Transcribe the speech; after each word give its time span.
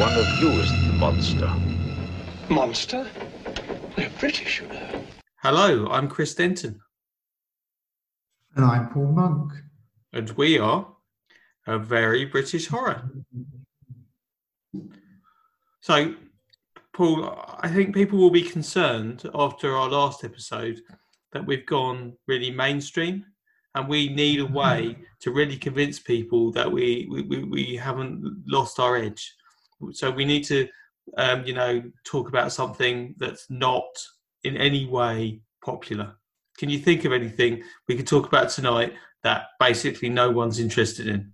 one 0.00 0.14
of 0.14 0.26
you 0.40 0.48
is 0.52 0.70
the 0.70 0.94
monster. 0.94 1.52
Monster? 2.48 3.06
They're 3.96 4.08
British, 4.18 4.62
you 4.62 4.68
know. 4.68 5.04
Hello, 5.42 5.88
I'm 5.90 6.08
Chris 6.08 6.34
Denton, 6.34 6.80
And 8.56 8.64
I'm 8.64 8.88
Paul 8.88 9.12
Monk. 9.12 9.52
and 10.14 10.30
we 10.30 10.58
are 10.58 10.88
a 11.66 11.78
very 11.78 12.24
British 12.24 12.66
horror. 12.68 13.10
So, 15.82 16.14
Paul, 16.94 17.38
I 17.60 17.68
think 17.68 17.94
people 17.94 18.18
will 18.18 18.30
be 18.30 18.42
concerned 18.56 19.28
after 19.34 19.76
our 19.76 19.90
last 19.90 20.24
episode 20.24 20.80
that 21.32 21.44
we've 21.44 21.66
gone 21.66 22.14
really 22.26 22.50
mainstream, 22.50 23.26
and 23.74 23.86
we 23.86 24.08
need 24.08 24.40
a 24.40 24.46
way 24.46 24.96
to 25.20 25.30
really 25.30 25.58
convince 25.58 25.98
people 25.98 26.52
that 26.52 26.72
we 26.72 27.06
we, 27.10 27.20
we, 27.20 27.44
we 27.44 27.76
haven't 27.76 28.44
lost 28.46 28.80
our 28.80 28.96
edge. 28.96 29.34
So 29.92 30.10
we 30.10 30.24
need 30.24 30.44
to, 30.44 30.68
um, 31.16 31.44
you 31.44 31.54
know, 31.54 31.82
talk 32.04 32.28
about 32.28 32.52
something 32.52 33.14
that's 33.18 33.48
not 33.50 33.84
in 34.44 34.56
any 34.56 34.86
way 34.86 35.40
popular. 35.64 36.16
Can 36.58 36.68
you 36.68 36.78
think 36.78 37.04
of 37.04 37.12
anything 37.12 37.62
we 37.88 37.96
could 37.96 38.06
talk 38.06 38.26
about 38.26 38.50
tonight 38.50 38.94
that 39.22 39.46
basically 39.58 40.08
no 40.08 40.30
one's 40.30 40.58
interested 40.58 41.06
in? 41.06 41.32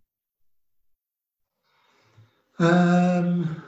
Um, 2.59 3.63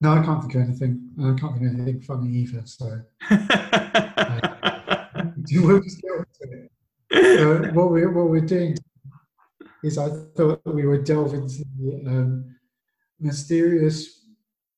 no, 0.00 0.12
I 0.12 0.22
can't 0.22 0.40
think 0.42 0.54
of 0.56 0.62
anything. 0.62 1.10
I 1.18 1.34
can't 1.38 1.56
think 1.56 1.72
of 1.72 1.80
anything 1.80 2.00
funny 2.02 2.28
either. 2.36 2.62
So 2.66 3.00
we'll 5.62 5.80
just 5.80 6.02
get 6.02 6.10
on 6.10 6.26
to 6.40 6.52
it. 6.52 6.70
So 7.38 7.70
what 7.72 7.90
we're 7.90 8.10
what 8.10 8.28
we're 8.28 8.40
doing 8.40 8.76
is 9.82 9.98
I 9.98 10.08
thought 10.36 10.60
we 10.64 10.86
would 10.86 11.04
delve 11.04 11.34
into 11.34 11.64
the 11.78 12.02
um, 12.06 12.56
mysterious 13.22 14.26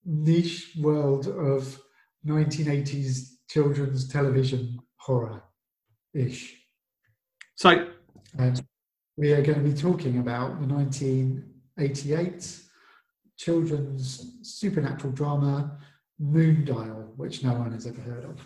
niche 0.04 0.72
world 0.78 1.26
of 1.28 1.80
1980s 2.26 3.30
children's 3.48 4.08
television 4.08 4.78
horror 4.96 5.42
ish. 6.12 6.54
so, 7.54 7.86
And 8.38 8.64
we 9.16 9.32
are 9.32 9.42
going 9.42 9.62
to 9.62 9.68
be 9.68 9.74
talking 9.74 10.18
about 10.18 10.60
the 10.60 10.66
1988 10.66 12.60
children's 13.36 14.38
supernatural 14.42 15.12
drama 15.12 15.78
Moondial, 16.22 17.16
which 17.16 17.42
no 17.42 17.52
one 17.54 17.72
has 17.72 17.86
ever 17.86 18.00
heard 18.00 18.24
of. 18.24 18.40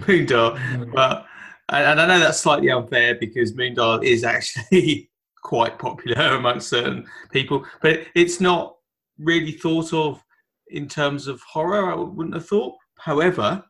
Moondial, 0.00 0.92
but 0.92 1.26
and 1.68 1.84
and 1.86 2.00
I 2.00 2.06
know 2.06 2.18
that's 2.18 2.40
slightly 2.40 2.70
unfair 2.70 3.14
because 3.14 3.52
Moondial 3.52 4.04
is 4.04 4.24
actually 4.24 5.10
quite 5.42 5.78
popular 5.78 6.34
amongst 6.34 6.68
certain 6.68 7.06
people, 7.30 7.64
but 7.80 8.00
it's 8.14 8.40
not 8.40 8.75
really 9.18 9.52
thought 9.52 9.92
of 9.92 10.22
in 10.68 10.88
terms 10.88 11.26
of 11.26 11.40
horror. 11.42 11.92
I 11.92 11.94
wouldn't 11.94 12.34
have 12.34 12.48
thought. 12.48 12.74
However, 12.98 13.64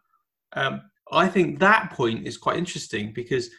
um, 0.54 0.82
I 1.12 1.28
think 1.28 1.58
that 1.58 1.92
point 1.92 2.26
is 2.26 2.36
quite 2.36 2.58
interesting 2.58 3.12
because 3.12 3.50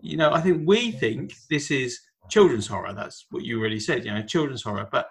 you 0.00 0.16
know 0.16 0.32
I 0.32 0.40
think 0.40 0.62
we 0.66 0.92
think 0.92 1.34
this 1.48 1.70
is 1.70 1.98
children's 2.28 2.66
horror. 2.66 2.92
That's 2.92 3.26
what 3.30 3.44
you 3.44 3.60
really 3.60 3.80
said. 3.80 4.04
You 4.04 4.14
know, 4.14 4.22
children's 4.22 4.62
horror, 4.62 4.88
but 4.90 5.08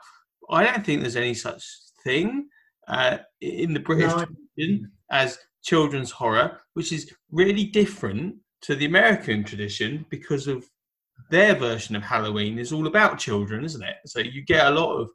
I 0.49 0.63
don't 0.63 0.85
think 0.85 1.01
there's 1.01 1.15
any 1.15 1.33
such 1.33 1.63
thing 2.03 2.47
uh, 2.87 3.19
in 3.41 3.73
the 3.73 3.79
British 3.79 4.11
No, 4.11 4.25
tradition 4.25 4.91
as 5.11 5.37
children's 5.63 6.11
horror, 6.11 6.59
which 6.73 6.91
is 6.91 7.13
really 7.31 7.65
different 7.65 8.35
to 8.61 8.75
the 8.75 8.85
American 8.85 9.43
tradition 9.43 10.05
because 10.09 10.47
of 10.47 10.65
their 11.29 11.55
version 11.55 11.95
of 11.95 12.03
Halloween 12.03 12.57
is 12.57 12.71
all 12.71 12.87
about 12.87 13.19
children, 13.19 13.63
isn't 13.63 13.83
it? 13.83 13.97
So 14.05 14.19
you 14.19 14.41
get 14.43 14.67
a 14.67 14.71
lot 14.71 14.95
of 14.95 15.09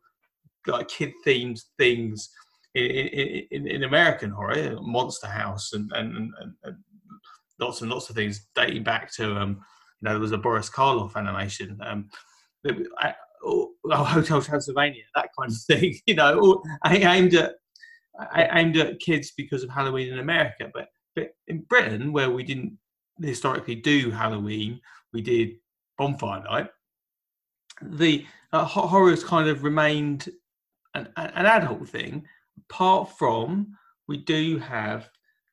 like 0.67 0.89
kid 0.89 1.13
themed 1.27 1.61
things 1.79 2.31
in, 2.75 2.85
in, 3.51 3.67
in, 3.69 3.83
American 3.85 4.31
horror, 4.31 4.77
Monster 4.81 5.29
House, 5.29 5.73
and, 5.75 5.91
and, 5.93 6.17
and, 6.17 6.55
and 6.65 6.77
lots 7.61 7.83
and 7.83 7.91
lots 7.91 8.11
of 8.11 8.17
things 8.17 8.47
dating 8.55 8.83
back 8.83 9.13
to 9.15 9.37
um, 9.37 9.51
you 10.01 10.09
know 10.09 10.13
there 10.13 10.21
was 10.21 10.33
a 10.33 10.39
Boris 10.39 10.71
Karloff 10.71 11.17
animation, 11.17 11.79
um, 11.85 12.09
I- 12.99 13.15
oh, 13.45 13.73
oh, 13.85 14.05
Hotel 14.05 14.43
Transylvania, 14.43 15.03
that 15.15 15.31
kind 15.39 15.51
of 15.51 15.59
thing. 15.67 15.99
You 16.07 16.15
know, 16.15 16.63
I 16.83 16.97
aimed 16.97 17.35
at 17.35 17.55
I 18.19 18.49
aimed 18.61 18.77
at 18.77 19.01
kids 19.01 19.33
because 19.37 19.63
of 19.63 19.71
Halloween 19.71 20.13
in 20.13 20.19
America, 20.19 20.71
but 20.73 20.89
but 21.15 21.31
in 21.47 21.61
Britain, 21.63 22.13
where 22.13 22.31
we 22.31 22.43
didn't 22.43 22.77
historically 23.21 23.77
do 23.77 24.11
Halloween, 24.11 24.81
we 25.13 25.23
did 25.23 25.57
Bonfire 25.97 26.43
Night. 26.43 26.69
The 27.83 28.25
uh, 28.53 28.65
ho- 28.65 28.87
horrors 28.87 29.25
kind 29.25 29.49
of 29.49 29.65
remained 29.65 30.29
an, 30.95 31.09
an 31.17 31.47
adult 31.47 31.89
thing, 31.89 32.25
apart 32.71 33.11
from 33.19 33.77
we 34.09 34.17
do 34.19 34.59
have 34.59 35.09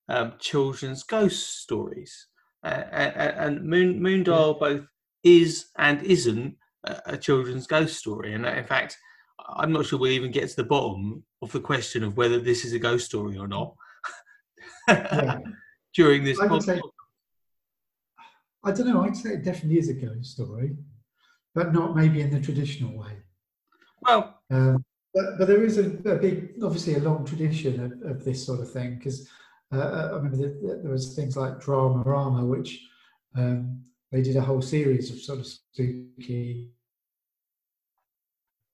um, 0.10 0.34
children's 0.40 1.04
ghost 1.04 1.62
stories, 1.62 2.28
uh, 2.64 2.68
and, 2.68 3.64
Moon, 3.64 4.00
Moondial 4.00 4.60
both 4.60 4.86
is 5.24 5.68
and 5.78 6.02
isn't 6.04 6.56
a, 6.84 7.18
children's 7.18 7.68
ghost 7.68 7.98
story, 7.98 8.34
and 8.34 8.46
uh, 8.46 8.50
in 8.52 8.66
fact. 8.66 8.98
I'm 9.54 9.72
not 9.74 9.88
sure 9.88 9.98
we'll 9.98 10.12
even 10.12 10.30
get 10.32 10.48
to 10.50 10.56
the 10.56 10.64
bottom 10.64 11.24
of 11.42 11.52
the 11.52 11.60
question 11.60 12.04
of 12.04 12.16
whether 12.16 12.38
this 12.40 12.64
is 12.64 12.74
a 12.74 12.80
ghost 12.80 13.08
story 13.08 13.38
or 13.40 13.48
not 13.48 13.74
Yeah. 14.88 15.40
during 15.96 16.24
this 16.24 16.40
I 16.40 16.46
would 16.46 16.62
podcast. 16.62 16.66
say- 16.66 16.82
I 18.64 18.72
don't 18.72 18.88
know. 18.88 19.02
I'd 19.02 19.18
say 19.18 19.32
it 19.32 19.44
definitely 19.44 19.80
is 19.80 19.90
a 19.90 19.94
ghost 19.96 20.32
story, 20.34 20.78
but 21.56 21.74
not 21.74 21.96
maybe 21.96 22.22
in 22.22 22.30
the 22.30 22.40
traditional 22.40 22.96
way. 22.96 23.18
Well, 24.02 24.42
Um, 24.52 24.86
but, 25.14 25.38
but 25.38 25.48
there 25.48 25.64
is 25.64 25.78
a, 25.78 25.88
a 26.10 26.16
big, 26.16 26.54
obviously, 26.64 26.96
a 26.96 27.00
long 27.00 27.26
tradition 27.26 27.84
of, 27.84 28.12
of 28.12 28.26
this 28.26 28.46
sort 28.46 28.62
of 28.62 28.72
thing 28.72 28.96
because 28.96 29.28
uh, 29.74 30.10
I 30.12 30.16
remember 30.16 30.38
that, 30.38 30.62
that 30.68 30.84
there 30.84 30.92
was 30.92 31.16
things 31.16 31.36
like 31.38 31.60
Dramarama, 31.60 32.46
which 32.48 32.88
um, 33.36 33.82
they 34.12 34.22
did 34.22 34.36
a 34.36 34.42
whole 34.42 34.62
series 34.62 35.12
of 35.12 35.20
sort 35.20 35.40
of 35.40 35.48
spooky 35.48 36.70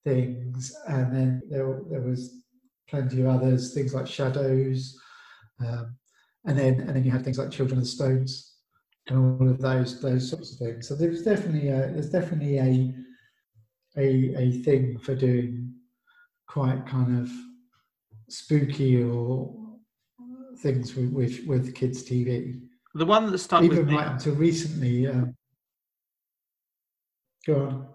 things, 0.03 0.75
and 0.87 1.15
then 1.15 1.41
there 1.49 1.81
there 1.89 2.01
was 2.01 2.41
plenty 2.89 3.21
of 3.21 3.27
others, 3.27 3.73
things 3.73 3.93
like 3.93 4.07
Shadows, 4.07 4.99
um, 5.59 5.95
and 6.45 6.57
then 6.57 6.79
and 6.81 6.95
then 6.95 7.03
you 7.03 7.11
have 7.11 7.23
things 7.23 7.37
like 7.37 7.51
Children 7.51 7.79
of 7.79 7.83
the 7.83 7.89
Stones 7.89 8.55
and 9.07 9.41
all 9.41 9.49
of 9.49 9.59
those 9.59 10.01
those 10.01 10.29
sorts 10.29 10.53
of 10.53 10.59
things. 10.59 10.87
So 10.87 10.95
there's 10.95 11.23
definitely 11.23 11.69
a, 11.69 11.91
there's 11.91 12.09
definitely 12.09 12.57
a 12.57 12.93
a 13.97 14.35
a 14.37 14.51
thing 14.63 14.97
for 14.99 15.15
doing 15.15 15.56
quite 16.47 16.85
kind 16.88 17.19
of 17.22 17.30
spooky 18.30 19.03
or 19.03 19.53
things 20.59 20.96
with 20.96 21.12
with, 21.12 21.46
with 21.46 21.75
kids 21.75 22.03
TV. 22.03 22.59
the 22.96 23.06
one 23.06 23.31
that 23.31 23.38
stuck 23.38 23.62
with 23.62 23.74
Even 23.74 23.85
me, 23.88 23.96
right 23.96 24.08
until 24.08 24.35
recently. 24.35 25.08
Um, 25.08 25.35
go 27.46 27.66
on. 27.68 27.88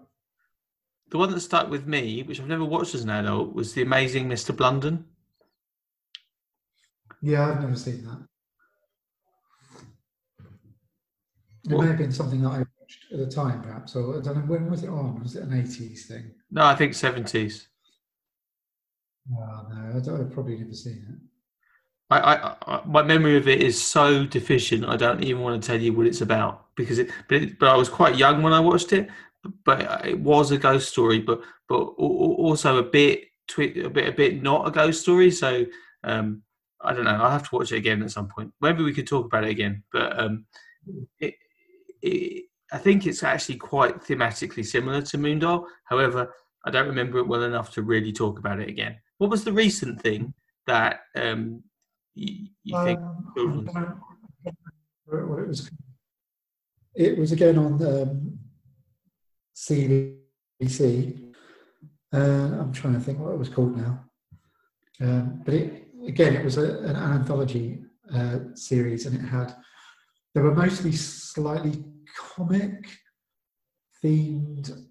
the 1.09 1.17
one 1.17 1.31
that 1.31 1.41
stuck 1.41 1.69
with 1.69 1.85
me, 1.85 2.23
which 2.23 2.39
I've 2.39 2.47
never 2.47 2.65
watched 2.65 2.95
as 2.95 3.03
an 3.03 3.09
adult, 3.09 3.53
was 3.53 3.73
The 3.73 3.81
Amazing 3.81 4.27
Mr. 4.29 4.55
Blunden. 4.55 5.05
Yeah, 7.21 7.49
I've 7.51 7.61
never 7.61 7.75
seen 7.75 8.03
that. 8.05 8.27
It 11.65 11.71
What- 11.75 11.81
may 11.83 11.87
have 11.89 11.97
been 11.97 12.11
something 12.11 12.41
that 12.41 12.49
I 12.49 12.57
watched 12.79 13.05
at 13.11 13.19
the 13.19 13.27
time, 13.29 13.61
perhaps, 13.61 13.95
or 13.95 14.17
I 14.17 14.21
don't 14.21 14.37
know 14.37 14.45
when 14.45 14.69
was 14.69 14.83
it 14.83 14.89
on? 14.89 15.21
Was 15.21 15.35
it 15.35 15.43
an 15.43 15.53
eighties 15.53 16.07
thing? 16.07 16.31
No, 16.51 16.65
I 16.65 16.75
think 16.75 16.93
seventies. 16.93 17.67
Oh, 19.31 19.67
no, 19.69 19.97
I 19.97 19.99
don't, 19.99 20.21
I've 20.21 20.33
probably 20.33 20.57
never 20.57 20.73
seen 20.73 21.05
it. 21.09 21.19
I, 22.09 22.19
I, 22.19 22.55
I, 22.67 22.81
my 22.85 23.01
memory 23.01 23.37
of 23.37 23.47
it 23.47 23.61
is 23.61 23.81
so 23.81 24.25
deficient. 24.25 24.85
I 24.85 24.97
don't 24.97 25.23
even 25.23 25.41
want 25.41 25.61
to 25.61 25.65
tell 25.65 25.79
you 25.81 25.93
what 25.93 26.05
it's 26.05 26.21
about 26.21 26.67
because 26.75 26.99
it. 26.99 27.09
But, 27.29 27.41
it, 27.41 27.59
but 27.59 27.69
I 27.69 27.75
was 27.75 27.89
quite 27.89 28.17
young 28.17 28.43
when 28.43 28.53
I 28.53 28.59
watched 28.59 28.93
it. 28.93 29.09
But 29.65 30.05
it 30.05 30.19
was 30.19 30.51
a 30.51 30.57
ghost 30.57 30.89
story, 30.89 31.19
but 31.19 31.41
but 31.67 31.75
al- 31.75 31.95
al- 31.99 32.37
also 32.39 32.77
a 32.77 32.83
bit 32.83 33.25
twi- 33.47 33.73
a 33.83 33.89
bit 33.89 34.07
a 34.07 34.11
bit 34.11 34.41
not 34.41 34.67
a 34.67 34.71
ghost 34.71 35.01
story. 35.01 35.31
So 35.31 35.65
um, 36.05 36.43
I 36.81 36.93
don't 36.93 37.03
know. 37.03 37.11
I'll 37.11 37.31
have 37.31 37.49
to 37.49 37.55
watch 37.55 37.71
it 37.73 37.77
again 37.77 38.01
at 38.03 38.11
some 38.11 38.29
point. 38.29 38.53
Maybe 38.61 38.83
we 38.83 38.93
could 38.93 39.07
talk 39.07 39.25
about 39.25 39.43
it 39.43 39.49
again. 39.49 39.83
But 39.91 40.17
um, 40.17 40.45
it, 41.19 41.35
it, 42.01 42.45
I 42.71 42.77
think 42.77 43.05
it's 43.05 43.23
actually 43.23 43.57
quite 43.57 43.99
thematically 43.99 44.65
similar 44.65 45.01
to 45.01 45.17
Moondial. 45.17 45.65
However, 45.85 46.33
I 46.65 46.71
don't 46.71 46.87
remember 46.87 47.17
it 47.19 47.27
well 47.27 47.43
enough 47.43 47.71
to 47.73 47.81
really 47.81 48.13
talk 48.13 48.39
about 48.39 48.61
it 48.61 48.69
again. 48.69 48.97
What 49.17 49.29
was 49.29 49.43
the 49.43 49.53
recent 49.53 50.01
thing 50.01 50.33
that 50.67 51.01
um, 51.15 51.63
you, 52.15 52.47
you 52.63 52.83
think? 52.83 52.99
Um, 52.99 53.31
don't 53.37 53.69
what 55.05 55.39
it 55.39 55.47
was. 55.47 55.71
It 56.95 57.17
was 57.17 57.31
again 57.31 57.57
on 57.57 57.73
um, 57.85 58.39
CBBC. 59.55 61.33
Uh, 62.13 62.17
I'm 62.17 62.71
trying 62.71 62.93
to 62.93 62.99
think 62.99 63.19
what 63.19 63.33
it 63.33 63.39
was 63.39 63.49
called 63.49 63.75
now. 63.75 64.05
Um, 65.01 65.41
but 65.43 65.53
it, 65.55 65.87
again, 66.07 66.35
it 66.35 66.43
was 66.43 66.57
a, 66.57 66.79
an 66.79 66.95
anthology 66.95 67.81
uh, 68.13 68.39
series, 68.53 69.05
and 69.05 69.15
it 69.15 69.27
had 69.27 69.55
they 70.35 70.41
were 70.41 70.53
mostly 70.53 70.91
slightly 70.91 71.83
comic 72.17 72.89
themed 74.03 74.85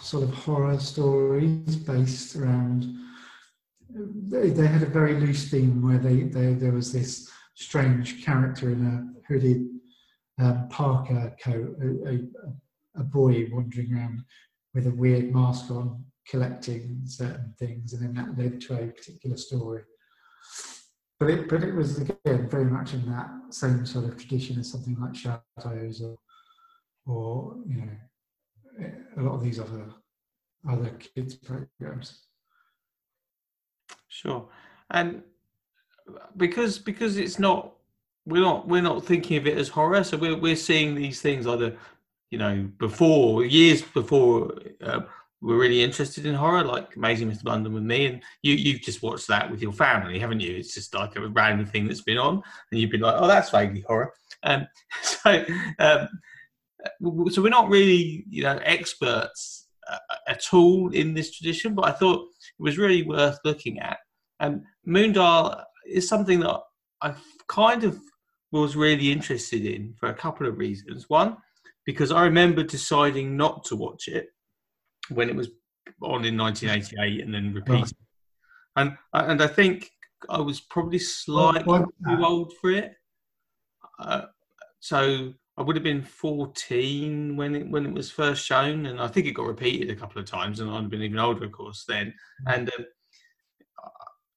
sort 0.00 0.24
of 0.24 0.34
horror 0.34 0.78
stories 0.78 1.76
based 1.76 2.36
around 2.36 2.84
they, 3.94 4.50
they 4.50 4.66
had 4.66 4.82
a 4.82 4.86
very 4.86 5.14
loose 5.14 5.50
theme 5.50 5.82
where 5.82 5.98
they, 5.98 6.22
they 6.22 6.54
there 6.54 6.72
was 6.72 6.92
this 6.92 7.30
strange 7.54 8.24
character 8.24 8.70
in 8.70 8.86
a 8.86 9.32
hooded 9.32 9.68
um, 10.40 10.68
parka 10.68 11.34
coat, 11.42 11.76
a, 11.82 12.08
a, 12.08 13.00
a 13.00 13.04
boy 13.04 13.46
wandering 13.50 13.94
around 13.94 14.24
with 14.74 14.86
a 14.86 14.90
weird 14.90 15.32
mask 15.32 15.70
on, 15.70 16.04
collecting 16.28 17.00
certain 17.04 17.54
things, 17.58 17.92
and 17.92 18.02
then 18.02 18.14
that 18.14 18.38
led 18.38 18.60
to 18.60 18.74
a 18.74 18.86
particular 18.86 19.36
story. 19.36 19.82
But 21.18 21.30
it, 21.30 21.48
but 21.48 21.62
it 21.62 21.74
was 21.74 21.98
again 22.00 22.48
very 22.48 22.64
much 22.64 22.94
in 22.94 23.06
that 23.10 23.28
same 23.50 23.86
sort 23.86 24.06
of 24.06 24.16
tradition 24.16 24.58
as 24.58 24.70
something 24.70 24.96
like 25.00 25.14
Shadows 25.14 26.02
or, 26.02 26.16
or 27.06 27.56
you 27.66 27.76
know, 27.76 28.90
a 29.18 29.22
lot 29.22 29.34
of 29.34 29.42
these 29.42 29.60
other 29.60 29.86
other 30.68 30.90
kids 30.90 31.34
programs. 31.34 32.26
Sure, 34.12 34.46
and 34.90 35.22
because 36.36 36.78
because 36.78 37.16
it's 37.16 37.38
not 37.38 37.72
we're 38.26 38.42
not 38.42 38.68
we're 38.68 38.82
not 38.82 39.04
thinking 39.06 39.38
of 39.38 39.46
it 39.46 39.56
as 39.56 39.68
horror, 39.68 40.04
so 40.04 40.18
we're 40.18 40.36
we're 40.36 40.54
seeing 40.54 40.94
these 40.94 41.22
things 41.22 41.46
either 41.46 41.74
you 42.30 42.36
know 42.36 42.68
before 42.78 43.46
years 43.46 43.80
before 43.80 44.52
uh, 44.82 45.00
we're 45.40 45.58
really 45.58 45.82
interested 45.82 46.26
in 46.26 46.34
horror, 46.34 46.62
like 46.62 46.94
Amazing 46.94 47.30
Mr. 47.30 47.44
Blunden 47.44 47.72
with 47.72 47.84
me, 47.84 48.04
and 48.04 48.22
you 48.42 48.52
you've 48.52 48.82
just 48.82 49.02
watched 49.02 49.28
that 49.28 49.50
with 49.50 49.62
your 49.62 49.72
family, 49.72 50.18
haven't 50.18 50.40
you? 50.40 50.56
It's 50.56 50.74
just 50.74 50.92
like 50.94 51.16
a 51.16 51.26
random 51.28 51.64
thing 51.66 51.86
that's 51.86 52.02
been 52.02 52.18
on, 52.18 52.42
and 52.70 52.80
you've 52.80 52.90
been 52.90 53.00
like, 53.00 53.16
oh, 53.16 53.26
that's 53.26 53.48
vaguely 53.48 53.80
horror. 53.88 54.12
Um, 54.42 54.66
so 55.02 55.42
um, 55.78 56.08
so 57.30 57.40
we're 57.42 57.48
not 57.48 57.70
really 57.70 58.24
you 58.28 58.42
know 58.42 58.58
experts 58.62 59.61
at 60.28 60.44
all 60.52 60.90
in 60.90 61.14
this 61.14 61.36
tradition, 61.36 61.74
but 61.74 61.86
I 61.86 61.92
thought 61.92 62.20
it 62.22 62.62
was 62.62 62.78
really 62.78 63.02
worth 63.02 63.38
looking 63.44 63.78
at. 63.80 63.98
And 64.40 64.62
Moondial 64.86 65.62
is 65.86 66.08
something 66.08 66.40
that 66.40 66.60
I 67.00 67.14
kind 67.48 67.84
of 67.84 67.98
was 68.50 68.76
really 68.76 69.10
interested 69.10 69.64
in 69.64 69.94
for 69.98 70.08
a 70.08 70.14
couple 70.14 70.46
of 70.46 70.58
reasons. 70.58 71.08
One, 71.08 71.36
because 71.84 72.12
I 72.12 72.24
remember 72.24 72.62
deciding 72.62 73.36
not 73.36 73.64
to 73.64 73.76
watch 73.76 74.08
it 74.08 74.28
when 75.08 75.28
it 75.28 75.36
was 75.36 75.48
on 76.02 76.24
in 76.24 76.36
1988 76.36 77.24
and 77.24 77.34
then 77.34 77.54
repeated. 77.54 77.96
And 78.76 78.96
and 79.12 79.42
I 79.42 79.46
think 79.46 79.90
I 80.28 80.40
was 80.40 80.60
probably 80.60 80.98
slightly 80.98 81.84
too 82.06 82.24
old 82.24 82.52
for 82.60 82.70
it. 82.70 82.92
Uh, 83.98 84.22
so 84.80 85.34
I 85.56 85.62
would 85.62 85.76
have 85.76 85.82
been 85.82 86.02
14 86.02 87.36
when 87.36 87.54
it 87.54 87.68
when 87.68 87.84
it 87.84 87.92
was 87.92 88.10
first 88.10 88.44
shown, 88.44 88.86
and 88.86 89.00
I 89.00 89.08
think 89.08 89.26
it 89.26 89.32
got 89.32 89.46
repeated 89.46 89.90
a 89.90 89.96
couple 89.96 90.20
of 90.20 90.26
times, 90.26 90.60
and 90.60 90.70
I'd 90.70 90.88
been 90.88 91.02
even 91.02 91.18
older, 91.18 91.44
of 91.44 91.52
course, 91.52 91.84
then. 91.86 92.14
Mm-hmm. 92.46 92.52
And 92.52 92.70
um, 92.78 92.86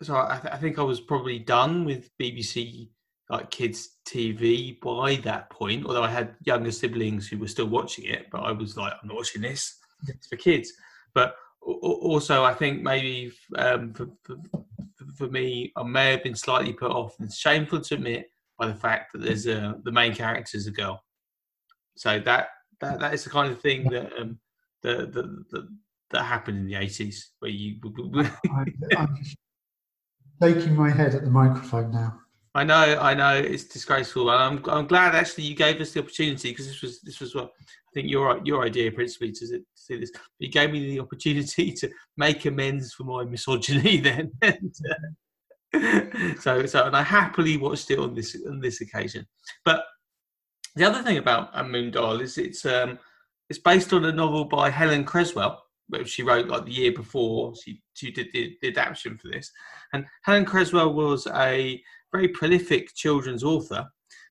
so 0.01 0.15
I, 0.15 0.39
th- 0.41 0.53
I, 0.53 0.57
think 0.57 0.77
I 0.77 0.83
was 0.83 0.99
probably 0.99 1.39
done 1.39 1.85
with 1.85 2.09
BBC 2.21 2.89
like 3.29 3.49
kids 3.49 3.97
TV 4.07 4.79
by 4.81 5.15
that 5.23 5.49
point. 5.49 5.85
Although 5.85 6.03
I 6.03 6.09
had 6.09 6.35
younger 6.45 6.71
siblings 6.71 7.27
who 7.27 7.37
were 7.37 7.47
still 7.47 7.67
watching 7.67 8.05
it, 8.05 8.27
but 8.29 8.41
I 8.41 8.51
was 8.51 8.75
like, 8.75 8.93
I'm 9.01 9.07
not 9.07 9.17
watching 9.17 9.41
this. 9.41 9.77
It's 10.07 10.27
for 10.27 10.35
kids. 10.35 10.71
But 11.13 11.35
also, 11.61 12.43
I 12.43 12.53
think 12.53 12.83
maybe 12.83 13.31
um, 13.57 13.93
for, 13.93 14.09
for, 14.23 14.35
for 15.15 15.27
me, 15.27 15.71
I 15.77 15.83
may 15.83 16.11
have 16.11 16.23
been 16.23 16.35
slightly 16.35 16.73
put 16.73 16.91
off, 16.91 17.15
and 17.19 17.31
shameful 17.33 17.79
to 17.79 17.95
admit, 17.95 18.27
by 18.57 18.67
the 18.67 18.75
fact 18.75 19.13
that 19.13 19.21
there's 19.21 19.47
a 19.47 19.75
the 19.83 19.91
main 19.91 20.13
character 20.13 20.57
is 20.57 20.67
a 20.67 20.71
girl. 20.71 21.01
So 21.95 22.19
that 22.19 22.49
that 22.81 22.99
that 22.99 23.13
is 23.13 23.23
the 23.23 23.29
kind 23.29 23.51
of 23.51 23.59
thing 23.61 23.89
that 23.89 24.11
um, 24.19 24.39
that, 24.83 25.13
that, 25.13 25.45
that 25.51 25.67
that 26.11 26.23
happened 26.23 26.57
in 26.59 26.67
the 26.67 26.75
eighties, 26.75 27.31
where 27.39 27.51
you. 27.51 27.79
I'm 28.97 29.17
shaking 30.41 30.75
my 30.75 30.89
head 30.89 31.15
at 31.15 31.23
the 31.23 31.29
microphone 31.29 31.91
now. 31.91 32.19
I 32.55 32.63
know, 32.63 32.97
I 33.01 33.13
know, 33.13 33.35
it's 33.35 33.65
disgraceful, 33.65 34.29
and 34.31 34.41
I'm 34.41 34.69
I'm 34.69 34.87
glad 34.87 35.13
actually 35.13 35.43
you 35.43 35.55
gave 35.55 35.81
us 35.81 35.91
the 35.91 35.99
opportunity 35.99 36.51
because 36.51 36.67
this 36.67 36.81
was 36.81 37.01
this 37.01 37.19
was 37.19 37.35
what 37.35 37.45
I 37.45 37.91
think 37.93 38.09
your 38.09 38.39
your 38.45 38.63
idea 38.63 38.91
principally 38.91 39.33
to, 39.33 39.47
to 39.47 39.61
see 39.73 39.97
this. 39.97 40.11
You 40.39 40.49
gave 40.49 40.71
me 40.71 40.87
the 40.87 41.01
opportunity 41.01 41.71
to 41.79 41.89
make 42.15 42.45
amends 42.45 42.93
for 42.93 43.03
my 43.03 43.25
misogyny 43.25 43.97
then. 44.01 44.31
and, 44.41 44.75
uh, 44.89 46.35
so 46.39 46.65
so, 46.65 46.85
and 46.85 46.95
I 46.95 47.03
happily 47.03 47.57
watched 47.57 47.91
it 47.91 47.99
on 47.99 48.15
this 48.15 48.37
on 48.47 48.61
this 48.61 48.79
occasion, 48.79 49.27
but 49.65 49.83
the 50.75 50.83
other 50.83 51.01
thing 51.01 51.17
about 51.17 51.49
A 51.53 51.63
Moondial 51.63 52.21
is 52.21 52.37
it's 52.37 52.65
um, 52.65 52.99
it's 53.49 53.59
based 53.59 53.93
on 53.93 54.05
a 54.05 54.11
novel 54.11 54.45
by 54.45 54.69
Helen 54.69 55.05
Cresswell, 55.05 55.63
which 55.89 56.09
she 56.09 56.23
wrote 56.23 56.47
like 56.47 56.65
the 56.65 56.71
year 56.71 56.91
before 56.91 57.53
she 57.55 57.81
she 57.93 58.11
did 58.11 58.27
the, 58.33 58.57
the 58.61 58.69
adaptation 58.69 59.17
for 59.17 59.29
this. 59.29 59.51
And 59.93 60.05
Helen 60.23 60.45
Cresswell 60.45 60.93
was 60.93 61.27
a 61.27 61.81
very 62.11 62.27
prolific 62.27 62.93
children's 62.93 63.43
author, 63.43 63.87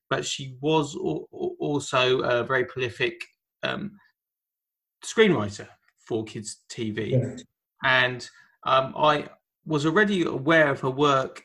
but 0.09 0.25
she 0.25 0.55
was 0.61 0.95
also 0.95 2.19
a 2.21 2.43
very 2.43 2.65
prolific 2.65 3.21
um, 3.63 3.91
screenwriter 5.03 5.67
for 5.99 6.23
kids 6.23 6.61
TV. 6.69 7.11
Yeah. 7.11 7.35
And 7.83 8.27
um, 8.65 8.93
I 8.97 9.29
was 9.65 9.85
already 9.85 10.23
aware 10.23 10.69
of 10.69 10.81
her 10.81 10.89
work 10.89 11.43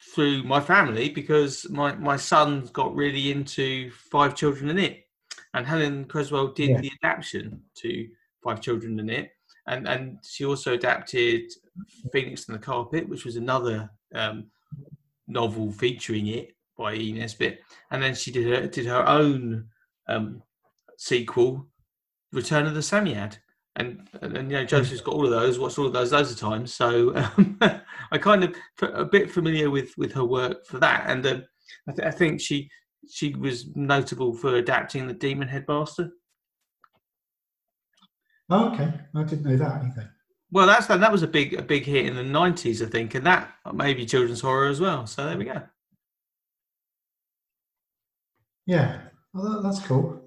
through 0.00 0.42
my 0.44 0.60
family 0.60 1.08
because 1.08 1.68
my, 1.70 1.94
my 1.94 2.16
son 2.16 2.68
got 2.72 2.94
really 2.94 3.30
into 3.30 3.90
Five 3.90 4.34
Children 4.34 4.70
in 4.70 4.78
It. 4.78 5.04
And 5.54 5.66
Helen 5.66 6.04
Cresswell 6.04 6.48
did 6.48 6.70
yeah. 6.70 6.80
the 6.80 6.92
adaptation 7.02 7.62
to 7.76 8.08
Five 8.42 8.60
Children 8.60 9.00
in 9.00 9.10
It. 9.10 9.30
And, 9.66 9.88
and 9.88 10.18
she 10.26 10.44
also 10.44 10.74
adapted 10.74 11.42
Phoenix 12.12 12.48
and 12.48 12.54
the 12.54 12.62
Carpet, 12.62 13.08
which 13.08 13.24
was 13.24 13.36
another 13.36 13.90
um, 14.14 14.46
novel 15.26 15.72
featuring 15.72 16.28
it 16.28 16.54
by 16.76 16.94
E. 16.94 17.12
Nesbit. 17.12 17.60
And 17.90 18.02
then 18.02 18.14
she 18.14 18.30
did 18.30 18.46
her, 18.46 18.66
did 18.66 18.86
her 18.86 19.06
own 19.06 19.66
um, 20.08 20.42
sequel, 20.96 21.66
Return 22.32 22.66
of 22.66 22.74
the 22.74 22.80
Psammead 22.80 23.38
and, 23.78 24.08
and, 24.20 24.36
and, 24.36 24.50
you 24.50 24.58
know 24.58 24.64
Joseph's 24.64 25.00
got 25.00 25.14
all 25.14 25.24
of 25.24 25.30
those. 25.30 25.58
Watched 25.58 25.78
all 25.78 25.86
of 25.86 25.92
those 25.92 26.12
loads 26.12 26.30
of 26.30 26.38
times, 26.38 26.74
so 26.74 27.14
um, 27.16 27.58
I 28.12 28.18
kind 28.18 28.44
of 28.44 28.54
a 28.82 29.04
bit 29.04 29.30
familiar 29.30 29.70
with 29.70 29.96
with 29.96 30.12
her 30.12 30.24
work 30.24 30.66
for 30.66 30.78
that. 30.80 31.08
And 31.08 31.24
uh, 31.24 31.40
I, 31.88 31.92
th- 31.92 32.08
I, 32.08 32.10
think 32.10 32.40
she 32.40 32.70
she 33.08 33.34
was 33.34 33.74
notable 33.74 34.34
for 34.34 34.56
adapting 34.56 35.06
the 35.06 35.14
Demon 35.14 35.48
Headmaster. 35.48 36.10
Oh, 38.50 38.72
okay, 38.72 38.92
I 39.14 39.22
didn't 39.24 39.44
know 39.44 39.56
that 39.56 39.82
either. 39.84 40.10
Well, 40.50 40.66
that's 40.66 40.86
that 40.86 41.12
was 41.12 41.22
a 41.22 41.28
big 41.28 41.54
a 41.54 41.62
big 41.62 41.84
hit 41.84 42.06
in 42.06 42.16
the 42.16 42.22
nineties, 42.22 42.82
I 42.82 42.86
think, 42.86 43.14
and 43.14 43.26
that 43.26 43.52
maybe 43.72 44.06
children's 44.06 44.40
horror 44.40 44.68
as 44.68 44.80
well. 44.80 45.06
So 45.06 45.24
there 45.24 45.38
we 45.38 45.44
go. 45.44 45.62
Yeah, 48.66 49.00
well, 49.32 49.62
that's 49.62 49.80
cool. 49.80 50.20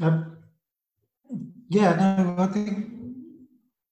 Um, 0.00 0.38
yeah, 1.68 1.94
no, 1.94 2.36
I 2.38 2.46
think 2.46 2.90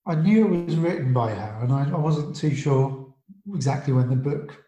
I 0.06 0.14
knew 0.14 0.54
it 0.54 0.66
was 0.66 0.76
written 0.76 1.12
by 1.12 1.30
her, 1.30 1.58
and 1.62 1.72
I, 1.72 1.90
I 1.90 1.98
wasn't 1.98 2.36
too 2.36 2.54
sure 2.54 3.14
exactly 3.54 3.92
when 3.92 4.08
the 4.08 4.16
book 4.16 4.62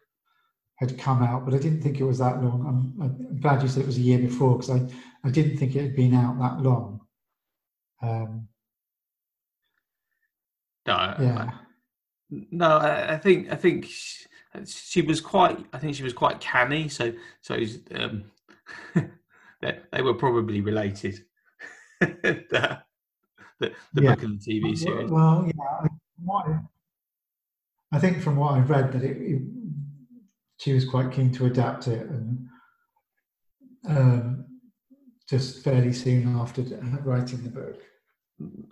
had 0.77 0.99
come 0.99 1.23
out, 1.23 1.45
but 1.45 1.55
I 1.55 1.59
didn't 1.59 1.83
think 1.83 2.01
it 2.01 2.05
was 2.05 2.19
that 2.19 2.43
long. 2.43 2.65
I'm, 2.67 3.03
I'm 3.03 3.41
glad 3.41 3.63
you 3.63 3.69
said 3.69 3.83
it 3.83 3.87
was 3.87 3.99
a 3.99 4.03
year 4.03 4.19
before 4.19 4.59
because 4.59 4.71
I, 4.71 4.87
I 5.25 5.31
didn't 5.31 5.57
think 5.57 5.75
it 5.75 5.83
had 5.83 5.97
been 5.97 6.15
out 6.15 6.39
that 6.39 6.61
long. 6.61 7.01
Um, 8.03 8.49
no, 10.87 11.15
yeah. 11.21 11.51
I, 11.51 11.53
no, 12.51 12.67
I, 12.67 13.15
I, 13.15 13.19
think 13.19 13.53
I 13.53 13.57
think 13.57 13.87
she, 13.87 14.27
she, 14.67 15.03
was 15.03 15.21
quite. 15.21 15.65
I 15.73 15.79
think 15.79 15.97
she 15.97 16.03
was 16.03 16.13
quite 16.13 16.41
canny. 16.41 16.89
So 16.89 17.13
so 17.41 17.59
um, 17.95 18.25
they, 19.61 19.79
they 19.93 20.03
were 20.03 20.15
probably 20.15 20.61
related. 20.61 21.25
the, 23.61 23.73
the 23.93 24.03
yeah. 24.03 24.15
book 24.15 24.25
and 24.25 24.41
the 24.41 24.61
TV 24.61 24.77
series. 24.77 25.11
Well, 25.11 25.47
yeah, 25.47 25.89
I, 26.33 26.59
I 27.93 27.99
think 27.99 28.23
from 28.23 28.37
what 28.37 28.55
I've 28.55 28.71
read 28.71 28.93
that 28.93 29.03
it, 29.03 29.17
it, 29.17 29.43
she 30.59 30.73
was 30.73 30.85
quite 30.85 31.13
keen 31.13 31.33
to 31.33 31.47
adapt 31.47 31.89
it, 31.89 32.07
and 32.07 32.47
um, 33.89 34.45
just 35.29 35.63
fairly 35.63 35.93
soon 35.93 36.37
after 36.37 36.63
writing 37.05 37.43
the 37.43 37.51
book. 37.51 37.81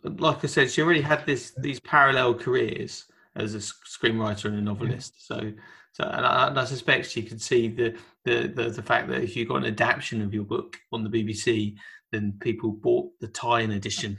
Like 0.05 0.45
I 0.45 0.49
said, 0.49 0.71
she 0.71 0.83
already 0.83 1.03
had 1.03 1.25
this 1.25 1.53
these 1.57 1.81
parallel 1.81 2.35
careers 2.35 3.05
as 3.37 3.55
a 3.55 3.59
screenwriter 3.59 4.47
and 4.47 4.59
a 4.59 4.61
novelist. 4.61 5.15
Yeah. 5.31 5.37
So, 5.37 5.53
so 5.93 6.05
and 6.05 6.27
I, 6.27 6.49
and 6.49 6.59
I, 6.59 6.65
suspect 6.65 7.11
she 7.11 7.23
could 7.23 7.41
see 7.41 7.69
the, 7.69 7.97
the, 8.25 8.49
the 8.49 8.71
the 8.71 8.83
fact 8.83 9.09
that 9.09 9.23
if 9.23 9.37
you 9.37 9.47
got 9.47 9.57
an 9.59 9.67
adaptation 9.67 10.21
of 10.23 10.35
your 10.35 10.45
book 10.45 10.79
on 10.93 11.05
the 11.05 11.11
BBC, 11.11 11.77
then 12.11 12.35
people 12.41 12.73
bought 12.73 13.09
the 13.21 13.29
tie-in 13.29 13.73
edition 13.73 14.19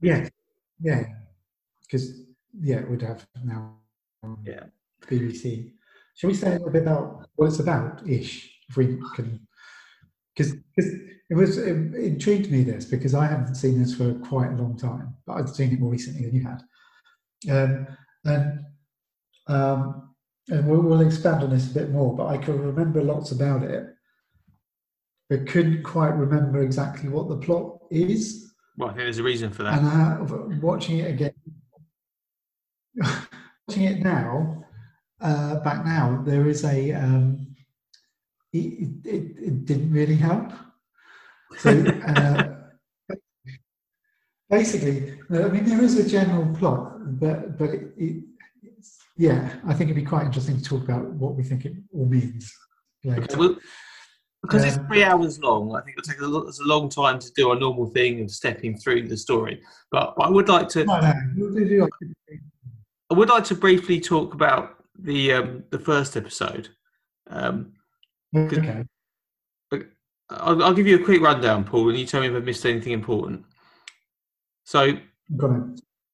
yeah, 0.00 0.28
yeah, 0.80 1.04
because 1.82 2.22
yeah, 2.58 2.76
it 2.76 2.90
would 2.90 3.02
have 3.02 3.26
now. 3.44 3.76
Um, 4.22 4.38
yeah, 4.44 4.64
BBC. 5.06 5.72
Shall 6.14 6.28
we 6.28 6.34
say 6.34 6.48
a 6.48 6.52
little 6.52 6.70
bit 6.70 6.82
about 6.82 7.26
what 7.36 7.46
it's 7.46 7.60
about, 7.60 8.06
ish, 8.06 8.50
if 8.68 8.76
we 8.76 8.98
can? 9.14 9.46
Because 10.34 10.54
it 10.76 11.34
was 11.34 11.58
it 11.58 11.76
intrigued 11.94 12.50
me 12.50 12.64
this 12.64 12.84
because 12.84 13.14
I 13.14 13.26
haven't 13.26 13.54
seen 13.54 13.78
this 13.78 13.94
for 13.94 14.14
quite 14.14 14.52
a 14.52 14.56
long 14.56 14.76
time, 14.76 15.14
but 15.26 15.34
I've 15.34 15.50
seen 15.50 15.72
it 15.72 15.80
more 15.80 15.90
recently 15.90 16.26
than 16.26 16.34
you 16.34 16.44
had. 16.44 16.62
Um, 17.50 17.86
and 18.24 18.60
um, 19.46 20.14
and 20.48 20.66
we'll, 20.66 20.82
we'll 20.82 21.00
expand 21.00 21.42
on 21.42 21.50
this 21.50 21.70
a 21.70 21.74
bit 21.74 21.90
more, 21.90 22.14
but 22.14 22.26
I 22.26 22.36
can 22.36 22.60
remember 22.60 23.02
lots 23.02 23.30
about 23.30 23.62
it, 23.62 23.86
but 25.28 25.46
couldn't 25.46 25.84
quite 25.84 26.14
remember 26.14 26.60
exactly 26.60 27.08
what 27.08 27.28
the 27.28 27.36
plot 27.36 27.78
is. 27.90 28.49
Well, 28.80 28.88
I 28.88 28.92
think 28.92 29.04
there's 29.04 29.18
a 29.18 29.22
reason 29.22 29.50
for 29.50 29.62
that. 29.64 29.78
And 29.78 29.86
uh, 29.86 30.56
watching 30.62 31.00
it 31.00 31.10
again, 31.10 31.34
watching 33.68 33.84
it 33.84 33.98
now, 33.98 34.64
uh, 35.20 35.56
back 35.56 35.84
now, 35.84 36.22
there 36.24 36.48
is 36.48 36.64
a. 36.64 36.92
Um, 36.94 37.54
it, 38.54 38.88
it, 39.04 39.36
it 39.38 39.64
didn't 39.66 39.92
really 39.92 40.16
help. 40.16 40.50
So 41.58 41.70
uh, 42.06 42.48
basically, 44.48 45.12
I 45.28 45.48
mean, 45.48 45.66
there 45.66 45.82
is 45.82 45.98
a 45.98 46.08
general 46.08 46.52
plot, 46.56 47.20
but 47.20 47.58
but 47.58 47.70
it, 47.70 47.92
it, 47.98 48.24
yeah, 49.18 49.56
I 49.66 49.74
think 49.74 49.90
it'd 49.90 50.02
be 50.02 50.08
quite 50.08 50.24
interesting 50.24 50.56
to 50.56 50.64
talk 50.64 50.84
about 50.84 51.04
what 51.04 51.34
we 51.34 51.42
think 51.42 51.66
it 51.66 51.74
all 51.92 52.06
means. 52.06 52.50
later. 53.04 53.24
Okay, 53.24 53.36
well, 53.36 53.56
because 54.42 54.64
it's 54.64 54.78
Um, 54.78 54.86
three 54.86 55.04
hours 55.04 55.38
long, 55.40 55.74
I 55.74 55.80
think 55.82 55.98
it'll 55.98 56.10
take 56.12 56.20
a, 56.20 56.48
it's 56.48 56.60
a 56.60 56.64
long 56.64 56.88
time 56.88 57.18
to 57.18 57.30
do 57.32 57.52
a 57.52 57.58
normal 57.58 57.86
thing 57.86 58.22
of 58.22 58.30
stepping 58.30 58.76
through 58.76 59.08
the 59.08 59.16
story. 59.16 59.62
But 59.90 60.14
I 60.18 60.28
would 60.28 60.48
like 60.48 60.68
to, 60.70 60.84
No, 60.84 61.00
no, 61.00 61.12
we'll 61.36 61.52
do 61.54 61.82
like- 61.82 61.90
I 63.10 63.14
would 63.14 63.28
like 63.28 63.44
to 63.44 63.54
briefly 63.54 64.00
talk 64.00 64.34
about 64.34 64.84
the 64.98 65.32
um, 65.32 65.64
the 65.70 65.78
first 65.78 66.16
episode. 66.16 66.68
Um, 67.28 67.72
okay. 68.34 68.84
I'll, 70.32 70.62
I'll 70.62 70.74
give 70.74 70.86
you 70.86 71.00
a 71.00 71.04
quick 71.04 71.20
rundown, 71.20 71.64
Paul, 71.64 71.88
and 71.88 71.98
you 71.98 72.06
tell 72.06 72.20
me 72.20 72.28
if 72.28 72.34
I've 72.34 72.44
missed 72.44 72.64
anything 72.64 72.92
important. 72.92 73.44
So 74.64 74.96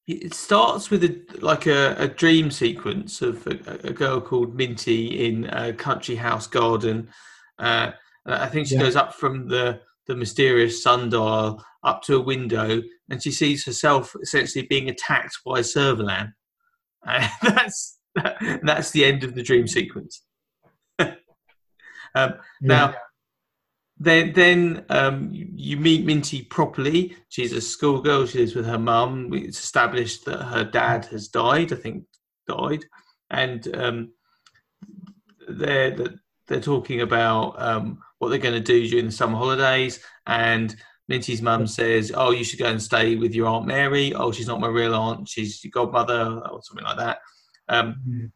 it 0.07 0.33
starts 0.33 0.89
with 0.91 1.05
a 1.05 1.21
like 1.41 1.67
a, 1.67 1.95
a 1.99 2.09
dream 2.09 2.51
sequence 2.51 3.21
of 3.21 3.47
a, 3.47 3.89
a 3.89 3.93
girl 3.93 4.19
called 4.21 4.55
Minty 4.57 5.27
in 5.27 5.45
a 5.51 5.75
country 5.75 6.15
house 6.17 6.47
garden. 6.47 7.11
Uh, 7.59 7.91
I 8.27 8.47
think 8.49 8.67
she 8.67 8.75
Yeah. 8.75 8.83
goes 8.83 8.97
up 8.97 9.15
from 9.15 9.49
the 9.49 9.81
the 10.07 10.15
mysterious 10.17 10.83
sundial 10.83 11.65
up 11.83 12.01
to 12.03 12.17
a 12.17 12.21
window, 12.21 12.81
and 13.11 13.23
she 13.23 13.33
sees 13.33 13.65
herself 13.67 14.15
essentially 14.23 14.65
being 14.67 14.89
attacked 14.89 15.39
by 15.45 15.61
Servalan. 15.61 16.33
And 17.07 17.31
that's 17.43 17.99
that's 18.63 18.91
the 18.93 19.05
end 19.05 19.23
of 19.25 19.35
the 19.35 19.43
dream 19.43 19.67
sequence. 19.67 20.23
um, 20.99 22.35
now, 22.61 22.95
then, 23.99 24.33
then 24.33 24.85
um, 24.89 25.29
you, 25.31 25.77
meet 25.77 26.05
Minty 26.05 26.43
properly. 26.43 27.17
She's 27.29 27.53
a 27.53 27.61
schoolgirl. 27.61 28.27
She 28.27 28.39
lives 28.39 28.55
with 28.55 28.67
her 28.67 28.79
mum. 28.79 29.33
It's 29.35 29.63
established 29.63 30.25
that 30.25 30.43
her 30.43 30.65
dad 30.65 31.05
has 31.07 31.29
died. 31.29 31.73
I 31.73 31.77
think 31.77 32.05
died, 32.49 32.85
and 33.31 33.77
um, 33.77 34.13
they're 35.49 35.91
they're- 35.93 36.21
they're 36.49 36.61
talking 36.61 37.01
about 37.01 37.61
um, 37.61 37.99
what 38.19 38.29
they're 38.29 38.39
going 38.39 38.55
to 38.55 38.61
do 38.61 38.87
during 38.89 39.07
the 39.07 39.13
summer 39.13 39.37
holidays. 39.37 40.01
And 40.27 40.75
Minty's 41.09 41.43
mum 41.43 41.67
says, 41.67 42.13
"Oh, 42.15 42.31
you 42.31 42.45
should 42.45 42.59
go 42.59 42.67
and 42.67 42.83
stay 42.83 43.17
with 43.17 43.35
your 43.35 43.47
aunt 43.49 43.67
Mary. 43.67 44.13
Oh, 44.15 44.33
she's 44.33 44.47
not 44.49 44.61
my 44.61 44.69
real 44.69 44.95
aunt. 44.95 45.29
She's 45.29 45.63
your 45.63 45.71
godmother, 45.71 46.41
or 46.51 46.63
something 46.63 46.85
like 46.85 46.99
that." 46.99 47.19
Um, 47.69 47.97
Yeah. 48.07 48.29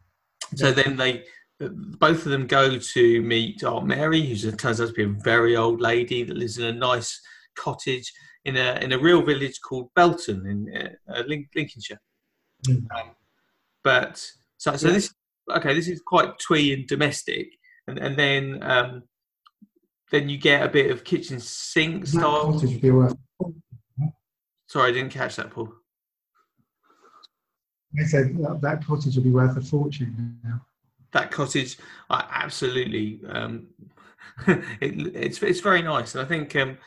so 0.55 0.71
then 0.71 0.97
they, 0.97 1.23
both 1.59 2.25
of 2.25 2.31
them 2.31 2.47
go 2.47 2.77
to 2.77 3.21
meet 3.21 3.63
Aunt 3.63 3.85
Mary, 3.87 4.21
who 4.25 4.51
turns 4.51 4.81
out 4.81 4.87
to 4.87 4.93
be 4.93 5.03
a 5.03 5.07
very 5.23 5.55
old 5.55 5.79
lady 5.81 6.23
that 6.23 6.35
lives 6.37 6.57
in 6.57 6.65
a 6.65 6.71
nice 6.73 7.19
cottage 7.55 8.11
in 8.45 8.57
a 8.57 8.79
in 8.81 8.91
a 8.91 8.97
real 8.99 9.21
village 9.21 9.59
called 9.61 9.89
Belton 9.95 10.45
in 10.47 10.75
uh, 10.75 11.13
uh, 11.13 11.23
Lincolnshire. 11.27 12.01
Mm. 12.67 12.85
Um, 12.95 13.15
but 13.83 14.25
so 14.57 14.75
so 14.75 14.87
Yeah. 14.87 14.93
this 14.93 15.13
okay, 15.51 15.73
this 15.73 15.87
is 15.87 16.01
quite 16.05 16.37
twee 16.39 16.73
and 16.73 16.87
domestic, 16.87 17.47
and 17.91 17.99
and 17.99 18.17
then 18.17 18.63
um, 18.63 19.03
then 20.11 20.29
you 20.29 20.37
get 20.37 20.63
a 20.63 20.69
bit 20.69 20.91
of 20.91 21.03
kitchen 21.03 21.39
sink 21.39 22.07
style. 22.07 22.53
cottage 22.53 22.71
would 22.71 22.81
be 22.81 22.91
worth. 22.91 23.15
Sorry, 24.67 24.89
I 24.89 24.93
didn't 24.93 25.11
catch 25.11 25.35
that, 25.35 25.51
Paul. 25.51 25.73
I 27.99 28.03
said 28.03 28.37
that, 28.37 28.59
that 28.61 28.85
cottage 28.85 29.15
would 29.15 29.25
be 29.25 29.31
worth 29.31 29.57
a 29.57 29.61
fortune 29.61 30.39
now. 30.43 30.65
that 31.11 31.29
cottage 31.29 31.77
I 32.09 32.25
absolutely 32.31 33.19
um 33.27 33.67
it, 34.47 35.13
it's 35.13 35.43
it's 35.43 35.59
very 35.59 35.81
nice 35.81 36.15
and 36.15 36.23
i 36.23 36.27
think 36.27 36.55
um 36.55 36.77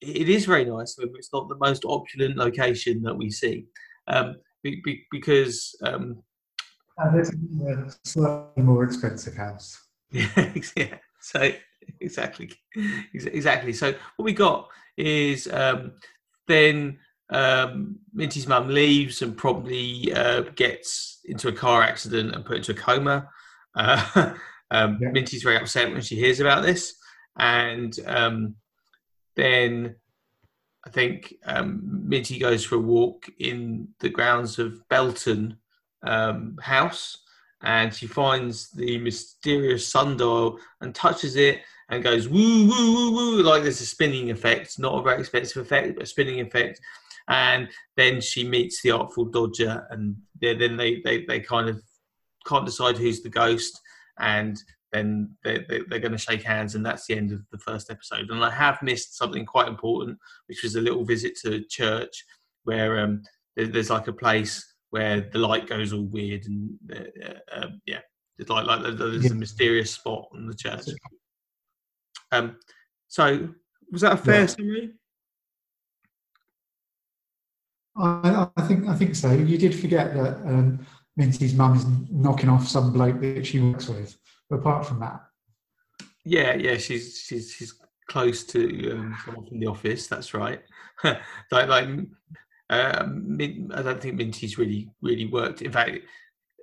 it 0.00 0.28
is 0.28 0.46
very 0.46 0.64
nice 0.64 0.96
but 0.96 1.10
it's 1.14 1.32
not 1.32 1.48
the 1.48 1.56
most 1.58 1.84
opulent 1.84 2.36
location 2.36 3.02
that 3.02 3.14
we 3.14 3.30
see 3.30 3.66
um 4.08 4.34
be, 4.64 4.80
be, 4.84 5.04
because 5.12 5.76
um 5.84 6.24
And 6.98 7.20
it's 7.20 7.30
a 7.30 8.08
slightly 8.08 8.62
more 8.64 8.82
expensive 8.82 9.36
house. 9.36 9.83
yeah, 10.76 10.96
so 11.20 11.50
exactly 12.00 12.50
exactly. 13.12 13.72
So 13.72 13.92
what 14.16 14.24
we 14.24 14.32
got 14.32 14.68
is 14.96 15.48
um 15.52 15.92
then 16.46 16.98
um 17.30 17.96
minty's 18.12 18.46
mum 18.46 18.68
leaves 18.68 19.22
and 19.22 19.36
probably 19.36 20.12
uh, 20.12 20.42
gets 20.54 21.20
into 21.24 21.48
a 21.48 21.52
car 21.52 21.82
accident 21.82 22.34
and 22.34 22.44
put 22.44 22.56
into 22.58 22.72
a 22.72 22.74
coma. 22.74 23.28
Uh, 23.76 24.34
um, 24.70 24.98
Yeah. 25.00 25.10
minty's 25.10 25.42
very 25.42 25.56
upset 25.56 25.90
when 25.90 26.00
she 26.00 26.14
hears 26.14 26.38
about 26.38 26.62
this 26.62 26.94
and 27.40 27.98
um 28.06 28.54
then 29.34 29.96
i 30.86 30.90
think 30.90 31.34
um 31.44 31.80
minty 32.08 32.38
goes 32.38 32.64
for 32.64 32.76
a 32.76 32.78
walk 32.78 33.26
in 33.40 33.88
the 33.98 34.08
grounds 34.08 34.60
of 34.60 34.88
belton 34.88 35.56
um 36.06 36.56
house 36.62 37.23
and 37.64 37.92
she 37.94 38.06
finds 38.06 38.70
the 38.70 38.98
mysterious 38.98 39.86
sundial 39.86 40.58
and 40.80 40.94
touches 40.94 41.36
it 41.36 41.60
and 41.88 42.02
goes 42.02 42.28
woo 42.28 42.66
woo 42.66 42.94
woo 42.94 43.12
woo 43.12 43.42
like 43.42 43.62
there's 43.62 43.80
a 43.80 43.86
spinning 43.86 44.30
effect, 44.30 44.78
not 44.78 44.98
a 44.98 45.02
very 45.02 45.20
expensive 45.20 45.62
effect, 45.62 45.94
but 45.94 46.04
a 46.04 46.06
spinning 46.06 46.40
effect. 46.40 46.80
And 47.28 47.68
then 47.96 48.20
she 48.20 48.46
meets 48.46 48.82
the 48.82 48.90
Artful 48.90 49.24
Dodger, 49.26 49.86
and 49.90 50.14
then 50.40 50.76
they, 50.76 51.00
they, 51.04 51.24
they 51.24 51.40
kind 51.40 51.70
of 51.70 51.82
can't 52.46 52.66
decide 52.66 52.98
who's 52.98 53.22
the 53.22 53.30
ghost, 53.30 53.80
and 54.18 54.62
then 54.92 55.34
they, 55.42 55.64
they, 55.68 55.80
they're 55.88 56.00
going 56.00 56.12
to 56.12 56.18
shake 56.18 56.42
hands, 56.42 56.74
and 56.74 56.84
that's 56.84 57.06
the 57.06 57.16
end 57.16 57.32
of 57.32 57.40
the 57.50 57.58
first 57.58 57.90
episode. 57.90 58.30
And 58.30 58.44
I 58.44 58.50
have 58.50 58.82
missed 58.82 59.16
something 59.16 59.46
quite 59.46 59.68
important, 59.68 60.18
which 60.48 60.62
was 60.62 60.76
a 60.76 60.82
little 60.82 61.04
visit 61.04 61.34
to 61.44 61.64
church 61.64 62.24
where 62.64 62.98
um, 62.98 63.22
there's 63.56 63.90
like 63.90 64.08
a 64.08 64.12
place 64.12 64.73
where 64.94 65.28
the 65.32 65.40
light 65.40 65.66
goes 65.66 65.92
all 65.92 66.04
weird, 66.04 66.44
and 66.46 66.78
uh, 66.94 67.00
uh, 67.52 67.68
yeah, 67.84 67.98
it's 68.38 68.48
like 68.48 68.64
like 68.64 68.96
there's 68.96 69.24
Yeah. 69.24 69.32
a 69.32 69.34
mysterious 69.34 69.90
spot 69.90 70.28
on 70.32 70.46
the 70.46 70.54
church. 70.54 70.84
Um, 72.30 72.56
so 73.08 73.48
was 73.90 74.02
that 74.02 74.12
a 74.12 74.16
fair 74.16 74.42
Yeah. 74.42 74.46
summary? 74.46 74.92
I, 77.96 78.46
I 78.56 78.62
think 78.68 78.86
I 78.86 78.94
think 78.94 79.16
so. 79.16 79.32
You 79.32 79.58
did 79.58 79.74
forget 79.74 80.14
that 80.14 80.36
um, 80.46 80.86
Minty's 81.16 81.54
mum 81.54 81.76
is 81.76 81.84
knocking 82.08 82.48
off 82.48 82.68
some 82.68 82.92
bloke 82.92 83.20
that 83.20 83.44
she 83.44 83.58
works 83.58 83.88
with. 83.88 84.16
But 84.48 84.60
apart 84.60 84.86
from 84.86 85.00
that, 85.00 85.20
Yeah, 86.24 86.54
yeah, 86.54 86.76
she's 86.76 87.18
she's 87.26 87.50
she's 87.52 87.74
close 88.06 88.44
to 88.44 88.92
um, 88.92 89.16
someone 89.24 89.46
from 89.46 89.58
the 89.58 89.66
office. 89.66 90.06
That's 90.06 90.34
right. 90.34 90.62
like 91.04 91.68
like 91.68 91.88
um, 92.80 93.38
I 93.74 93.82
don't 93.82 94.00
think 94.00 94.16
Minty's 94.16 94.58
really 94.58 94.88
really 95.02 95.26
worked. 95.26 95.62
In 95.62 95.72
fact, 95.72 95.98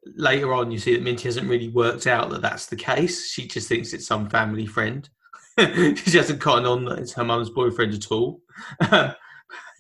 later 0.06 0.54
on 0.54 0.72
you 0.72 0.80
see 0.80 0.94
that 0.94 1.04
Minty 1.04 1.24
hasn't 1.24 1.50
really 1.50 1.70
worked 1.70 2.08
out 2.08 2.30
that 2.32 2.42
that's 2.42 2.66
the 2.66 2.76
case. 2.76 3.32
She 3.32 3.48
just 3.48 3.68
thinks 3.68 3.94
it's 3.94 4.08
some 4.08 4.30
family 4.30 4.66
friend. 4.66 5.08
she 5.60 6.18
hasn't 6.18 6.40
gotten 6.40 6.66
on 6.66 6.86
that 6.86 7.00
it's 7.00 7.14
her 7.14 7.24
mum's 7.24 7.50
boyfriend 7.50 7.94
at 7.94 8.12
all. 8.12 8.42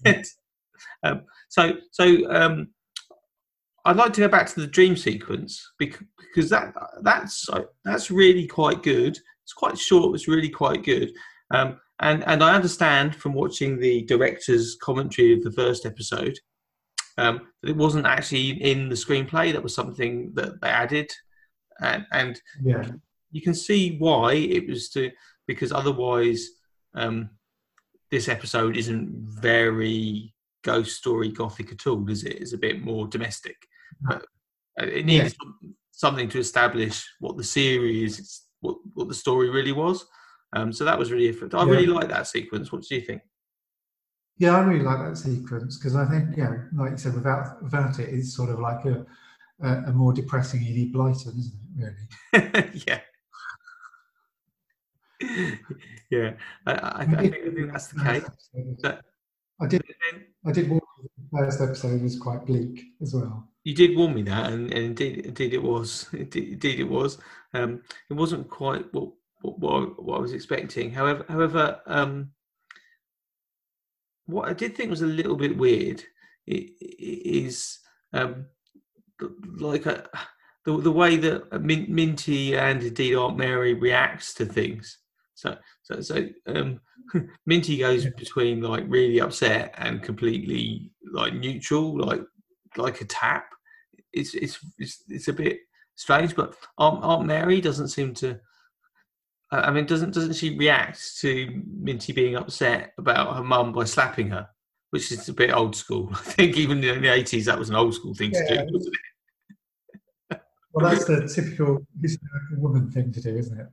And, 0.05 0.25
um, 1.03 1.23
so 1.49 1.73
so 1.91 2.31
um, 2.31 2.67
I'd 3.85 3.95
like 3.95 4.13
to 4.13 4.21
go 4.21 4.27
back 4.27 4.47
to 4.47 4.59
the 4.59 4.67
dream 4.67 4.95
sequence 4.95 5.71
because, 5.79 6.03
because 6.19 6.49
that 6.49 6.73
that's 7.01 7.47
that's 7.83 8.11
really 8.11 8.47
quite 8.47 8.83
good. 8.83 9.17
It's 9.43 9.53
quite 9.53 9.77
short. 9.77 10.15
It's 10.15 10.27
really 10.27 10.49
quite 10.49 10.83
good. 10.83 11.11
Um, 11.51 11.79
and 12.01 12.23
and 12.27 12.43
I 12.43 12.55
understand 12.55 13.15
from 13.15 13.33
watching 13.33 13.79
the 13.79 14.03
director's 14.03 14.75
commentary 14.75 15.33
of 15.33 15.43
the 15.43 15.51
first 15.51 15.85
episode 15.85 16.37
um, 17.17 17.47
that 17.61 17.69
it 17.69 17.77
wasn't 17.77 18.05
actually 18.05 18.49
in 18.61 18.89
the 18.89 18.95
screenplay. 18.95 19.53
That 19.53 19.63
was 19.63 19.75
something 19.75 20.33
that 20.33 20.59
they 20.61 20.69
added, 20.69 21.11
and 21.79 22.05
and 22.11 22.41
yeah, 22.61 22.89
you 23.31 23.41
can 23.41 23.53
see 23.53 23.97
why 23.97 24.33
it 24.33 24.67
was 24.67 24.89
to 24.89 25.11
because 25.47 25.71
otherwise 25.71 26.47
um, 26.95 27.29
this 28.09 28.27
episode 28.27 28.77
isn't 28.77 29.09
very 29.41 30.33
ghost 30.63 30.97
story 30.97 31.29
gothic 31.29 31.71
at 31.71 31.87
all, 31.87 32.07
is 32.09 32.23
it? 32.23 32.41
It's 32.41 32.53
a 32.53 32.57
bit 32.57 32.83
more 32.83 33.07
domestic. 33.07 33.57
But 34.01 34.23
uh, 34.79 34.85
it 34.85 35.05
needs 35.05 35.35
some- 35.37 35.75
something 35.91 36.29
to 36.29 36.39
establish 36.39 37.05
what 37.19 37.37
the 37.37 37.43
series, 37.43 38.41
what 38.59 38.77
what 38.93 39.07
the 39.07 39.13
story 39.13 39.49
really 39.49 39.71
was. 39.71 40.05
Um, 40.53 40.73
so 40.73 40.83
that 40.85 40.99
was 40.99 41.11
really. 41.11 41.27
effective. 41.27 41.55
I 41.59 41.65
Yeah. 41.65 41.71
really 41.71 41.87
like 41.87 42.09
that 42.09 42.27
sequence. 42.27 42.71
What 42.71 42.83
do 42.83 42.95
you 42.95 43.01
think? 43.01 43.21
Yeah, 44.37 44.57
I 44.57 44.61
really 44.61 44.83
like 44.83 44.99
that 44.99 45.17
sequence 45.17 45.77
because 45.77 45.95
I 45.95 46.05
think, 46.05 46.35
yeah, 46.35 46.55
like 46.73 46.91
you 46.91 46.97
said, 46.97 47.13
without 47.13 47.61
without 47.61 47.99
it, 47.99 48.09
it's 48.09 48.33
sort 48.35 48.49
of 48.49 48.59
like 48.59 48.85
a 48.85 49.05
a, 49.61 49.69
a 49.87 49.93
more 49.93 50.13
depressing 50.13 50.63
Enid 50.63 50.93
Blyton, 50.93 51.37
isn't 51.37 51.53
it? 51.77 51.93
Really. 52.33 52.83
yeah. 52.87 52.99
yeah, 56.09 56.33
I, 56.65 56.73
I, 56.73 57.01
I, 57.01 57.05
think, 57.05 57.35
I 57.35 57.49
think 57.51 57.71
that's 57.71 57.87
the 57.89 58.03
case. 58.03 58.23
But, 58.81 59.01
I 59.61 59.67
did. 59.67 59.83
I 60.45 60.51
did 60.51 60.69
warn 60.69 60.81
you 61.03 61.09
the 61.17 61.37
first 61.37 61.61
episode 61.61 62.01
was 62.01 62.17
quite 62.17 62.45
bleak 62.45 62.81
as 63.01 63.13
well. 63.13 63.47
You 63.63 63.75
did 63.75 63.95
warn 63.95 64.15
me 64.15 64.23
that, 64.23 64.51
and, 64.51 64.73
and 64.73 64.83
indeed, 64.85 65.19
indeed 65.27 65.53
it 65.53 65.61
was. 65.61 66.07
Indeed, 66.13 66.53
indeed 66.53 66.79
it 66.79 66.89
was. 66.89 67.19
Um, 67.53 67.83
it 68.09 68.13
wasn't 68.15 68.49
quite 68.49 68.91
what, 68.91 69.11
what 69.41 69.59
what 69.59 70.03
what 70.03 70.17
I 70.17 70.21
was 70.21 70.33
expecting. 70.33 70.91
However, 70.91 71.25
however, 71.27 71.81
um, 71.85 72.31
what 74.25 74.49
I 74.49 74.53
did 74.53 74.75
think 74.75 74.89
was 74.89 75.01
a 75.01 75.07
little 75.07 75.35
bit 75.35 75.57
weird 75.57 76.03
is 76.47 77.79
um, 78.13 78.45
like 79.57 79.85
a, 79.85 80.03
uh, 80.05 80.19
the 80.65 80.77
the 80.77 80.91
way 80.91 81.17
that 81.17 81.61
Minty 81.61 82.55
and 82.55 82.83
indeed 82.83 83.15
Aunt 83.15 83.37
Mary 83.37 83.73
reacts 83.73 84.33
to 84.35 84.45
things. 84.45 84.99
So 85.35 85.57
so 85.83 86.01
so 86.01 86.27
um, 86.47 86.79
Minty 87.45 87.77
goes 87.77 88.05
between 88.17 88.61
like 88.61 88.83
really 88.87 89.19
upset 89.19 89.73
and 89.77 90.03
completely 90.03 90.91
like 91.11 91.33
neutral, 91.33 91.97
like 91.97 92.21
like 92.77 93.01
a 93.01 93.05
tap. 93.05 93.45
It's 94.13 94.33
it's 94.33 94.59
it's, 94.77 95.03
it's 95.07 95.27
a 95.27 95.33
bit 95.33 95.59
strange, 95.95 96.35
but 96.35 96.55
Aunt, 96.77 97.03
Aunt 97.03 97.25
Mary 97.25 97.61
doesn't 97.61 97.89
seem 97.89 98.13
to. 98.15 98.39
I 99.51 99.69
mean, 99.71 99.85
doesn't 99.85 100.13
doesn't 100.13 100.33
she 100.33 100.57
react 100.57 101.17
to 101.19 101.61
Minty 101.79 102.13
being 102.13 102.35
upset 102.35 102.93
about 102.97 103.35
her 103.35 103.43
mum 103.43 103.73
by 103.73 103.83
slapping 103.83 104.29
her, 104.29 104.47
which 104.91 105.11
is 105.11 105.27
a 105.27 105.33
bit 105.33 105.53
old 105.53 105.75
school. 105.75 106.09
I 106.13 106.17
think 106.17 106.57
even 106.57 106.83
in 106.83 107.01
the 107.01 107.13
eighties 107.13 107.45
that 107.45 107.59
was 107.59 107.69
an 107.69 107.75
old 107.75 107.93
school 107.93 108.13
thing 108.13 108.31
yeah. 108.31 108.43
to 108.43 108.65
do, 108.65 108.73
wasn't 108.73 108.95
it? 110.29 110.41
well, 110.73 110.89
that's 110.89 111.05
the 111.05 111.27
typical 111.27 111.85
woman 112.57 112.89
thing 112.89 113.11
to 113.11 113.21
do, 113.21 113.35
isn't 113.35 113.59
it? 113.59 113.67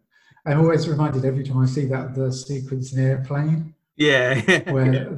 I'm 0.46 0.60
always 0.60 0.88
reminded 0.88 1.24
every 1.24 1.44
time 1.44 1.58
I 1.58 1.66
see 1.66 1.84
that 1.86 2.14
the 2.14 2.32
sequence 2.32 2.92
in 2.92 3.04
Airplane. 3.04 3.74
Yeah. 3.96 4.40
where 4.72 4.92
yeah. 4.92 5.08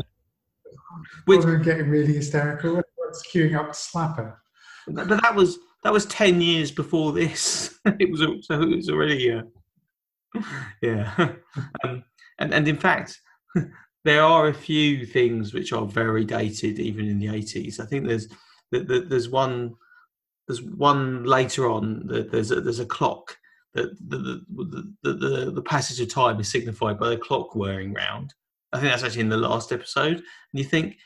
Which, 1.26 1.43
getting 1.64 1.88
really 1.88 2.14
hysterical. 2.14 2.71
Everyone's 2.71 3.23
queuing 3.33 3.57
up 3.57 3.69
to 3.69 3.75
slap 3.75 4.17
her. 4.17 4.38
But 4.88 5.09
that 5.09 5.35
was 5.35 5.59
that 5.85 5.93
was 5.93 6.07
ten 6.07 6.40
years 6.40 6.71
before 6.71 7.12
this. 7.12 7.79
it 7.85 8.11
was 8.11 8.21
so 8.47 8.61
it 8.61 8.76
was 8.76 8.90
already 8.90 9.31
uh, 9.31 9.43
yeah. 10.82 11.12
Um, 11.85 12.04
and 12.38 12.54
and 12.54 12.68
in 12.68 12.76
fact, 12.76 13.20
there 14.04 14.23
are 14.23 14.49
a 14.49 14.54
few 14.54 15.06
things 15.06 15.54
which 15.54 15.73
are 15.73 15.87
very 15.87 16.25
dated, 16.25 16.78
even 16.78 17.06
in 17.06 17.18
the 17.18 17.28
eighties. 17.28 17.80
I 17.80 17.87
think 17.87 18.06
there's 18.06 18.28
there's 18.70 19.28
one 19.28 19.75
there's 20.49 20.62
one 20.62 21.25
later 21.25 21.70
on. 21.70 22.06
There's 22.06 22.50
a, 22.50 22.61
there's 22.61 22.80
a 22.80 22.87
clock 22.87 23.37
that 23.75 23.97
the 24.09 24.44
the, 24.49 24.94
the, 25.02 25.12
the, 25.12 25.50
the 25.52 25.62
passage 25.62 26.00
of 26.00 26.09
time 26.09 26.40
is 26.40 26.50
signified 26.50 26.99
by 26.99 27.11
the 27.11 27.16
clock 27.16 27.54
whirring 27.54 27.92
round. 27.92 28.35
I 28.73 28.80
think 28.80 28.90
that's 28.90 29.04
actually 29.04 29.23
in 29.23 29.28
the 29.28 29.37
last 29.37 29.73
episode. 29.73 30.16
And 30.16 30.25
you 30.52 30.64
think, 30.64 30.97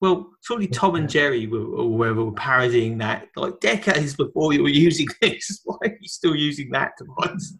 well, 0.00 0.30
surely 0.42 0.68
Tom 0.68 0.94
and 0.94 1.08
Jerry 1.08 1.46
were, 1.46 1.64
or 1.64 1.84
whoever 1.84 2.24
were 2.24 2.32
parodying 2.32 2.98
that 2.98 3.28
like 3.36 3.60
decades 3.60 4.14
before 4.16 4.52
you 4.52 4.62
were 4.62 4.68
using 4.68 5.08
this. 5.20 5.60
Why 5.64 5.76
are 5.82 5.96
you 6.00 6.08
still 6.08 6.34
using 6.36 6.70
that 6.70 6.92
device? 6.98 7.54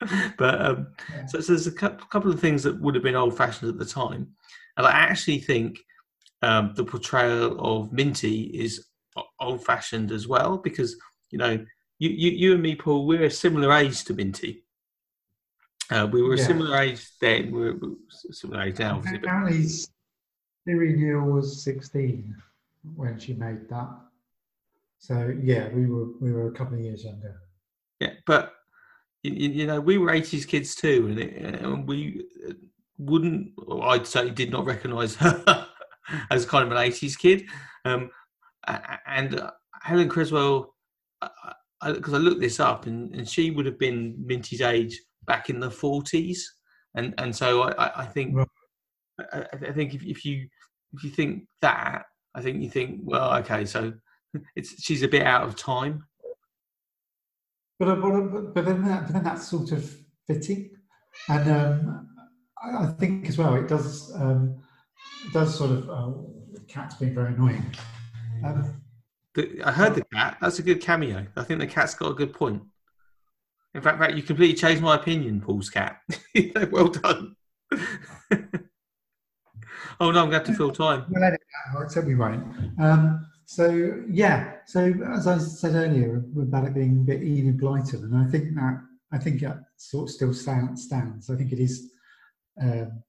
but 0.38 0.60
um, 0.60 0.88
so, 1.26 1.40
so, 1.40 1.52
there's 1.52 1.66
a 1.66 1.72
couple 1.72 2.30
of 2.30 2.40
things 2.40 2.62
that 2.62 2.78
would 2.80 2.94
have 2.94 3.04
been 3.04 3.16
old 3.16 3.36
fashioned 3.36 3.70
at 3.70 3.78
the 3.78 3.84
time. 3.84 4.28
And 4.76 4.86
I 4.86 4.90
actually 4.90 5.38
think 5.38 5.78
um, 6.42 6.72
the 6.76 6.84
portrayal 6.84 7.58
of 7.58 7.92
Minty 7.92 8.42
is 8.42 8.86
old 9.40 9.64
fashioned 9.64 10.12
as 10.12 10.28
well 10.28 10.58
because, 10.58 10.96
you 11.30 11.38
know, 11.38 11.64
you, 11.98 12.10
you, 12.10 12.30
you 12.30 12.52
and 12.52 12.62
me, 12.62 12.74
Paul, 12.74 13.06
we're 13.06 13.24
a 13.24 13.30
similar 13.30 13.72
age 13.72 14.04
to 14.04 14.14
Minty. 14.14 14.64
Uh, 15.90 16.06
we 16.10 16.22
were 16.22 16.34
a 16.34 16.38
similar 16.38 16.76
age 16.78 17.06
then. 17.20 17.50
We 17.52 17.68
are 17.68 17.78
similar 18.10 18.62
age 18.62 18.78
now. 18.78 19.00
Apparently, 19.14 19.64
Siri 20.66 20.96
Neal 20.96 21.20
was 21.20 21.62
16 21.62 22.34
when 22.96 23.18
she 23.18 23.34
made 23.34 23.68
that. 23.68 23.88
So 24.98 25.32
yeah, 25.40 25.68
we 25.68 25.86
were 25.86 26.06
we 26.20 26.32
were 26.32 26.48
a 26.48 26.52
couple 26.52 26.74
of 26.74 26.80
years 26.80 27.04
younger. 27.04 27.40
Yeah, 28.00 28.14
but 28.26 28.55
you, 29.30 29.50
you 29.50 29.66
know, 29.66 29.80
we 29.80 29.98
were 29.98 30.10
80s 30.10 30.46
kids 30.46 30.74
too, 30.74 31.06
and, 31.08 31.18
it, 31.18 31.36
and 31.36 31.86
we 31.86 32.24
wouldn't. 32.98 33.52
I'd 33.82 34.06
say 34.06 34.30
did 34.30 34.50
not 34.50 34.64
recognise 34.64 35.14
her 35.16 35.66
as 36.30 36.46
kind 36.46 36.64
of 36.64 36.72
an 36.72 36.78
80s 36.78 37.18
kid. 37.18 37.44
Um, 37.84 38.10
and 39.06 39.38
uh, 39.38 39.52
Helen 39.82 40.08
Cresswell, 40.08 40.74
because 41.84 42.14
I, 42.14 42.16
I, 42.16 42.20
looked 42.20 42.40
this 42.40 42.60
up, 42.60 42.86
and, 42.86 43.14
and 43.14 43.28
she 43.28 43.50
would 43.50 43.66
have 43.66 43.78
been 43.78 44.16
Minty's 44.24 44.60
age 44.60 45.00
back 45.26 45.50
in 45.50 45.60
the 45.60 45.68
40s, 45.68 46.40
and 46.94 47.14
and 47.18 47.34
so 47.34 47.62
I, 47.62 48.02
I 48.02 48.06
think 48.06 48.36
right. 48.36 48.48
I, 49.32 49.44
I, 49.52 49.72
think 49.72 49.94
if, 49.94 50.02
if 50.02 50.24
you 50.24 50.48
if 50.92 51.04
you 51.04 51.10
think 51.10 51.44
that, 51.62 52.04
I 52.34 52.42
think 52.42 52.62
you 52.62 52.70
think 52.70 53.00
well, 53.02 53.34
okay, 53.38 53.64
so 53.64 53.92
it's 54.56 54.82
she's 54.82 55.02
a 55.02 55.08
bit 55.08 55.22
out 55.22 55.44
of 55.44 55.56
time. 55.56 56.04
But 57.78 57.88
uh, 57.88 57.96
but, 57.96 58.54
but 58.54 58.64
then 58.64 58.84
that, 58.84 59.04
but 59.04 59.12
then 59.12 59.24
that's 59.24 59.48
sort 59.48 59.72
of 59.72 59.94
fitting, 60.26 60.70
and 61.28 61.50
um, 61.50 62.08
I, 62.62 62.84
I 62.84 62.86
think 62.98 63.28
as 63.28 63.36
well 63.36 63.54
it 63.54 63.68
does 63.68 64.14
um, 64.14 64.56
it 65.26 65.32
does 65.32 65.54
sort 65.56 65.72
of 65.72 65.90
uh, 65.90 66.10
the 66.52 66.60
cat's 66.66 66.94
been 66.94 67.14
very 67.14 67.34
annoying. 67.34 67.64
Um, 68.44 68.82
the, 69.34 69.62
I 69.64 69.72
heard 69.72 69.94
the 69.94 70.04
cat. 70.12 70.38
That's 70.40 70.58
a 70.58 70.62
good 70.62 70.80
cameo. 70.80 71.26
I 71.36 71.42
think 71.42 71.60
the 71.60 71.66
cat's 71.66 71.94
got 71.94 72.10
a 72.10 72.14
good 72.14 72.32
point. 72.32 72.62
In 73.74 73.82
fact, 73.82 73.98
fact 73.98 74.14
you 74.14 74.22
completely 74.22 74.56
changed 74.56 74.82
my 74.82 74.94
opinion, 74.94 75.42
Paul's 75.42 75.68
cat. 75.68 76.00
well 76.70 76.88
done. 76.88 77.36
oh 80.00 80.10
no, 80.10 80.22
I'm 80.22 80.30
going 80.30 80.44
to 80.44 80.54
fill 80.54 80.70
time. 80.70 81.04
We'll 81.10 81.22
edit 81.22 81.40
that 81.94 82.06
we 82.06 82.14
won't. 82.14 82.42
Um, 82.80 83.26
so 83.46 84.02
yeah, 84.10 84.56
so 84.66 84.92
as 85.14 85.28
I 85.28 85.38
said 85.38 85.76
earlier 85.76 86.24
about 86.36 86.66
it 86.66 86.74
being 86.74 86.98
a 86.98 87.04
bit 87.04 87.22
Enid 87.22 87.58
Blyton, 87.58 88.02
and 88.02 88.16
I 88.16 88.28
think 88.28 88.54
that 88.56 88.82
I 89.12 89.18
think 89.18 89.40
that 89.40 89.58
sort 89.76 90.08
of 90.08 90.14
still 90.14 90.34
stands. 90.34 91.30
I 91.30 91.36
think 91.36 91.52
it 91.52 91.60
is. 91.60 91.92
Um, 92.60 93.02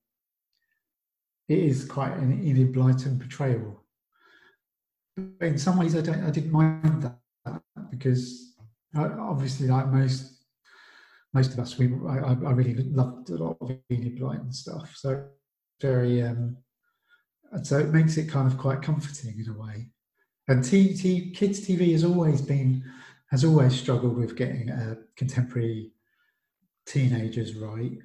it 1.50 1.58
is 1.58 1.86
quite 1.86 2.14
an 2.18 2.44
Enid 2.46 2.74
Blyton 2.74 3.20
portrayal 3.20 3.84
But 5.16 5.48
in 5.48 5.58
some 5.58 5.78
ways, 5.78 5.96
I 5.96 6.02
don't. 6.02 6.24
I 6.24 6.30
didn't 6.30 6.52
mind 6.52 7.04
that 7.04 7.62
because 7.90 8.54
obviously, 8.96 9.68
like 9.68 9.88
most 9.88 10.44
most 11.34 11.54
of 11.54 11.60
us, 11.60 11.80
we 11.80 11.92
I, 12.08 12.20
I 12.20 12.52
really 12.52 12.76
loved 12.76 13.32
a 13.32 13.38
lot 13.38 13.58
of 13.60 13.72
Enid 13.92 14.20
Blyton 14.20 14.54
stuff. 14.54 14.94
So 14.96 15.26
very, 15.82 16.22
um, 16.22 16.58
and 17.52 17.66
so 17.66 17.80
it 17.80 17.90
makes 17.90 18.18
it 18.18 18.30
kind 18.30 18.46
of 18.46 18.60
quite 18.60 18.84
comforting 18.84 19.40
in 19.40 19.50
a 19.52 19.58
way. 19.58 19.90
And 20.48 20.64
t, 20.64 20.94
t, 20.94 21.32
kids 21.32 21.68
TV 21.68 21.92
has 21.92 22.04
always 22.04 22.42
been 22.42 22.84
has 23.32 23.44
always 23.44 23.78
struggled 23.78 24.16
with 24.16 24.38
getting 24.38 24.70
uh, 24.70 24.96
contemporary 25.18 25.92
teenagers 26.86 27.56
right. 27.56 27.98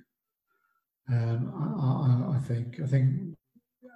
Um, 1.08 1.52
I, 1.56 2.34
I, 2.34 2.36
I, 2.36 2.40
think 2.40 2.80
I 2.80 2.86
think 2.86 3.36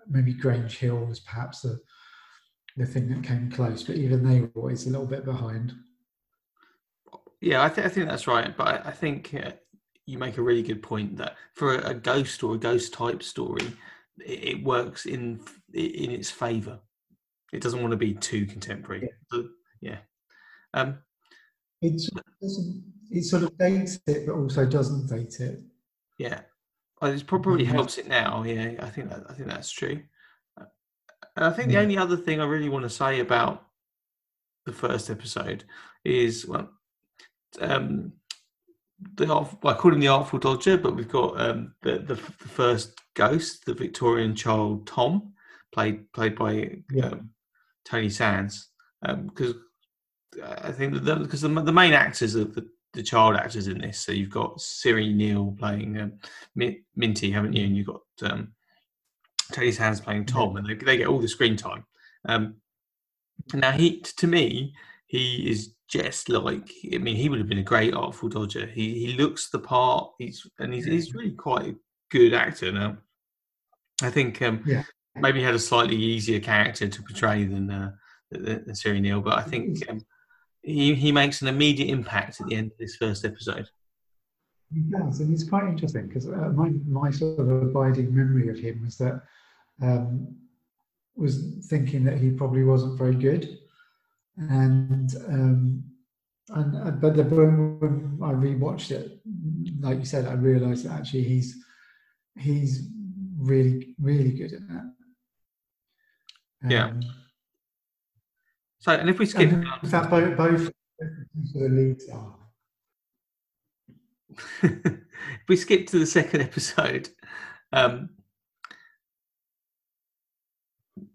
maybe 0.09 0.32
Grange 0.32 0.78
Hill 0.78 1.04
was 1.04 1.20
perhaps 1.20 1.62
the 1.62 1.80
the 2.76 2.87
thing 2.87 3.09
that 3.09 3.24
came 3.24 3.50
close, 3.50 3.82
but 3.82 3.96
even 3.96 4.22
they 4.22 4.42
were 4.42 4.50
always 4.54 4.87
a 4.87 4.90
little 4.90 5.06
bit 5.06 5.24
behind. 5.24 5.72
Yeah, 7.40 7.64
I, 7.64 7.68
th- 7.68 7.87
I 7.87 7.88
think 7.88 8.09
that's 8.09 8.26
right. 8.26 8.54
But 8.56 8.66
I, 8.66 8.88
I 8.88 8.92
think 8.92 9.35
uh, 9.35 9.52
you 10.04 10.18
make 10.18 10.37
a 10.37 10.42
really 10.42 10.62
good 10.62 10.82
point 10.82 11.16
that 11.16 11.37
for 11.54 11.74
a, 11.74 11.90
a 11.90 11.94
ghost 11.94 12.42
or 12.42 12.54
a 12.54 12.59
ghost 12.59 12.92
type 12.92 13.22
story, 13.22 13.72
it, 14.18 14.44
it 14.44 14.64
works 14.64 15.06
in 15.06 15.40
in 15.72 16.11
its 16.11 16.30
favour. 16.30 16.80
It 17.57 17.62
doesn't 17.62 17.81
want 17.81 17.92
to 17.92 17.97
be 17.97 18.14
too 18.14 18.47
contemporary. 18.47 19.09
Yeah. 19.33 19.42
Yeah. 19.81 19.99
Um, 20.75 20.99
it 21.83 22.01
it 23.11 23.23
sort 23.25 23.42
of 23.45 23.57
dates 23.59 23.99
it, 24.07 24.27
but 24.27 24.35
also 24.35 24.66
doesn't 24.66 25.09
date 25.09 25.40
it. 25.40 25.61
Yeah, 26.19 26.40
it 27.03 27.27
probably 27.27 27.64
helps 27.64 27.99
it 27.99 28.09
now. 28.09 28.42
Yeah, 28.42 28.75
I 28.81 28.90
think 28.90 29.11
that 29.11 29.25
I 29.29 29.35
think 29.35 29.49
that's 29.49 29.71
true. 29.71 30.03
And 31.37 31.45
I 31.45 31.51
think 31.51 31.69
the 31.69 31.79
only 31.79 31.99
other 31.99 32.16
thing 32.16 32.40
I 32.40 32.47
really 32.47 32.71
want 32.71 32.85
to 32.85 32.90
say 32.90 33.21
about 33.21 33.66
the 34.64 34.73
first 34.73 35.11
episode 35.11 35.64
is 36.05 36.47
well, 36.47 36.71
um, 37.61 38.12
the 39.16 39.27
well, 39.27 39.59
I 39.64 39.75
call 39.75 39.92
him 39.92 40.01
the 40.01 40.09
Artful 40.09 40.38
Dodger, 40.38 40.79
but 40.79 40.97
we've 40.97 41.09
got 41.09 41.38
um, 41.40 41.75
the, 41.83 41.99
the, 41.99 42.14
the 42.14 42.49
first 42.49 42.99
ghost, 43.14 43.66
the 43.66 43.75
Victorian 43.75 44.35
child 44.35 44.87
Tom, 44.87 45.35
played 45.73 46.11
played 46.12 46.37
by 46.37 46.79
yeah. 46.90 47.07
um, 47.07 47.31
Tony 47.87 48.11
Sands, 48.11 48.68
because 49.03 49.53
um, 49.53 49.62
I 50.42 50.72
think 50.72 50.92
because 50.92 51.40
the, 51.40 51.49
the, 51.49 51.62
the, 51.62 51.72
main 51.72 51.92
actors 51.92 52.37
are 52.37 52.44
the, 52.44 52.68
the 52.92 53.03
child 53.03 53.37
actors 53.37 53.68
in 53.68 53.79
this. 53.79 54.01
So 54.01 54.12
you've 54.12 54.31
got 54.31 54.61
Siri 54.61 55.12
Neal 55.12 55.55
playing 55.59 56.01
um, 56.01 56.12
Minty, 56.96 57.31
haven't 57.31 57.55
you? 57.55 57.64
And 57.64 57.77
you've 57.77 57.87
got 57.87 58.03
um, 58.22 58.53
Teddy 59.53 59.72
Sands 59.72 60.01
playing 60.01 60.27
Tom, 60.27 60.57
and 60.57 60.66
they, 60.66 60.75
they 60.75 60.96
get 60.96 61.07
all 61.07 61.20
the 61.20 61.29
screen 61.29 61.57
time. 61.57 61.85
Um, 62.29 62.57
now 63.55 63.72
he, 63.72 64.01
to 64.01 64.27
me, 64.27 64.75
he 65.07 65.49
is 65.49 65.75
just 65.88 66.29
like 66.29 66.68
I 66.92 66.99
mean, 66.99 67.16
he 67.16 67.29
would 67.29 67.38
have 67.38 67.49
been 67.49 67.59
a 67.59 67.62
great 67.62 67.94
Artful 67.94 68.29
Dodger. 68.29 68.66
He 68.66 69.07
he 69.07 69.12
looks 69.12 69.51
the 69.51 69.59
part. 69.59 70.12
He's 70.18 70.44
and 70.59 70.75
he's, 70.75 70.87
he's 70.87 71.14
really 71.14 71.31
quite 71.31 71.68
a 71.68 71.77
good 72.11 72.35
actor 72.35 72.72
now. 72.72 72.96
I 74.03 74.11
think 74.11 74.42
um, 74.42 74.62
Yeah. 74.66 74.83
Maybe 75.18 75.40
he 75.40 75.44
had 75.44 75.55
a 75.55 75.59
slightly 75.59 75.96
easier 75.96 76.40
character 76.40 76.88
to 76.88 77.02
portray 77.02 77.44
than 77.44 77.70
uh, 77.70 77.92
than, 78.31 79.02
Neal, 79.02 79.20
but 79.20 79.38
I 79.38 79.42
think 79.42 79.88
um, 79.88 80.05
he 80.62 80.94
he 80.94 81.12
makes 81.12 81.42
an 81.42 81.48
immediate 81.48 81.90
impact 81.90 82.40
at 82.40 82.46
the 82.48 82.57
end 82.57 82.72
of 82.72 82.79
this 82.79 82.96
first 82.96 83.24
episode. 83.24 83.68
He 84.72 84.81
does, 84.81 85.20
and 85.20 85.33
it's 85.33 85.48
quite 85.48 85.64
interesting 85.64 86.09
because 86.09 86.26
uh, 86.26 86.52
my 86.55 86.70
my 86.88 87.11
sort 87.11 87.38
of 87.38 87.50
abiding 87.50 88.14
memory 88.14 88.48
of 88.48 88.59
him 88.59 88.83
was 88.85 88.96
that 88.98 89.22
um, 89.83 90.35
was 91.16 91.61
thinking 91.68 92.05
that 92.05 92.18
he 92.18 92.31
probably 92.31 92.64
wasn't 92.64 92.98
very 92.98 93.14
good, 93.14 93.59
and 94.37 95.14
um, 95.29 95.85
and 96.50 96.76
uh, 96.76 96.90
but 96.90 97.16
the 97.16 97.24
when, 97.24 97.79
when 97.79 98.18
I 98.22 98.33
rewatched 98.33 98.90
it, 98.90 99.20
like 99.81 99.98
you 99.98 100.05
said, 100.05 100.26
I 100.26 100.33
realised 100.33 100.85
that 100.85 100.98
actually 100.98 101.24
he's 101.24 101.64
he's 102.37 102.88
really 103.38 103.94
really 104.00 104.33
good 104.33 104.52
at 104.52 104.66
that. 104.68 104.95
Yeah. 106.64 106.87
Um, 106.87 107.01
So, 108.79 108.92
and 108.92 109.11
if 109.11 109.19
we 109.19 109.27
skip, 109.27 109.51
and 109.51 109.66
fact, 109.90 110.11
both 110.11 110.37
both 110.37 110.69
of 110.69 110.73
leads 111.55 112.09
are. 112.09 112.37
if 114.62 115.49
we 115.49 115.57
skip 115.57 115.87
to 115.88 115.99
the 115.99 116.07
second 116.07 116.42
episode, 116.42 117.09
um, 117.73 118.11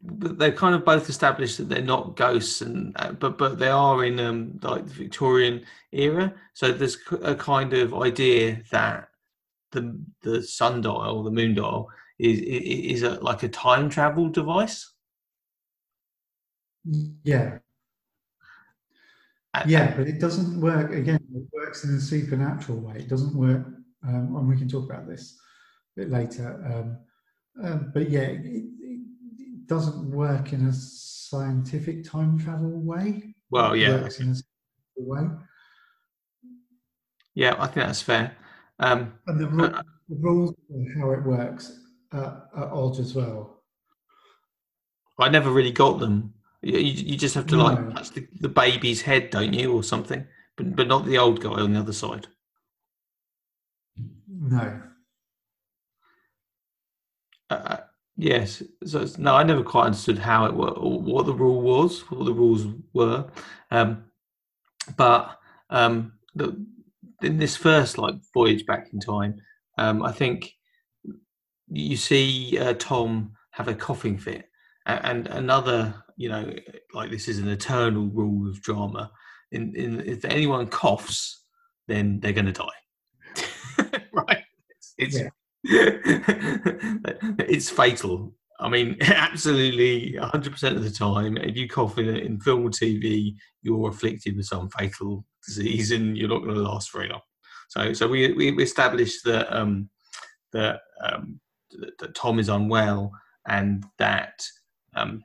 they've 0.02 0.56
kind 0.56 0.76
of 0.76 0.84
both 0.84 1.10
established 1.10 1.58
that 1.58 1.70
they're 1.70 1.82
not 1.82 2.16
ghosts, 2.16 2.62
and 2.62 2.94
uh, 2.98 3.14
but 3.14 3.38
but 3.38 3.58
they 3.58 3.70
are 3.70 4.04
in 4.04 4.20
um, 4.20 4.60
like 4.64 4.86
the 4.86 4.94
Victorian 4.94 5.66
era. 5.92 6.34
So 6.54 6.72
there's 6.72 6.98
a 7.24 7.36
kind 7.36 7.74
of 7.74 7.94
idea 7.94 8.62
that 8.72 9.10
the 9.72 10.00
the 10.22 10.44
sundial, 10.44 11.24
the 11.24 11.32
moon 11.32 11.56
dial, 11.56 11.90
is 12.20 12.40
is 12.42 13.04
a, 13.04 13.12
like 13.22 13.44
a 13.44 13.50
time 13.50 13.90
travel 13.90 14.30
device. 14.30 14.91
Yeah, 16.84 17.60
Yeah, 19.68 19.96
but 19.96 20.08
it 20.08 20.20
doesn't 20.20 20.60
work. 20.60 20.92
Again, 20.92 21.20
it 21.36 21.44
works 21.54 21.84
in 21.84 21.94
a 21.96 22.00
supernatural 22.00 22.80
way. 22.80 22.96
It 23.00 23.10
doesn't 23.10 23.36
work, 23.36 23.68
um, 24.08 24.36
and 24.36 24.48
we 24.48 24.58
can 24.58 24.68
talk 24.68 24.86
about 24.90 25.08
this 25.08 25.38
a 25.98 26.02
bit 26.02 26.10
later. 26.10 26.48
Um, 26.66 27.66
um, 27.66 27.92
but 27.94 28.10
yeah, 28.10 28.22
it, 28.22 28.42
it, 28.46 28.66
it 29.38 29.68
doesn't 29.68 30.10
work 30.10 30.54
in 30.54 30.68
a 30.68 30.74
scientific 30.74 32.04
time 32.10 32.40
travel 32.40 32.72
way. 32.82 33.36
Well, 33.50 33.74
It 33.74 33.80
yeah, 33.80 34.02
works 34.02 34.20
in 34.20 34.32
a 34.32 34.36
way. 34.98 35.28
yeah, 37.36 37.56
I 37.60 37.66
think 37.68 37.86
that's 37.86 38.02
fair. 38.02 38.36
Um, 38.80 39.14
And 39.28 39.40
the, 39.40 39.48
ru- 39.48 39.70
the 40.10 40.16
rules 40.16 40.52
of 40.74 40.88
how 40.98 41.12
it 41.12 41.24
works 41.24 41.80
uh, 42.14 42.40
are 42.54 42.74
odd 42.74 43.00
as 43.00 43.14
well. 43.14 43.64
I 45.20 45.30
never 45.30 45.52
really 45.52 45.72
got 45.72 46.00
them. 46.00 46.34
You, 46.62 46.78
you 46.80 47.18
just 47.18 47.36
have 47.36 47.48
to 47.48 47.58
like 47.58 47.80
No. 47.80 47.92
touch 47.92 48.12
the, 48.12 48.28
the 48.40 48.50
baby's 48.50 49.02
head, 49.02 49.30
don't 49.32 49.54
you, 49.54 49.74
or 49.74 49.84
something? 49.84 50.26
But 50.58 50.76
but 50.76 50.88
not 50.88 51.06
the 51.06 51.18
old 51.18 51.42
guy 51.42 51.50
on 51.50 51.74
the 51.74 51.80
other 51.80 51.94
side. 51.94 52.28
No. 54.28 54.82
Uh, 57.50 57.78
yes. 58.16 58.64
So 58.86 59.02
it's, 59.02 59.18
no, 59.18 59.36
I 59.36 59.44
never 59.44 59.64
quite 59.64 59.86
understood 59.88 60.20
how 60.20 60.46
it 60.46 60.54
worked, 60.54 60.78
or 60.78 61.02
what 61.02 61.26
the 61.26 61.34
rule 61.34 61.62
was, 61.62 62.02
what 62.12 62.26
the 62.26 62.34
rules 62.34 62.66
were. 62.94 63.30
Um, 63.72 64.06
but 64.98 65.40
um, 65.70 66.14
the, 66.36 66.64
in 67.22 67.38
this 67.38 67.56
first 67.56 67.98
like 67.98 68.16
voyage 68.34 68.66
back 68.66 68.88
in 68.94 69.00
time, 69.00 69.36
um, 69.78 70.04
I 70.04 70.12
think 70.12 70.54
you 71.70 71.96
see 71.98 72.58
uh, 72.60 72.74
Tom 72.78 73.34
have 73.52 73.68
a 73.68 73.76
coughing 73.76 74.18
fit, 74.18 74.50
a- 74.86 75.06
and 75.06 75.28
another, 75.28 75.94
you 76.22 76.30
know, 76.30 76.54
like 76.94 77.10
this 77.10 77.28
is 77.28 77.40
an 77.40 77.48
eternal 77.48 78.08
rule 78.08 78.48
of 78.48 78.62
drama. 78.62 79.12
In, 79.52 79.76
in 79.76 80.02
if 80.02 80.24
anyone 80.24 80.68
coughs, 80.68 81.44
then 81.88 82.20
they're 82.20 82.32
going 82.32 82.46
to 82.46 82.52
die. 82.52 84.00
right? 84.14 84.44
It's, 84.70 84.94
it's 85.00 85.18
Yeah. 85.18 85.30
it's 87.40 87.72
fatal. 87.72 88.36
I 88.60 88.70
mean, 88.70 88.98
absolutely 89.02 90.14
100% 90.14 90.76
of 90.76 90.84
the 90.84 90.92
time, 90.92 91.38
if 91.38 91.58
you 91.58 91.68
cough 91.68 91.98
in, 91.98 92.16
in 92.16 92.40
film 92.40 92.68
or 92.68 92.70
TV, 92.70 93.36
you're 93.64 93.90
afflicted 93.90 94.38
with 94.38 94.46
some 94.46 94.70
fatal 94.70 95.26
disease 95.44 95.92
and 95.92 96.16
you're 96.16 96.30
not 96.30 96.44
going 96.44 96.54
to 96.54 96.62
last 96.62 96.94
very 96.94 97.10
long. 97.10 97.22
So, 97.70 97.94
so 97.94 98.08
we, 98.08 98.32
we 98.34 98.52
we 98.52 98.64
established 98.64 99.24
that, 99.26 99.52
um, 99.56 99.90
that, 100.54 100.82
um, 101.04 101.40
that, 101.72 101.98
that 101.98 102.16
Tom 102.16 102.38
is 102.38 102.50
unwell 102.50 103.12
and 103.48 103.84
that, 103.98 104.44
um, 104.96 105.24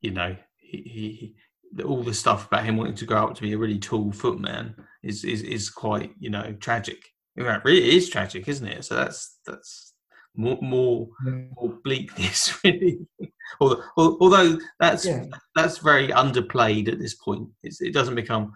you 0.00 0.10
know, 0.12 0.36
he, 0.56 1.34
he, 1.74 1.82
all 1.82 2.02
the 2.02 2.14
stuff 2.14 2.46
about 2.46 2.64
him 2.64 2.76
wanting 2.76 2.94
to 2.96 3.04
grow 3.06 3.24
up 3.24 3.34
to 3.34 3.42
be 3.42 3.52
a 3.52 3.58
really 3.58 3.78
tall 3.78 4.10
footman 4.12 4.74
is, 5.02 5.24
is, 5.24 5.42
is 5.42 5.70
quite, 5.70 6.12
you 6.18 6.30
know, 6.30 6.52
tragic. 6.60 7.02
In 7.36 7.44
fact, 7.44 7.64
really 7.64 7.96
is 7.96 8.08
tragic, 8.08 8.48
isn't 8.48 8.66
it? 8.66 8.84
So 8.84 8.94
that's, 8.96 9.38
that's 9.46 9.92
more, 10.38 10.58
more 10.62 11.08
Yeah. 11.26 11.32
more 11.56 11.78
bleakness 11.84 12.58
really 12.64 13.00
although, 13.60 13.82
although 13.96 14.58
that's 14.78 15.04
Yeah. 15.04 15.26
that's 15.54 15.78
very 15.78 16.08
underplayed 16.08 16.88
at 16.88 16.98
this 16.98 17.14
point 17.14 17.48
it's, 17.62 17.80
it 17.80 17.92
doesn't 17.92 18.14
become 18.14 18.52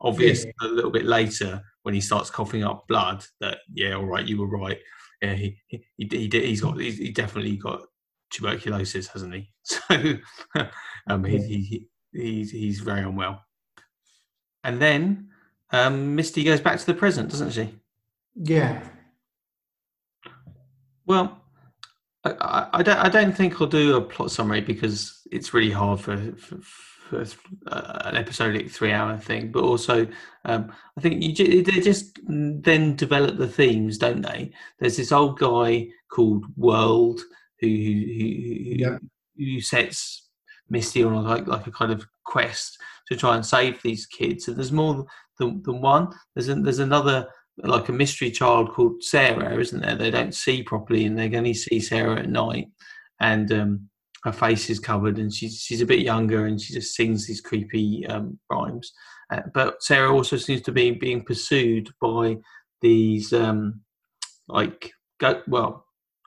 obvious 0.00 0.44
a 0.62 0.66
little 0.66 0.90
bit 0.92 1.06
later 1.06 1.60
when 1.82 1.94
he 1.94 2.00
starts 2.00 2.30
coughing 2.30 2.62
up 2.62 2.86
blood 2.86 3.24
that 3.40 3.58
yeah 3.72 3.94
all 3.94 4.04
right 4.04 4.26
you 4.26 4.38
were 4.38 4.46
right 4.46 4.78
yeah 5.22 5.34
he 5.34 5.58
he, 5.66 5.84
he, 5.96 6.28
he 6.28 6.28
he's 6.28 6.60
got 6.60 6.78
he's, 6.78 6.98
he 6.98 7.10
definitely 7.10 7.56
got 7.56 7.82
tuberculosis 8.30 9.08
hasn't 9.08 9.34
he 9.34 9.50
so 9.62 9.80
um 11.08 11.24
he, 11.24 11.38
he 11.38 11.88
he's 12.12 12.50
he's 12.50 12.80
very 12.80 13.00
unwell 13.00 13.42
and 14.62 14.80
then 14.80 15.28
um 15.72 16.14
Minty 16.14 16.44
goes 16.44 16.60
back 16.60 16.78
to 16.78 16.86
the 16.86 16.94
present 16.94 17.30
doesn't 17.30 17.50
she 17.50 17.74
Yeah. 18.36 18.82
Well, 21.06 21.40
I, 22.24 22.30
I, 22.40 22.68
I 22.74 22.82
don't. 22.82 22.98
I 22.98 23.08
don't 23.08 23.36
think 23.36 23.60
I'll 23.60 23.66
do 23.66 23.96
a 23.96 24.00
plot 24.00 24.30
summary 24.30 24.60
because 24.60 25.20
it's 25.30 25.54
really 25.54 25.70
hard 25.70 26.00
for 26.00 26.16
for, 26.36 26.58
for 26.60 27.24
uh, 27.66 27.98
an 28.04 28.16
episodic 28.16 28.70
three-hour 28.70 29.18
thing. 29.18 29.52
But 29.52 29.64
also, 29.64 30.06
um, 30.44 30.72
I 30.96 31.00
think 31.00 31.22
you 31.22 31.32
ju- 31.32 31.62
they 31.62 31.80
just 31.80 32.18
then 32.26 32.96
develop 32.96 33.36
the 33.36 33.48
themes, 33.48 33.98
don't 33.98 34.22
they? 34.22 34.52
There's 34.78 34.96
this 34.96 35.12
old 35.12 35.38
guy 35.38 35.88
called 36.10 36.44
World 36.56 37.20
who 37.66 37.92
who, 38.14 38.74
Yeah. 38.78 38.98
who 39.36 39.60
sets 39.60 40.28
Minty 40.70 41.04
on 41.04 41.24
like 41.24 41.46
like 41.46 41.66
a 41.66 41.70
kind 41.70 41.92
of 41.92 42.06
quest 42.24 42.78
to 43.08 43.16
try 43.16 43.34
and 43.36 43.44
save 43.44 43.82
these 43.82 44.06
kids. 44.06 44.48
And 44.48 44.56
there's 44.56 44.72
more 44.72 45.04
than, 45.38 45.62
than 45.62 45.80
one. 45.80 46.08
There's 46.34 46.48
a, 46.48 46.54
there's 46.54 46.78
another 46.78 47.28
like 47.58 47.88
a 47.88 47.92
mystery 47.92 48.30
child 48.30 48.72
called 48.72 49.02
Sarah, 49.02 49.58
isn't 49.58 49.80
there? 49.80 49.96
They 49.96 50.10
don't 50.10 50.34
see 50.34 50.62
properly, 50.62 51.04
and 51.04 51.18
they 51.18 51.34
only 51.36 51.54
see 51.54 51.80
Sarah 51.80 52.18
at 52.18 52.28
night, 52.28 52.66
and 53.20 53.52
um, 53.52 53.88
her 54.24 54.32
face 54.32 54.70
is 54.70 54.80
covered, 54.80 55.18
and 55.18 55.32
she's 55.32 55.60
she's 55.60 55.80
a 55.82 55.86
bit 55.86 56.00
younger, 56.00 56.46
and 56.46 56.60
she 56.60 56.74
just 56.74 56.94
sings 56.94 57.26
these 57.26 57.40
creepy 57.40 58.06
um, 58.06 58.38
rhymes. 58.50 58.92
Uh, 59.30 59.42
but 59.52 59.82
Sarah 59.82 60.12
also 60.12 60.36
seems 60.36 60.62
to 60.62 60.72
be 60.72 60.90
being 60.90 61.22
pursued 61.22 61.90
by 62.00 62.38
these 62.80 63.32
um, 63.32 63.80
like 64.48 64.90
go 65.20 65.42
well. 65.46 65.83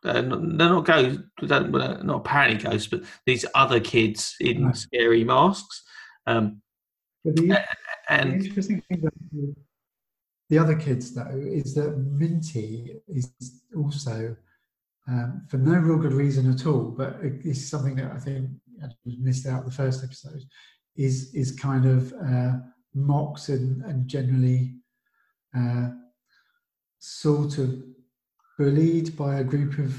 Uh, 0.08 0.22
they're 0.22 0.70
not 0.70 0.86
ghosts, 0.86 1.22
don't- 1.46 1.72
well, 1.72 2.04
not 2.04 2.18
apparently 2.18 2.58
ghosts, 2.70 2.88
but 2.88 3.04
these 3.26 3.46
other 3.56 3.80
kids 3.80 4.36
in 4.40 4.64
No. 4.64 4.72
scary 4.72 5.24
masks. 5.24 5.84
Um, 6.26 6.62
the, 7.24 7.32
the 7.34 7.66
interesting 8.10 8.82
thing 8.82 9.00
about 9.00 9.14
the, 9.32 9.56
the 10.50 10.58
other 10.60 10.76
kids, 10.76 11.14
though, 11.14 11.30
is 11.36 11.74
that 11.76 11.98
Minty 11.98 12.96
is 13.08 13.32
also, 13.76 14.36
um, 15.08 15.46
for 15.50 15.58
no 15.58 15.74
real 15.74 15.98
good 15.98 16.14
reason 16.14 16.50
at 16.52 16.66
all, 16.66 16.92
but 16.92 17.18
it's 17.22 17.68
something 17.68 17.96
that 17.98 18.12
I 18.12 18.20
think 18.20 18.50
I 18.84 18.88
missed 19.06 19.46
out 19.46 19.66
the 19.66 19.72
first 19.72 20.04
episode, 20.04 20.44
is 20.96 21.34
is 21.34 21.52
kind 21.52 21.86
of 21.86 22.14
uh, 22.14 22.54
mocks 22.94 23.50
and, 23.50 23.84
and 23.84 24.08
generally 24.08 24.76
uh, 25.56 25.90
sort 27.00 27.58
of 27.58 27.84
bullied 28.58 29.16
by 29.16 29.40
a 29.40 29.44
group 29.44 29.78
of 29.80 29.96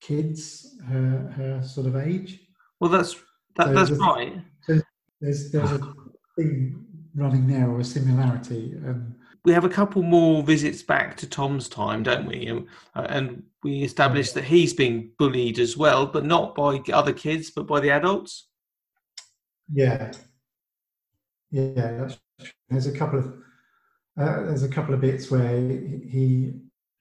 kids 0.00 0.76
her 0.88 1.32
her 1.36 1.62
sort 1.62 1.86
of 1.86 1.96
age. 1.96 2.40
well, 2.80 2.90
that's 2.90 3.14
that, 3.56 3.66
So 3.68 3.72
that's 3.74 3.90
the- 3.90 3.96
right. 3.96 4.42
There's 5.20 5.50
there's 5.52 5.70
a 5.72 5.80
theme 6.36 6.84
running 7.14 7.46
there 7.46 7.70
or 7.70 7.80
a 7.80 7.84
similarity. 7.84 8.74
Um, 8.84 9.14
we 9.44 9.52
have 9.52 9.64
a 9.64 9.68
couple 9.70 10.02
more 10.02 10.42
visits 10.42 10.82
back 10.82 11.16
to 11.18 11.26
Tom's 11.28 11.68
time, 11.68 12.02
don't 12.02 12.26
we? 12.26 12.46
And, 12.46 12.66
uh, 12.94 13.06
and 13.08 13.42
we 13.62 13.82
established 13.82 14.34
that 14.34 14.44
he's 14.44 14.72
being 14.74 15.12
bullied 15.18 15.58
as 15.58 15.76
well, 15.76 16.06
but 16.06 16.24
not 16.24 16.54
by 16.54 16.80
other 16.92 17.12
kids, 17.12 17.50
but 17.50 17.66
by 17.66 17.80
the 17.80 17.90
adults. 17.90 18.48
Yeah, 19.72 20.12
yeah, 21.50 21.92
that's 21.98 22.18
true. 22.40 22.48
There's 22.68 22.86
a 22.86 22.92
couple 22.98 23.18
of 23.20 23.26
uh, 24.18 24.42
there's 24.46 24.62
a 24.62 24.68
couple 24.68 24.94
of 24.94 25.00
bits 25.00 25.30
where 25.30 25.56
he, 25.58 26.52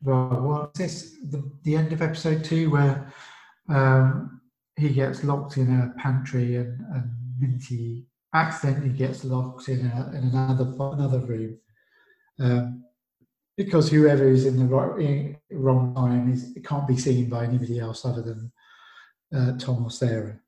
he 0.04 0.10
well, 0.12 0.72
this? 0.76 1.18
The, 1.30 1.50
the 1.64 1.76
end 1.76 1.94
of 1.94 2.02
episode 2.02 2.44
two 2.44 2.70
where 2.70 3.12
um, 3.70 4.42
he 4.76 4.90
gets 4.90 5.24
locked 5.24 5.58
in 5.58 5.70
a 5.80 6.00
pantry 6.00 6.58
and, 6.58 6.80
and 6.94 7.12
Minty 7.40 8.06
accidentally 8.34 8.90
gets 8.90 9.24
locked 9.24 9.70
in, 9.70 9.86
a, 9.86 10.12
in 10.16 10.30
another 10.30 10.66
another 10.94 11.20
room 11.20 11.58
um, 12.40 12.84
because 13.58 13.90
whoever 13.90 14.28
is 14.28 14.46
in 14.46 14.58
the 14.58 14.66
right, 14.66 15.00
in, 15.00 15.38
wrong 15.52 15.94
time 15.96 16.32
is 16.32 16.58
can't 16.64 16.88
be 16.88 16.98
seen 16.98 17.30
by 17.30 17.44
anybody 17.44 17.80
else 17.80 18.06
other 18.06 18.22
than 18.22 18.52
uh, 19.36 19.58
Tom 19.58 19.84
or 19.84 19.92
Sarah. 19.92 20.40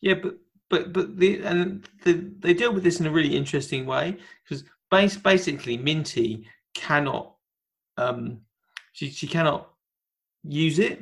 Yeah, 0.00 0.14
but 0.14 0.36
but 0.70 0.92
but 0.92 1.18
the 1.18 1.42
and 1.42 1.86
the, 2.04 2.32
they 2.38 2.54
deal 2.54 2.72
with 2.72 2.82
this 2.82 3.00
in 3.00 3.06
a 3.06 3.10
really 3.10 3.36
interesting 3.36 3.86
way 3.86 4.16
because 4.42 4.64
base, 4.90 5.16
basically 5.16 5.76
Minty 5.76 6.46
cannot 6.74 7.34
um 7.96 8.40
she 8.94 9.10
she 9.10 9.26
cannot 9.26 9.60
use 10.42 10.78
it. 10.78 10.96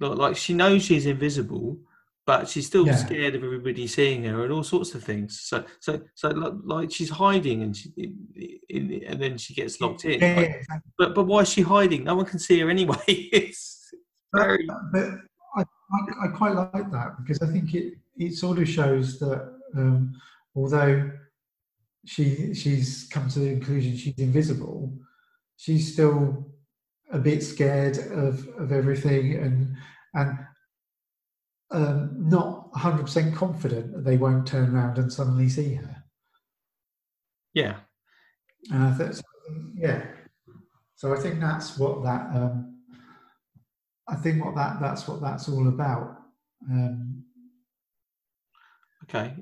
Like 0.00 0.36
she 0.36 0.52
knows 0.54 0.84
she's 0.84 1.06
invisible 1.06 1.78
but 2.26 2.46
she's 2.46 2.66
still 2.66 2.86
Yeah. 2.86 2.94
scared 2.96 3.34
of 3.36 3.42
everybody 3.42 3.86
seeing 3.86 4.22
her 4.24 4.44
and 4.44 4.52
all 4.52 4.62
sorts 4.62 4.94
of 4.94 5.02
things. 5.02 5.40
So 5.50 5.64
so 5.80 5.90
so 6.14 6.28
like 6.74 6.90
she's 6.92 7.08
hiding 7.08 7.62
and 7.62 7.74
she 7.74 7.88
in, 8.68 9.02
and 9.06 9.18
then 9.22 9.38
she 9.38 9.54
gets 9.54 9.80
locked 9.80 10.04
in. 10.04 10.20
Yeah, 10.20 10.34
Like, 10.36 10.48
yeah, 10.50 10.56
exactly. 10.56 10.92
but 10.98 11.14
but 11.14 11.24
why 11.24 11.40
is 11.40 11.48
she 11.48 11.62
hiding? 11.62 12.04
No 12.04 12.16
one 12.16 12.26
can 12.26 12.38
see 12.38 12.60
her 12.60 12.68
anyway. 12.68 12.98
It's 13.08 13.90
very 14.36 14.66
but 14.92 15.06
I, 15.56 15.62
I, 15.62 16.00
I 16.24 16.28
quite 16.36 16.54
like 16.54 16.90
that 16.92 17.16
because 17.18 17.40
I 17.40 17.50
think 17.50 17.74
it 17.74 17.94
it 18.18 18.32
sort 18.34 18.58
of 18.58 18.68
shows 18.68 19.18
that 19.20 19.40
um, 19.74 20.12
although 20.54 21.10
she 22.04 22.52
she's 22.52 23.08
come 23.10 23.26
to 23.30 23.38
the 23.38 23.50
conclusion 23.56 23.96
she's 23.96 24.18
invisible, 24.18 24.92
she's 25.56 25.92
still 25.94 26.46
a 27.10 27.18
bit 27.18 27.42
scared 27.42 27.98
of 27.98 28.46
of 28.58 28.72
everything 28.72 29.34
and 29.34 29.76
and 30.14 30.38
um, 31.70 32.16
not 32.16 32.72
100% 32.72 33.34
confident 33.34 33.92
that 33.92 34.02
they 34.04 34.16
won't 34.16 34.46
turn 34.46 34.74
around 34.74 34.96
and 34.96 35.12
suddenly 35.12 35.50
see 35.50 35.74
her. 35.74 36.02
yeah 37.52 37.76
And 38.70 38.84
I 38.84 38.92
thought, 38.92 39.20
yeah. 39.74 40.06
So 40.96 41.14
I 41.14 41.18
think 41.20 41.40
that's 41.40 41.78
what 41.78 42.02
that. 42.04 42.34
Um, 42.34 42.78
I 44.08 44.16
think 44.16 44.44
what 44.44 44.56
that 44.56 44.80
that's 44.80 45.06
what 45.06 45.20
that's 45.20 45.48
all 45.48 45.68
about. 45.68 46.16
Um, 46.70 47.24
Okay, 49.04 49.34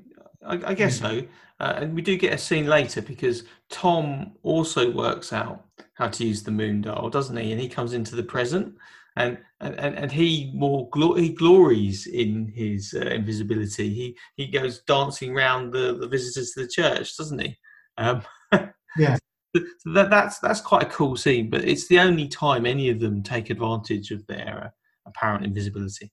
I, 0.45 0.71
I 0.71 0.73
guess 0.73 0.99
so. 0.99 1.23
Uh, 1.59 1.73
and 1.77 1.95
we 1.95 2.01
do 2.01 2.17
get 2.17 2.33
a 2.33 2.37
scene 2.37 2.67
later 2.67 3.01
because 3.01 3.43
Tom 3.69 4.33
also 4.43 4.91
works 4.91 5.33
out 5.33 5.65
how 5.95 6.07
to 6.07 6.25
use 6.25 6.43
the 6.43 6.51
moon 6.51 6.81
dial, 6.81 7.09
doesn't 7.09 7.37
he? 7.37 7.51
And 7.51 7.59
he 7.59 7.67
comes 7.67 7.93
into 7.93 8.15
the 8.15 8.23
present, 8.23 8.75
and 9.15 9.39
and, 9.59 9.75
and 9.79 10.11
he 10.11 10.51
more 10.53 10.87
he 11.17 11.29
glories 11.29 12.05
in 12.05 12.47
his 12.53 12.93
uh, 12.95 13.07
invisibility. 13.07 13.89
He 13.89 14.17
he 14.35 14.47
goes 14.47 14.81
dancing 14.83 15.35
around 15.35 15.71
the, 15.71 15.97
the 15.99 16.07
visitors 16.07 16.51
to 16.51 16.61
the 16.61 16.67
church, 16.67 17.17
doesn't 17.17 17.39
he? 17.39 17.57
Um, 17.97 18.21
Yeah. 18.97 19.17
So 19.55 19.63
that 19.93 20.09
that's 20.09 20.39
that's 20.39 20.61
quite 20.61 20.83
a 20.83 20.89
cool 20.89 21.15
scene, 21.15 21.49
but 21.49 21.63
it's 21.63 21.87
the 21.87 21.99
only 21.99 22.27
time 22.27 22.65
any 22.65 22.89
of 22.89 22.99
them 22.99 23.23
take 23.23 23.49
advantage 23.49 24.11
of 24.11 24.25
their 24.27 24.65
uh, 24.65 24.69
apparent 25.07 25.45
invisibility. 25.45 26.11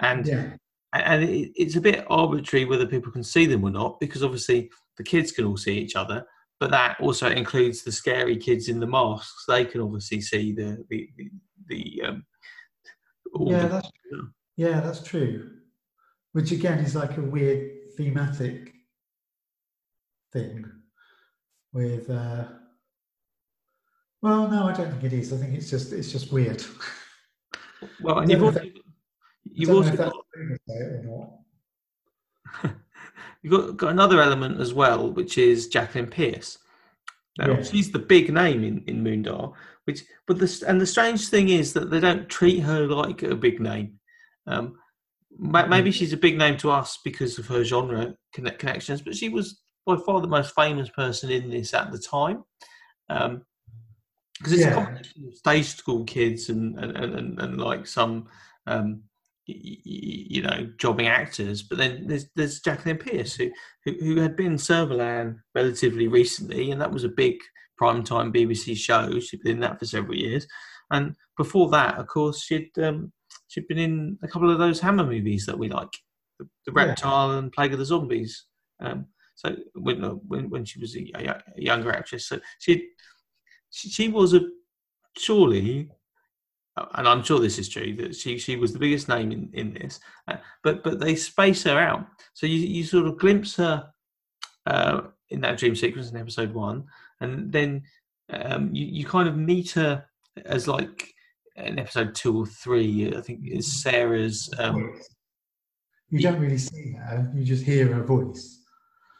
And 0.00 0.26
yeah, 0.26 0.50
and 0.94 1.24
it's 1.24 1.76
a 1.76 1.80
bit 1.80 2.04
arbitrary 2.08 2.64
whether 2.64 2.86
people 2.86 3.10
can 3.10 3.24
see 3.24 3.46
them 3.46 3.64
or 3.64 3.70
not 3.70 3.98
because 4.00 4.22
obviously 4.22 4.70
the 4.98 5.02
kids 5.04 5.32
can 5.32 5.44
all 5.46 5.56
see 5.56 5.78
each 5.78 5.96
other 5.96 6.24
but 6.60 6.70
that 6.70 7.00
also 7.00 7.28
includes 7.30 7.82
the 7.82 7.90
scary 7.90 8.36
kids 8.36 8.68
in 8.68 8.78
the 8.78 8.86
masks 8.86 9.44
they 9.48 9.64
can 9.64 9.80
obviously 9.80 10.20
see 10.20 10.52
the 10.52 10.84
the 10.90 11.08
the, 11.68 12.02
um 12.06 12.24
all 13.34 13.50
yeah, 13.50 13.62
the- 13.62 13.68
that's 13.68 13.90
yeah, 14.56 14.80
that's 14.80 15.02
true. 15.02 15.50
Which 16.32 16.52
again 16.52 16.78
is 16.78 16.94
like 16.94 17.16
a 17.16 17.22
weird 17.22 17.70
thematic 17.96 18.72
thing 20.32 20.64
with. 21.72 22.08
Uh, 22.10 22.44
well, 24.20 24.48
no, 24.48 24.64
I 24.66 24.72
don't 24.72 24.90
think 24.90 25.04
it 25.04 25.12
is. 25.14 25.32
I 25.32 25.36
think 25.36 25.54
it's 25.54 25.70
just 25.70 25.92
it's 25.92 26.12
just 26.12 26.32
weird. 26.32 26.64
well 28.00 28.18
I 28.18 28.22
and 28.22 28.30
you've 28.30 28.42
also 28.42 28.60
you've 29.54 29.70
I 29.70 29.72
don't 29.72 29.80
know 29.82 29.86
also 29.86 29.96
got, 29.96 30.12
true 30.34 30.48
to 30.48 30.58
say 30.68 30.74
it 30.74 31.06
or 31.06 31.38
not. 32.64 32.74
you've 33.42 33.52
got, 33.52 33.76
got 33.76 33.90
another 33.90 34.20
element 34.20 34.60
as 34.60 34.72
well 34.74 35.10
which 35.10 35.38
is 35.38 35.68
Jacqueline 35.68 36.06
Pearce 36.08 36.58
now 37.38 37.56
Yeah. 37.56 37.62
she's 37.62 37.90
the 37.90 37.98
big 37.98 38.32
name 38.32 38.64
in 38.64 38.84
in 38.86 39.02
Moondial 39.02 39.54
which 39.84 40.02
but 40.26 40.38
the 40.38 40.64
and 40.68 40.80
the 40.80 40.86
strange 40.86 41.28
thing 41.28 41.48
is 41.48 41.72
that 41.72 41.90
they 41.90 42.00
don't 42.00 42.28
treat 42.28 42.60
her 42.60 42.86
like 42.86 43.22
a 43.22 43.34
big 43.34 43.60
name 43.60 43.98
um 44.46 44.76
maybe 45.38 45.90
she's 45.90 46.12
a 46.12 46.16
big 46.16 46.36
name 46.36 46.58
to 46.58 46.70
us 46.70 46.98
because 47.04 47.38
of 47.38 47.46
her 47.46 47.64
genre 47.64 48.14
connect, 48.34 48.58
connections 48.58 49.00
but 49.00 49.16
she 49.16 49.28
was 49.28 49.62
by 49.86 49.96
far 49.96 50.20
the 50.20 50.28
most 50.28 50.54
famous 50.54 50.90
person 50.90 51.30
in 51.30 51.48
this 51.50 51.72
at 51.74 51.90
the 51.90 51.98
time 51.98 52.44
um 53.08 53.42
because 54.38 54.52
it's 54.52 54.64
a 54.64 54.68
Yeah. 54.68 54.74
combination 54.74 55.26
of 55.26 55.34
stage 55.34 55.66
school 55.66 56.04
kids 56.04 56.48
and 56.50 56.78
and, 56.78 56.96
and, 56.96 57.14
and, 57.14 57.40
and 57.40 57.60
like 57.60 57.86
some 57.86 58.28
um 58.66 59.02
you 59.46 60.42
know 60.42 60.68
jobbing 60.78 61.08
actors 61.08 61.62
but 61.62 61.76
then 61.78 62.06
there's 62.06 62.26
there's 62.36 62.60
Jacqueline 62.60 62.98
Pearce 62.98 63.34
who 63.34 63.50
who, 63.84 63.92
who 64.00 64.20
had 64.20 64.36
been 64.36 64.52
in 64.52 64.56
Servalan 64.56 65.36
relatively 65.54 66.08
recently 66.08 66.70
and 66.70 66.80
that 66.80 66.92
was 66.92 67.04
a 67.04 67.08
big 67.08 67.36
primetime 67.80 68.34
BBC 68.34 68.76
show. 68.76 69.18
She'd 69.18 69.42
been 69.42 69.52
in 69.56 69.60
that 69.60 69.78
for 69.78 69.86
several 69.86 70.16
years. 70.16 70.46
And 70.92 71.14
before 71.36 71.70
that 71.70 71.98
of 71.98 72.06
course 72.06 72.42
she'd 72.42 72.70
um 72.78 73.12
she'd 73.48 73.66
been 73.66 73.78
in 73.78 74.18
a 74.22 74.28
couple 74.28 74.50
of 74.50 74.58
those 74.58 74.80
Hammer 74.80 75.04
movies 75.04 75.46
that 75.46 75.58
we 75.58 75.68
like 75.68 75.90
the, 76.38 76.48
the 76.66 76.72
Yeah. 76.76 76.86
Reptile 76.86 77.32
and 77.32 77.50
Plague 77.52 77.72
of 77.72 77.78
the 77.78 77.84
Zombies. 77.84 78.46
Um 78.80 79.06
so 79.34 79.56
when 79.74 80.02
when, 80.28 80.50
when 80.50 80.64
she 80.64 80.78
was 80.78 80.94
a, 80.96 81.10
a 81.16 81.42
younger 81.56 81.90
actress. 81.90 82.28
So 82.28 82.38
she 82.60 82.88
she, 83.70 84.08
was 84.08 84.34
a 84.34 84.42
surely 85.16 85.88
uh, 85.90 85.94
and 86.76 87.06
I'm 87.06 87.22
sure 87.22 87.38
this 87.38 87.58
is 87.58 87.68
true 87.68 87.94
that 87.96 88.16
she 88.16 88.38
she 88.38 88.56
was 88.56 88.72
the 88.72 88.78
biggest 88.78 89.08
name 89.08 89.32
in 89.32 89.50
in 89.52 89.74
this, 89.74 90.00
uh, 90.28 90.36
but 90.62 90.82
but 90.82 91.00
they 91.00 91.14
space 91.14 91.62
her 91.64 91.78
out, 91.78 92.06
so 92.34 92.46
you 92.46 92.58
you 92.58 92.84
sort 92.84 93.06
of 93.06 93.18
glimpse 93.18 93.56
her 93.56 93.90
uh, 94.66 95.02
in 95.30 95.40
that 95.42 95.58
dream 95.58 95.74
sequence 95.74 96.10
in 96.10 96.16
episode 96.16 96.54
one, 96.54 96.84
and 97.20 97.52
then 97.52 97.82
um, 98.30 98.74
you 98.74 98.86
you 98.86 99.04
kind 99.04 99.28
of 99.28 99.36
meet 99.36 99.72
her 99.72 100.04
as 100.46 100.66
like 100.66 101.12
in 101.56 101.78
episode 101.78 102.14
two 102.14 102.42
or 102.42 102.46
three, 102.46 103.14
I 103.14 103.20
think 103.20 103.40
is 103.46 103.82
Sarah's. 103.82 104.48
Um, 104.58 104.98
you 106.08 106.20
don't 106.20 106.40
really 106.40 106.58
see 106.58 106.92
her; 106.92 107.30
you 107.34 107.44
just 107.44 107.64
hear 107.64 107.92
her 107.92 108.02
voice. 108.02 108.60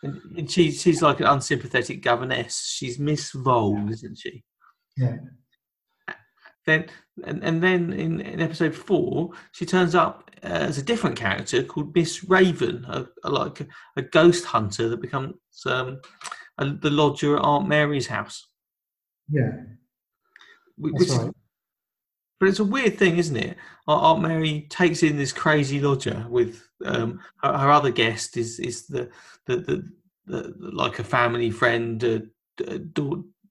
and 0.02 0.50
she 0.50 0.70
she's 0.70 1.02
like 1.02 1.20
an 1.20 1.26
unsympathetic 1.26 2.02
governess. 2.02 2.74
She's 2.76 2.98
Miss 2.98 3.30
Vole, 3.32 3.90
isn't 3.90 4.18
she? 4.18 4.42
Yeah. 4.96 5.16
Then 6.66 6.86
and, 7.24 7.42
and 7.42 7.62
then 7.62 7.92
in, 7.92 8.20
in 8.20 8.40
episode 8.40 8.74
four 8.74 9.30
she 9.52 9.66
turns 9.66 9.94
up 9.94 10.30
as 10.42 10.78
a 10.78 10.82
different 10.82 11.16
character 11.16 11.62
called 11.62 11.94
miss 11.94 12.24
raven 12.24 12.84
a, 12.88 13.06
a- 13.24 13.30
like 13.30 13.60
a, 13.60 13.66
a 13.96 14.02
ghost 14.02 14.44
hunter 14.44 14.88
that 14.88 15.00
becomes 15.00 15.34
um, 15.66 16.00
a, 16.58 16.66
the 16.70 16.90
lodger 16.90 17.36
at 17.36 17.42
aunt 17.44 17.68
mary's 17.68 18.06
house. 18.06 18.46
Yeah, 19.28 19.52
wh- 20.82 20.90
that's 20.98 21.10
right. 21.16 21.30
but 22.40 22.48
it's 22.48 22.58
a 22.60 22.64
weird 22.64 22.98
thing 22.98 23.18
isn't 23.18 23.36
it? 23.36 23.56
Aunt 23.86 24.20
mary 24.22 24.66
takes 24.70 25.02
in 25.02 25.16
this 25.16 25.32
crazy 25.32 25.80
lodger 25.80 26.26
with 26.28 26.66
um, 26.84 27.20
her, 27.42 27.56
her 27.56 27.70
other 27.70 27.90
guest 27.90 28.36
is 28.36 28.58
is 28.58 28.86
the 28.86 29.10
the, 29.46 29.56
the, 29.56 29.92
the, 30.26 30.54
like 30.72 30.98
a 30.98 31.04
family 31.04 31.50
friend 31.50 32.04
uh, 32.04 32.78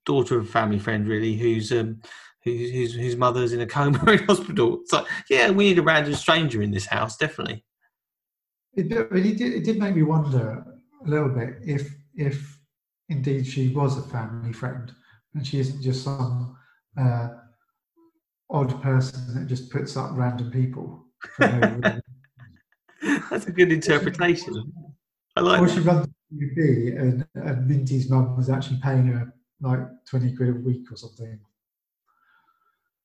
daughter 0.05 0.37
of 0.37 0.45
a 0.45 0.49
family 0.51 0.79
friend 0.79 1.07
really 1.07 1.35
who's 1.35 1.71
um 1.71 2.01
whose 2.43 2.93
whose 2.93 3.15
mother's 3.15 3.53
in 3.53 3.61
a 3.61 3.67
coma 3.67 4.03
in 4.11 4.23
hospital. 4.25 4.79
It's 4.81 4.93
like, 4.93 5.05
yeah, 5.29 5.49
we 5.51 5.65
need 5.65 5.79
a 5.79 5.83
random 5.83 6.15
stranger 6.15 6.61
in 6.61 6.71
this 6.71 6.87
house, 6.87 7.17
definitely. 7.17 7.63
It, 8.73 8.89
did- 8.89 9.11
it, 9.11 9.37
did, 9.37 9.53
it 9.53 9.63
did 9.63 9.79
make 9.79 9.95
me 9.95 10.03
wonder 10.03 10.63
a 11.05 11.09
little 11.09 11.29
bit 11.29 11.55
if 11.63 11.93
if 12.15 12.59
indeed 13.09 13.45
she 13.45 13.69
was 13.69 13.97
a 13.97 14.01
family 14.03 14.53
friend 14.53 14.91
and 15.33 15.45
she 15.45 15.59
isn't 15.59 15.81
just 15.81 16.03
some 16.03 16.55
uh, 16.97 17.29
odd 18.49 18.81
person 18.81 19.33
that 19.35 19.47
just 19.47 19.69
puts 19.69 19.95
up 19.97 20.11
random 20.13 20.51
people. 20.51 21.05
That's 21.39 22.01
a 23.47 23.51
good 23.51 23.71
interpretation. 23.71 24.71
I 25.35 25.41
like 25.41 25.61
or 25.61 25.69
she 25.69 25.79
runs 25.79 26.07
UB 26.07 26.57
and, 26.57 27.25
and 27.35 27.67
Minty's 27.67 28.09
mum 28.09 28.35
was 28.35 28.49
actually 28.49 28.79
paying 28.81 29.07
her 29.07 29.33
like 29.61 29.79
twenty 30.07 30.35
quid 30.35 30.49
a 30.49 30.53
week 30.53 30.91
or 30.91 30.97
something. 30.97 31.39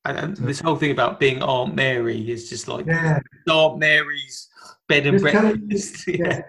And, 0.07 0.19
and 0.19 0.37
this 0.37 0.61
whole 0.61 0.77
thing 0.77 0.91
about 0.93 1.19
being 1.21 1.43
Aunt 1.43 1.75
Mary 1.75 2.31
is 2.31 2.49
just 2.49 2.69
like 2.69 2.87
Yeah, 2.87 3.19
Aunt 3.51 3.79
Mary's 3.79 4.49
bed 4.89 5.07
and 5.07 5.19
Just 5.19 5.33
tell 5.33 5.43
her- 5.47 5.57
breakfast. 5.57 6.09
yeah. 6.09 6.17
yeah. 6.19 6.41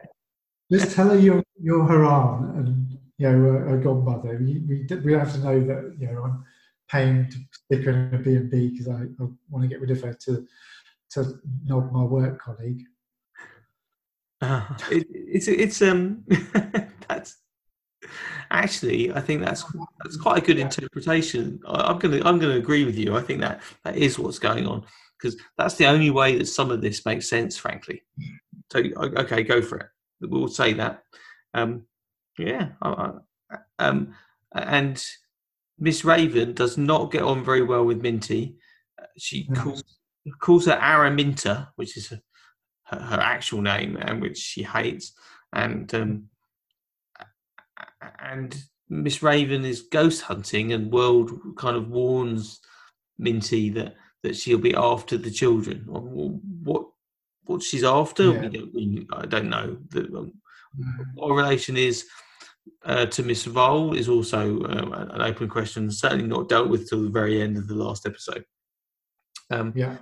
Just 0.71 0.95
tell 0.95 1.09
her 1.09 1.17
you're 1.17 1.43
you're 1.61 1.85
her 1.85 2.03
aunt 2.05 2.55
and 2.57 2.97
you 3.17 3.31
know 3.31 3.51
a, 3.69 3.75
a 3.75 3.77
godmother. 3.77 4.37
We 4.41 4.59
we 4.67 4.85
we 5.05 5.13
have 5.13 5.31
to 5.33 5.39
know 5.39 5.59
that 5.61 5.95
you 5.99 6.07
know 6.11 6.23
I'm 6.23 6.43
paying 6.89 7.29
to 7.29 7.37
stick 7.51 7.85
her 7.85 7.91
in 7.91 8.13
a 8.13 8.17
B 8.19 8.35
and 8.35 8.51
B 8.51 8.69
because 8.69 8.87
I, 8.89 9.03
I 9.03 9.27
want 9.49 9.63
to 9.63 9.67
get 9.69 9.79
rid 9.81 9.91
of 9.91 10.01
her 10.01 10.13
to 10.25 10.45
to 11.11 11.39
nod 11.65 11.91
my 11.93 12.03
work 12.03 12.39
colleague. 12.41 12.83
Uh, 14.41 14.61
it, 14.91 15.07
it's 15.09 15.47
it's 15.47 15.81
um 15.81 16.23
that's 17.07 17.37
actually 18.51 19.11
I 19.13 19.21
think 19.21 19.41
that's 19.41 19.63
that's 20.03 20.17
quite 20.17 20.43
a 20.43 20.45
good 20.45 20.59
interpretation. 20.59 21.59
I, 21.67 21.81
I'm 21.91 21.99
gonna 21.99 22.21
I'm 22.23 22.39
gonna 22.39 22.57
agree 22.57 22.85
with 22.85 22.97
you. 22.97 23.15
I 23.15 23.21
think 23.21 23.41
that 23.41 23.61
that 23.83 23.97
is 23.97 24.19
what's 24.19 24.39
going 24.39 24.67
on 24.67 24.83
because 25.17 25.39
that's 25.57 25.75
the 25.75 25.87
only 25.87 26.09
way 26.09 26.37
that 26.37 26.47
some 26.47 26.71
of 26.71 26.81
this 26.81 27.05
makes 27.05 27.29
sense, 27.29 27.57
frankly. 27.57 28.03
So 28.71 28.79
okay, 28.97 29.43
go 29.43 29.61
for 29.61 29.77
it. 29.77 29.87
We'll 30.21 30.47
say 30.47 30.73
that. 30.73 31.03
Um, 31.53 31.83
yeah, 32.37 32.69
I, 32.81 33.13
I, 33.51 33.57
um, 33.79 34.13
and 34.53 35.03
Miss 35.79 36.03
Raven 36.03 36.53
does 36.53 36.77
not 36.77 37.11
get 37.11 37.23
on 37.23 37.43
very 37.43 37.63
well 37.63 37.85
with 37.85 38.01
Minty. 38.01 38.57
She 39.17 39.45
calls 39.55 39.83
calls 40.39 40.65
her 40.65 40.77
Araminta, 40.77 41.69
which 41.75 41.97
is 41.97 42.09
her, 42.09 42.21
her, 42.85 42.99
her 42.99 43.19
actual 43.19 43.61
name 43.61 43.97
and 43.99 44.21
which 44.21 44.37
she 44.37 44.63
hates. 44.63 45.13
And 45.53 45.93
um, 45.95 46.29
and 48.19 48.55
Miss 48.89 49.21
Raven 49.21 49.65
is 49.65 49.81
ghost 49.91 50.21
hunting, 50.21 50.73
and 50.73 50.91
World 50.91 51.31
kind 51.57 51.75
of 51.75 51.89
warns 51.89 52.59
Minty 53.17 53.69
that 53.71 53.95
that 54.23 54.35
she'll 54.35 54.57
be 54.57 54.75
after 54.75 55.17
the 55.17 55.31
children. 55.31 55.83
What 55.87 56.85
what 57.45 57.63
she's 57.63 57.83
after, 57.83 58.25
Yeah. 58.33 58.41
we 58.41 58.47
don't, 58.49 58.73
we, 58.73 59.07
I 59.13 59.25
don't 59.25 59.49
know. 59.49 59.77
The, 59.89 60.01
um, 60.15 60.33
what 61.15 61.29
relation 61.33 61.77
is 61.77 62.05
uh, 62.85 63.05
to 63.07 63.23
Miss 63.23 63.45
Vole 63.45 63.93
is 63.93 64.09
also 64.09 64.61
um, 64.65 64.93
an 64.93 65.21
open 65.21 65.47
question, 65.47 65.89
certainly 65.89 66.27
not 66.27 66.49
dealt 66.49 66.69
with 66.69 66.89
till 66.89 67.03
the 67.03 67.09
very 67.09 67.41
end 67.41 67.57
of 67.57 67.67
the 67.67 67.75
last 67.75 68.05
episode. 68.05 68.43
Um, 69.49 69.71
Yeah, 69.75 69.97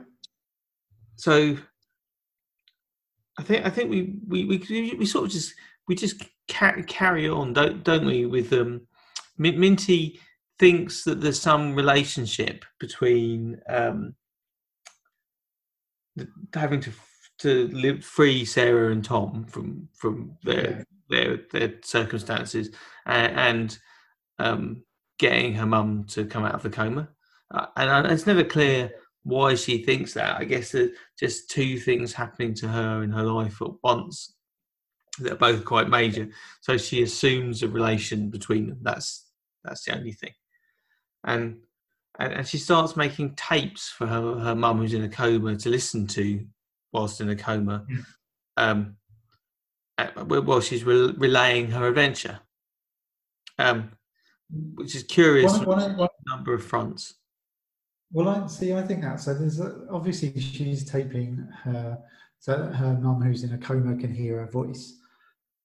so 1.15 1.55
I 3.37 3.43
think 3.43 3.65
I 3.65 3.69
think 3.69 3.89
we 3.89 4.15
we 4.27 4.45
we, 4.45 4.95
we 4.97 5.05
sort 5.05 5.25
of 5.25 5.31
just 5.31 5.53
we 5.87 5.95
just 5.95 6.21
ca- 6.49 6.81
carry 6.87 7.29
on, 7.29 7.53
don't 7.53 7.83
don't 7.83 8.05
we? 8.05 8.25
With 8.25 8.51
um, 8.53 8.81
Min- 9.37 9.59
Minty 9.59 10.19
thinks 10.59 11.03
that 11.03 11.21
there's 11.21 11.39
some 11.39 11.75
relationship 11.75 12.63
between 12.79 13.59
um, 13.67 14.15
th- 16.17 16.29
having 16.53 16.79
to 16.81 16.89
f- 16.89 17.29
to 17.39 17.67
live 17.69 18.03
free 18.03 18.45
Sarah 18.45 18.91
and 18.91 19.03
Tom 19.03 19.45
from 19.45 19.87
from 19.93 20.37
their 20.43 20.85
their 21.09 21.39
their 21.51 21.73
circumstances 21.83 22.69
and, 23.05 23.37
and 23.37 23.79
um, 24.39 24.83
getting 25.19 25.53
her 25.55 25.65
mum 25.65 26.05
to 26.09 26.25
come 26.25 26.43
out 26.45 26.55
of 26.55 26.63
the 26.63 26.69
coma. 26.69 27.09
Uh, 27.51 27.67
and 27.77 27.89
I- 27.89 28.11
it's 28.11 28.25
never 28.27 28.43
clear 28.43 28.91
why 29.23 29.55
she 29.55 29.83
thinks 29.83 30.13
that. 30.13 30.37
I 30.37 30.43
guess 30.45 30.71
there's 30.71 30.91
just 31.19 31.49
two 31.49 31.77
things 31.79 32.13
happening 32.13 32.53
to 32.55 32.67
her 32.67 33.03
in 33.03 33.11
her 33.11 33.23
life 33.23 33.61
at 33.61 33.71
once 33.83 34.34
that 35.19 35.33
are 35.33 35.37
both 35.37 35.65
quite 35.65 35.89
major. 35.89 36.29
So 36.61 36.77
she 36.77 37.03
assumes 37.03 37.63
a 37.63 37.67
relation 37.67 38.29
between 38.29 38.67
them. 38.67 38.79
That's 38.81 39.25
that's 39.63 39.83
the 39.85 39.95
only 39.95 40.13
thing. 40.13 40.33
And 41.23 41.57
and, 42.19 42.33
and 42.33 42.47
she 42.47 42.57
starts 42.57 42.95
making 42.95 43.35
tapes 43.35 43.89
for 43.89 44.07
her 44.07 44.39
her 44.39 44.55
mum 44.55 44.79
who's 44.79 44.93
in 44.93 45.03
a 45.03 45.09
coma 45.09 45.55
to 45.57 45.69
listen 45.69 46.07
to 46.07 46.45
whilst 46.91 47.21
in 47.21 47.29
a 47.29 47.35
coma. 47.35 47.85
Yeah. 47.89 47.97
Um, 48.57 48.95
uh, 49.97 50.07
while 50.25 50.61
she's 50.61 50.83
re- 50.83 51.13
relaying 51.17 51.71
her 51.71 51.87
adventure, 51.87 52.39
um, 53.59 53.91
which 54.75 54.95
is 54.95 55.03
curious 55.03 55.51
One- 55.53 55.61
on 55.61 55.67
one- 55.67 55.97
one- 55.97 56.09
a 56.25 56.29
number 56.35 56.53
of 56.53 56.63
fronts. 56.63 57.13
Well, 58.11 58.29
I 58.29 58.45
see. 58.47 58.73
I 58.73 58.81
think 58.83 59.01
that 59.01 59.19
so. 59.19 59.33
There's 59.33 59.59
a, 59.59 59.87
obviously 59.89 60.39
she's 60.39 60.89
taping 60.89 61.37
her 61.63 61.97
so 62.39 62.57
that 62.57 62.75
her 62.75 62.93
mum, 63.01 63.21
who's 63.21 63.43
in 63.43 63.53
a 63.53 63.57
coma, 63.57 63.97
can 63.97 64.13
hear 64.13 64.39
her 64.39 64.51
voice. 64.51 64.99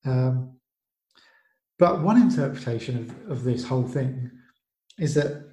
Um, 0.05 0.57
but 1.79 2.03
one 2.03 2.21
interpretation 2.21 2.97
of, 2.99 3.31
of 3.31 3.45
this 3.45 3.65
whole 3.65 3.87
thing 3.87 4.31
is 4.99 5.15
that 5.15 5.47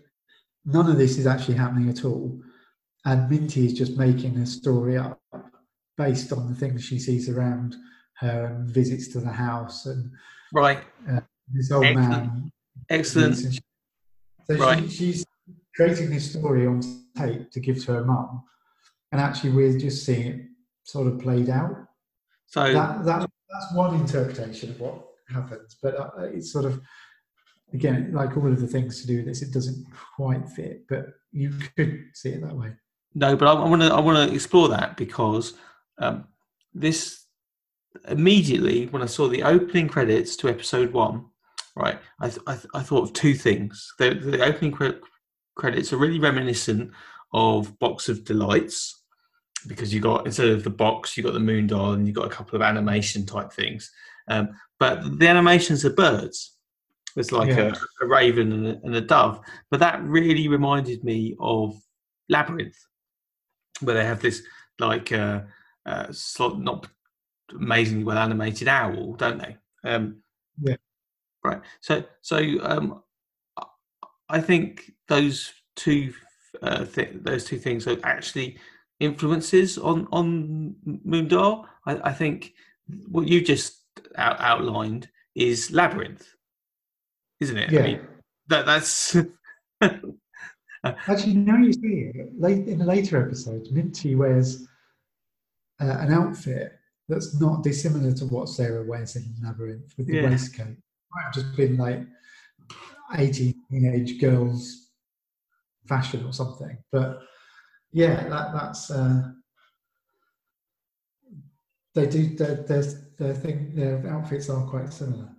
none 0.65 0.89
of 0.89 0.97
this 0.97 1.17
is 1.17 1.27
actually 1.27 1.55
happening 1.55 1.89
at 1.89 2.03
all, 2.03 2.39
and 3.05 3.29
Minty 3.29 3.65
is 3.65 3.73
just 3.73 3.97
making 3.97 4.37
a 4.37 4.45
story 4.45 4.97
up 4.97 5.21
based 5.97 6.31
on 6.33 6.47
the 6.49 6.55
things 6.55 6.83
she 6.83 6.99
sees 6.99 7.29
around 7.29 7.75
her 8.19 8.45
and 8.47 8.69
visits 8.69 9.07
to 9.09 9.19
the 9.19 9.31
house 9.31 9.85
and 9.85 10.11
Right. 10.53 10.83
this 11.53 11.71
old 11.71 11.85
Excellent. 11.85 12.09
man 12.09 12.51
Excellent. 12.89 13.35
she- 13.53 13.59
So 14.49 14.55
Right. 14.57 14.83
she, 14.83 14.89
she's 15.13 15.25
creating 15.75 16.09
this 16.09 16.31
story 16.31 16.65
on 16.67 16.81
tape 17.15 17.51
to 17.51 17.59
give 17.59 17.83
to 17.85 17.93
her 17.93 18.03
mum, 18.05 18.43
and 19.11 19.21
actually 19.21 19.51
we're 19.51 19.77
just 19.77 20.05
seeing 20.05 20.27
it 20.27 20.45
sort 20.83 21.07
of 21.07 21.19
played 21.19 21.49
out. 21.49 21.87
So 22.47 22.71
That, 22.73 23.05
that 23.05 23.26
that's 23.59 23.73
one 23.73 23.95
interpretation 23.95 24.71
of 24.71 24.79
what 24.79 25.05
happens, 25.29 25.77
but 25.81 25.95
uh, 25.95 26.23
it's 26.23 26.51
sort 26.51 26.65
of 26.65 26.81
again 27.73 28.11
like 28.13 28.37
all 28.37 28.47
of 28.47 28.61
the 28.61 28.67
things 28.67 29.01
to 29.01 29.07
do 29.07 29.17
with 29.17 29.25
this, 29.25 29.41
it 29.41 29.51
doesn't 29.51 29.85
quite 30.15 30.47
fit, 30.49 30.87
but 30.87 31.07
you 31.31 31.51
could 31.75 32.03
see 32.13 32.29
it 32.29 32.41
that 32.41 32.55
way. 32.55 32.73
No, 33.15 33.35
but 33.35 33.47
I 33.47 33.53
want 33.53 33.81
to 33.81 33.93
I 33.93 33.99
want 33.99 34.29
to 34.29 34.35
explore 34.35 34.69
that 34.69 34.97
because 34.97 35.53
um, 35.97 36.27
this 36.73 37.25
immediately 38.07 38.85
when 38.87 39.01
I 39.01 39.07
saw 39.07 39.27
the 39.27 39.43
opening 39.43 39.87
credits 39.87 40.35
to 40.37 40.49
episode 40.49 40.93
one, 40.93 41.25
right, 41.75 41.99
I 42.19 42.29
th- 42.29 42.41
I, 42.47 42.53
th- 42.53 42.67
I 42.73 42.83
thought 42.83 43.03
of 43.03 43.13
two 43.13 43.33
things. 43.33 43.93
The, 43.97 44.13
the 44.13 44.43
opening 44.43 44.71
cre- 44.71 45.01
credits 45.55 45.91
are 45.91 45.97
really 45.97 46.19
reminiscent 46.19 46.91
of 47.33 47.77
Box 47.79 48.07
of 48.07 48.23
Delights 48.23 49.03
because 49.65 49.93
you 49.93 49.99
got 49.99 50.25
instead 50.25 50.49
of 50.49 50.63
the 50.63 50.69
box, 50.69 51.17
you 51.17 51.23
got 51.23 51.33
the 51.33 51.39
moon 51.39 51.67
dial 51.67 51.93
and 51.93 52.07
you 52.07 52.13
got 52.13 52.27
a 52.27 52.35
couple 52.35 52.55
of 52.55 52.61
animation 52.61 53.25
type 53.25 53.51
things. 53.51 53.91
Um, 54.27 54.49
but 54.79 55.19
the 55.19 55.27
animations 55.27 55.83
are 55.85 55.93
birds. 55.93 56.55
It's 57.15 57.31
like 57.31 57.49
Yeah. 57.49 57.73
a, 58.01 58.05
a 58.05 58.07
raven 58.07 58.51
and 58.51 58.67
a, 58.67 58.79
and 58.83 58.95
a 58.95 59.01
dove. 59.01 59.39
But 59.71 59.79
that 59.79 60.03
really 60.03 60.47
reminded 60.47 61.03
me 61.03 61.35
of 61.39 61.75
Labyrinth, 62.29 62.77
where 63.81 63.95
they 63.95 64.05
have 64.05 64.21
this 64.21 64.43
like 64.79 65.11
uh, 65.11 65.41
uh, 65.85 66.11
sort 66.11 66.59
not 66.59 66.87
amazingly 67.51 68.03
well 68.03 68.17
animated 68.17 68.67
owl, 68.67 69.13
don't 69.13 69.39
they? 69.39 69.57
Um, 69.83 70.21
Yeah. 70.61 70.75
Right. 71.43 71.61
So 71.81 72.03
so 72.21 72.37
um, 72.61 73.01
I- 73.57 73.63
I 74.29 74.41
think 74.41 74.91
those 75.07 75.53
two 75.75 76.13
uh, 76.61 76.85
th- 76.85 77.15
those 77.21 77.45
two 77.45 77.57
things 77.57 77.87
are 77.87 77.97
actually 78.03 78.57
influences 78.99 79.77
on 79.77 80.07
on 80.11 80.75
Moondial. 81.05 81.65
I, 81.85 82.09
I 82.09 82.13
think 82.13 82.53
what 83.07 83.27
you 83.27 83.41
just 83.41 83.81
out- 84.15 84.39
outlined 84.39 85.09
is 85.35 85.71
Labyrinth, 85.71 86.27
isn't 87.39 87.57
it? 87.57 87.69
I 87.69 87.73
Yeah. 87.73 87.81
mean, 87.83 88.07
that 88.47 88.65
that's 88.65 89.15
Actually, 90.83 91.33
now 91.33 91.57
you 91.57 91.73
see 91.73 92.11
it, 92.15 92.39
late 92.39 92.67
in 92.67 92.81
a 92.81 92.85
later 92.85 93.21
episode, 93.25 93.67
Minty 93.71 94.15
wears 94.15 94.67
uh, 95.81 95.97
an 95.99 96.13
outfit 96.13 96.73
that's 97.09 97.39
not 97.41 97.63
dissimilar 97.63 98.13
to 98.13 98.25
what 98.25 98.47
Sarah 98.49 98.85
wears 98.85 99.15
in 99.15 99.25
Labyrinth 99.43 99.93
with 99.97 100.07
the 100.07 100.15
Yeah. 100.15 100.29
waistcoat. 100.29 100.67
Might 101.13 101.23
have 101.23 101.33
just 101.33 101.55
been 101.55 101.77
like 101.77 102.05
18 103.15 103.53
teenage 103.69 104.19
girls 104.21 104.89
fashion 105.87 106.25
or 106.25 106.33
something. 106.33 106.77
But 106.91 107.19
yeah, 107.91 108.27
that, 108.27 108.53
that's 108.53 108.91
uh, 108.91 109.31
they 111.95 112.07
do 112.07 112.35
their 112.35 112.55
their 113.17 113.33
thing 113.33 113.73
their 113.75 114.05
outfits 114.07 114.49
are 114.49 114.65
quite 114.67 114.93
similar. 114.93 115.29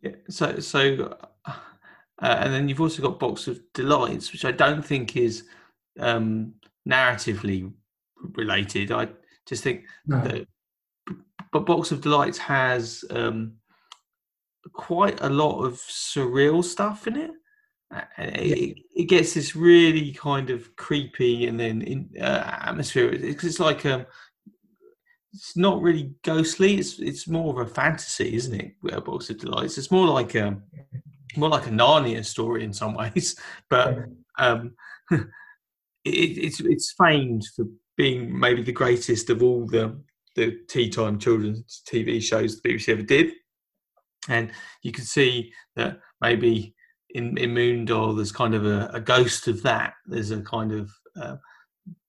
Yeah, 0.00 0.12
so 0.28 0.60
so, 0.60 1.16
uh, 1.44 1.52
and 2.18 2.52
then 2.52 2.68
you've 2.68 2.80
also 2.80 3.02
got 3.02 3.18
Box 3.18 3.48
of 3.48 3.60
Delights, 3.72 4.32
which 4.32 4.44
I 4.44 4.52
don't 4.52 4.84
think 4.84 5.16
is 5.16 5.44
um, 5.98 6.54
narratively 6.88 7.72
related. 8.34 8.92
I 8.92 9.08
just 9.46 9.64
think 9.64 9.84
No, 10.06 10.20
that, 10.20 10.46
but 11.52 11.66
Box 11.66 11.90
of 11.90 12.00
Delights 12.00 12.38
has 12.38 13.04
um, 13.10 13.54
quite 14.72 15.20
a 15.22 15.28
lot 15.28 15.64
of 15.64 15.74
surreal 15.74 16.62
stuff 16.62 17.06
in 17.06 17.16
it. 17.16 17.30
Uh, 17.94 18.00
and 18.16 18.36
It, 18.36 18.78
it 18.94 19.04
gets 19.04 19.34
this 19.34 19.54
really 19.54 20.12
kind 20.12 20.50
of 20.50 20.74
creepy 20.76 21.46
and 21.46 21.58
then 21.58 21.82
in, 21.82 22.10
uh, 22.20 22.58
atmosphere. 22.62 23.10
It's, 23.12 23.44
it's 23.44 23.60
like 23.60 23.86
um, 23.86 24.06
it's 25.32 25.56
not 25.56 25.82
really 25.82 26.14
ghostly. 26.22 26.76
It's 26.76 26.98
it's 26.98 27.28
more 27.28 27.50
of 27.60 27.66
a 27.66 27.70
fantasy, 27.70 28.34
isn't 28.34 28.60
it? 28.60 28.72
uh, 28.92 29.00
Box 29.00 29.30
of 29.30 29.38
Delights. 29.38 29.78
It's 29.78 29.90
more 29.90 30.06
like 30.06 30.34
um, 30.36 30.62
more 31.36 31.50
like 31.50 31.66
a 31.66 31.70
Narnia 31.70 32.24
story 32.24 32.64
in 32.64 32.72
some 32.72 32.94
ways, 33.02 33.38
but 33.68 33.98
um, 34.38 34.72
it, 35.10 35.28
it's 36.04 36.60
it's 36.60 36.94
famed 36.98 37.44
for 37.54 37.66
being 37.96 38.38
maybe 38.38 38.62
the 38.62 38.72
greatest 38.72 39.30
of 39.30 39.42
all 39.42 39.66
the 39.66 40.00
the 40.36 40.58
tea 40.68 40.88
time 40.88 41.18
children's 41.18 41.82
TV 41.88 42.22
shows 42.22 42.60
the 42.60 42.68
BBC 42.68 42.88
ever 42.88 43.02
did, 43.02 43.32
and 44.28 44.50
you 44.82 44.92
can 44.92 45.04
see 45.04 45.52
that 45.76 46.00
maybe 46.20 46.74
in 47.16 47.36
in 47.38 47.50
Moondial 47.54 48.14
there's 48.16 48.32
kind 48.32 48.54
of 48.54 48.64
a, 48.66 48.90
a 48.92 49.00
ghost 49.00 49.48
of 49.48 49.62
that. 49.62 49.94
There's 50.06 50.30
a 50.30 50.40
kind 50.42 50.72
of 50.72 50.90
uh, 51.20 51.36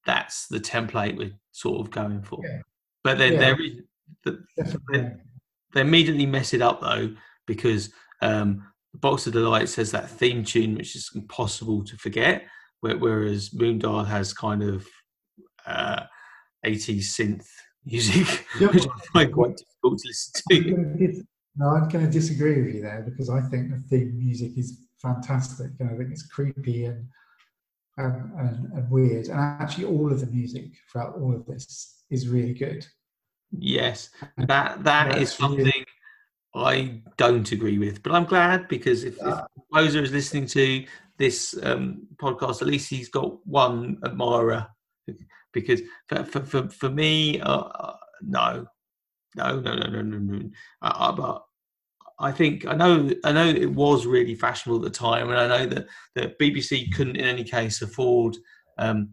that's 0.05 0.47
the 0.47 0.59
template 0.59 1.17
we're 1.17 1.31
sort 1.51 1.79
of 1.81 1.91
going 1.91 2.21
for. 2.21 2.39
Yeah. 2.43 2.61
But 3.03 3.17
then 3.17 3.33
Yeah. 3.33 3.39
there 3.39 3.61
is 3.61 3.73
the, 4.23 4.31
Definitely. 4.57 5.11
they 5.73 5.81
immediately 5.81 6.25
mess 6.25 6.53
it 6.53 6.61
up 6.61 6.81
though 6.81 7.13
because 7.45 7.91
um, 8.21 8.49
Box 8.95 9.27
of 9.27 9.33
Delights 9.33 9.75
has 9.75 9.91
that 9.91 10.09
theme 10.09 10.43
tune 10.43 10.75
which 10.75 10.95
is 10.95 11.09
impossible 11.15 11.83
to 11.85 11.95
forget, 11.97 12.43
where, 12.81 12.97
whereas 12.97 13.49
Moondial 13.49 14.05
has 14.07 14.33
kind 14.33 14.63
of 14.63 14.85
uh, 15.65 16.03
80s 16.65 17.05
synth 17.15 17.45
music, 17.85 18.45
Yeah. 18.59 18.67
which 18.69 18.85
I 18.87 18.99
find 19.13 19.33
quite 19.33 19.55
difficult 19.57 19.99
to 19.99 20.07
listen 20.07 20.31
to. 20.49 21.23
No, 21.59 21.69
I'm 21.69 21.89
going 21.89 22.05
to 22.05 22.11
disagree 22.11 22.61
with 22.61 22.75
you 22.75 22.81
there 22.81 23.01
because 23.09 23.29
I 23.29 23.41
think 23.49 23.71
the 23.71 23.79
theme 23.89 24.17
music 24.17 24.51
is 24.57 24.79
fantastic. 25.01 25.71
And 25.79 25.89
I 25.89 25.97
think 25.97 26.11
it's 26.11 26.27
creepy 26.27 26.85
and 26.85 27.07
and, 27.97 28.31
and 28.37 28.71
and 28.73 28.91
weird. 28.91 29.27
And 29.27 29.39
actually, 29.39 29.85
all 29.85 30.11
of 30.11 30.19
the 30.19 30.27
music 30.27 30.65
throughout 30.91 31.15
all 31.15 31.35
of 31.35 31.45
this 31.45 32.03
is 32.09 32.27
really 32.27 32.53
good. 32.53 32.85
Yes, 33.51 34.09
that 34.37 34.83
that 34.83 35.17
is 35.17 35.39
really- 35.39 35.65
something 35.65 35.85
I 36.55 37.01
don't 37.17 37.51
agree 37.51 37.77
with, 37.77 38.01
but 38.01 38.13
I'm 38.13 38.25
glad 38.25 38.67
because 38.67 39.03
if, 39.03 39.15
if 39.17 39.23
Uh, 39.23 39.45
Moser 39.71 40.01
is 40.01 40.11
listening 40.11 40.47
to 40.47 40.85
this 41.17 41.55
um, 41.63 42.07
podcast, 42.17 42.61
at 42.61 42.67
least 42.67 42.89
he's 42.89 43.09
got 43.09 43.45
one 43.45 43.99
admirer. 44.03 44.67
Because 45.53 45.81
for 46.07 46.23
for 46.23 46.41
for, 46.45 46.69
for 46.69 46.89
me, 46.89 47.39
uh, 47.41 47.61
uh, 47.61 47.95
no, 48.21 48.65
no, 49.35 49.59
no, 49.59 49.75
no, 49.75 49.87
no, 49.89 50.01
no, 50.01 50.17
no. 50.17 50.49
Uh, 50.81 50.93
uh, 50.95 51.11
but 51.11 51.46
I 52.19 52.31
think 52.31 52.65
I 52.65 52.73
know 52.75 53.09
I 53.23 53.31
know 53.31 53.45
it 53.47 53.71
was 53.71 54.05
really 54.07 54.35
fashionable 54.35 54.77
at 54.83 54.91
the 54.91 54.97
time, 54.97 55.29
and 55.29 55.39
I 55.39 55.47
know 55.47 55.65
that 55.67 55.87
that 56.15 56.39
BBC 56.39 56.91
couldn't 56.93 57.15
in 57.17 57.25
any 57.25 57.43
case 57.43 57.81
afford 57.81 58.35
um, 58.79 59.09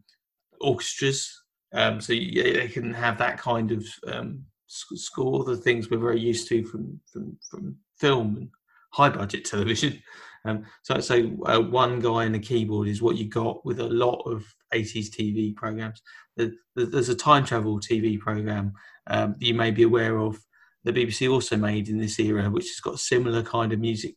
orchestras, 0.61 1.43
um, 1.75 2.01
so 2.01 2.13
you, 2.13 2.43
they 2.43 2.69
couldn't 2.69 2.95
have 2.95 3.19
that 3.19 3.39
kind 3.39 3.73
of 3.73 3.85
um, 4.07 4.45
score. 4.69 5.45
The 5.45 5.57
things 5.57 5.91
we're 5.91 5.99
very 5.99 6.21
used 6.21 6.49
to 6.49 6.65
from 6.65 6.99
from 7.13 7.37
from 7.51 7.77
film 7.99 8.37
and 8.37 8.49
high 8.93 9.11
budget 9.11 9.45
television. 9.53 10.03
Um, 10.47 10.65
so 10.83 11.01
so 11.01 11.31
uh, 11.47 11.61
one 11.61 12.01
guy 12.01 12.25
and 12.25 12.37
a 12.37 12.39
keyboard 12.39 12.89
is 12.89 13.03
what 13.03 13.17
you 13.17 13.29
got 13.29 13.65
with 13.65 13.81
a 13.81 13.89
lot 13.89 14.21
of 14.27 14.45
80s 14.75 15.09
TV 15.11 15.55
programs. 15.57 16.03
There- 16.37 16.53
there- 16.77 16.87
There's 16.87 17.09
a 17.09 17.15
time 17.15 17.45
travel 17.45 17.81
TV 17.81 18.19
program 18.19 18.73
um, 19.07 19.37
you 19.39 19.55
may 19.55 19.71
be 19.71 19.83
aware 19.85 20.19
of. 20.19 20.39
The 20.85 20.93
BBC 20.93 21.31
also 21.31 21.57
made 21.57 21.89
in 21.89 21.99
this 21.99 22.19
era, 22.21 22.51
which 22.51 22.69
has 22.69 22.81
got 22.81 23.01
similar 23.01 23.43
kind 23.43 23.73
of 23.73 23.81
music 23.81 24.17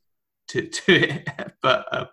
to, 0.49 0.61
to 0.67 0.93
it, 0.93 1.27
but 1.61 1.85
um, 1.91 2.07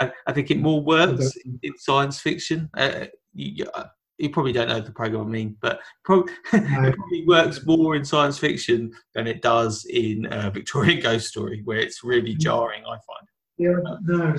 I, 0.00 0.12
I 0.26 0.32
think 0.32 0.50
it 0.50 0.58
more 0.58 0.82
works 0.82 1.32
in 1.62 1.72
science 1.78 2.20
fiction. 2.20 2.68
Uh, 2.76 3.06
you, 3.34 3.64
you- 3.64 3.70
uh, 3.74 3.84
probably 4.32 4.52
don't 4.52 4.68
know 4.68 4.80
the 4.80 4.90
program 4.90 5.26
I 5.26 5.30
mean, 5.30 5.56
but 5.62 5.78
probably, 6.04 6.32
it 6.52 6.96
probably 6.96 7.24
works 7.26 7.64
more 7.64 7.94
in 7.94 8.04
science 8.04 8.36
fiction 8.36 8.90
than 9.14 9.28
it 9.28 9.42
does 9.42 9.84
in 9.84 10.26
uh, 10.26 10.50
Victorian 10.50 11.00
Ghost 11.00 11.28
Story, 11.28 11.62
where 11.64 11.78
it's 11.78 12.02
really 12.02 12.34
jarring. 12.34 12.82
I 12.84 12.96
find. 12.96 13.28
Yeah, 13.58 13.76
no, 14.02 14.24
I 14.34 14.36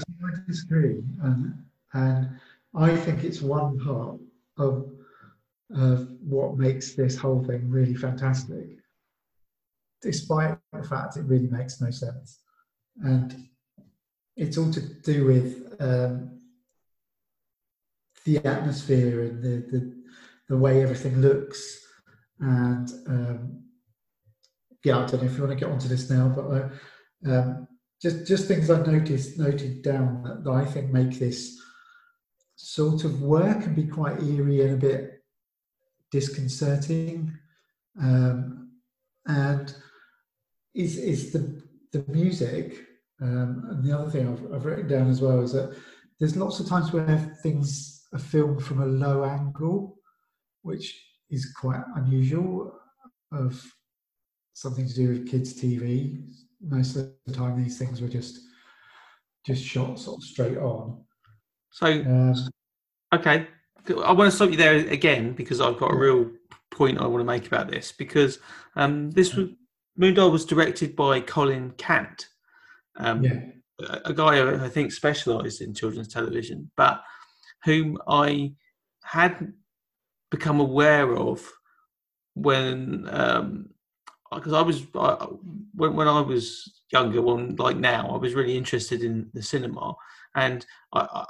disagree, 0.48 1.02
and 1.24 1.54
and 1.94 2.30
I 2.76 2.96
think 2.96 3.24
it's 3.24 3.42
one 3.42 3.80
part 3.80 4.20
of 4.58 4.92
of 5.74 6.10
what 6.22 6.58
makes 6.58 6.94
this 6.94 7.16
whole 7.16 7.44
thing 7.46 7.70
really 7.70 7.96
fantastic, 7.96 8.79
despite 10.02 10.58
the 10.74 10.84
fact 10.84 11.18
it 11.18 11.26
really 11.26 11.48
makes 11.48 11.82
no 11.82 11.92
sense, 11.92 12.42
and 13.04 13.48
it's 14.36 14.58
all 14.58 14.72
to 14.72 14.82
do 14.82 15.26
with 15.26 15.76
um, 15.80 16.40
the 18.26 18.38
atmosphere 18.46 19.24
and 19.24 19.44
the, 19.44 19.56
the 19.72 19.96
the 20.50 20.58
way 20.58 20.82
everything 20.82 21.22
looks, 21.22 21.86
and 22.40 22.92
um, 23.08 23.64
yeah, 24.84 24.98
I 25.00 25.06
don't 25.06 25.22
know 25.22 25.30
if 25.30 25.38
you 25.38 25.44
want 25.44 25.58
to 25.58 25.66
get 25.66 25.72
onto 25.72 25.88
this 25.88 26.10
now, 26.10 26.30
but. 26.30 26.46
I, 26.52 27.32
um, 27.32 27.68
just 28.02 28.26
just 28.26 28.48
things 28.48 28.70
I've 28.70 28.88
noticed 28.88 29.38
noted 29.38 29.82
down 29.82 30.24
that, 30.24 30.44
that 30.44 30.52
I 30.52 30.66
think 30.66 30.92
make 30.92 31.20
this 31.20 31.60
sort 32.56 33.04
of 33.04 33.22
work 33.22 33.66
and 33.66 33.76
be 33.76 33.88
quite 33.88 34.22
eerie 34.22 34.62
and 34.62 34.74
a 34.74 34.78
bit 34.78 35.24
disconcerting. 36.12 37.34
Um, 38.02 38.72
and 39.26 39.76
is 40.74 40.98
is 40.98 41.32
the 41.32 41.62
the 41.92 42.06
music. 42.08 42.86
Um, 43.22 43.66
and 43.70 43.84
the 43.84 43.98
other 43.98 44.10
thing 44.10 44.28
I've, 44.28 44.54
I've 44.54 44.66
written 44.66 44.88
down 44.88 45.10
as 45.10 45.22
well 45.22 45.42
is 45.42 45.52
that 45.52 45.76
there's 46.20 46.38
lots 46.38 46.60
of 46.60 46.68
times 46.68 46.94
where 46.94 47.38
things 47.44 48.08
are 48.14 48.20
filmed 48.20 48.64
from 48.64 48.82
a 48.82 48.86
low 48.86 49.26
angle, 49.26 49.98
which 50.62 50.98
is 51.30 51.54
quite 51.54 51.82
unusual 51.96 52.80
of 53.34 53.62
something 54.54 54.88
to 54.88 54.94
do 54.94 55.10
with 55.10 55.30
kids' 55.30 55.54
TV. 55.54 56.24
Most 56.62 56.96
of 56.96 57.12
the 57.26 57.34
time, 57.34 57.62
these 57.62 57.78
things 57.78 58.02
were 58.02 58.08
just 58.08 58.40
just 59.46 59.64
shot 59.64 60.00
sort 60.00 60.18
of 60.18 60.24
straight 60.24 60.58
on. 60.58 61.04
So 61.72 61.88
Um, 61.88 62.36
Okay, 63.12 63.48
I 64.06 64.12
want 64.12 64.30
to 64.30 64.36
stop 64.36 64.52
you 64.52 64.58
there 64.58 64.76
again 64.88 65.34
because 65.34 65.60
I've 65.60 65.78
got 65.78 65.92
a 65.92 65.98
real 65.98 66.30
point 66.70 67.00
I 67.00 67.08
want 67.08 67.22
to 67.22 67.26
make 67.26 67.48
about 67.48 67.70
this. 67.72 67.92
Because 67.92 68.40
um, 68.76 69.10
this 69.12 69.34
was 69.34 69.50
Moondial 70.00 70.32
was 70.32 70.46
directed 70.46 70.96
by 70.96 71.20
Colin 71.20 71.72
Cant, 71.72 72.28
um, 72.98 73.24
yeah, 73.24 73.42
a, 74.06 74.14
guy 74.14 74.38
who 74.38 74.64
I 74.64 74.70
think 74.70 74.92
specialised 74.92 75.62
in 75.62 75.74
children's 75.74 76.08
television, 76.08 76.72
but 76.78 77.02
whom 77.66 77.98
I 78.08 78.54
had 79.04 79.54
become 80.32 80.60
aware 80.60 81.16
of 81.16 81.46
when 82.36 83.04
because 84.32 84.54
I 84.54 84.62
was 84.62 84.86
I, 84.96 85.28
when 85.76 85.96
when 85.96 86.08
I 86.08 86.22
was 86.22 86.82
younger, 86.92 87.22
when 87.22 87.56
like 87.56 87.78
now, 87.78 88.10
I 88.10 88.18
was 88.18 88.36
really 88.36 88.58
interested 88.58 89.04
in 89.04 89.30
the 89.34 89.44
cinema, 89.44 89.96
and 90.36 90.66
I, 90.94 91.26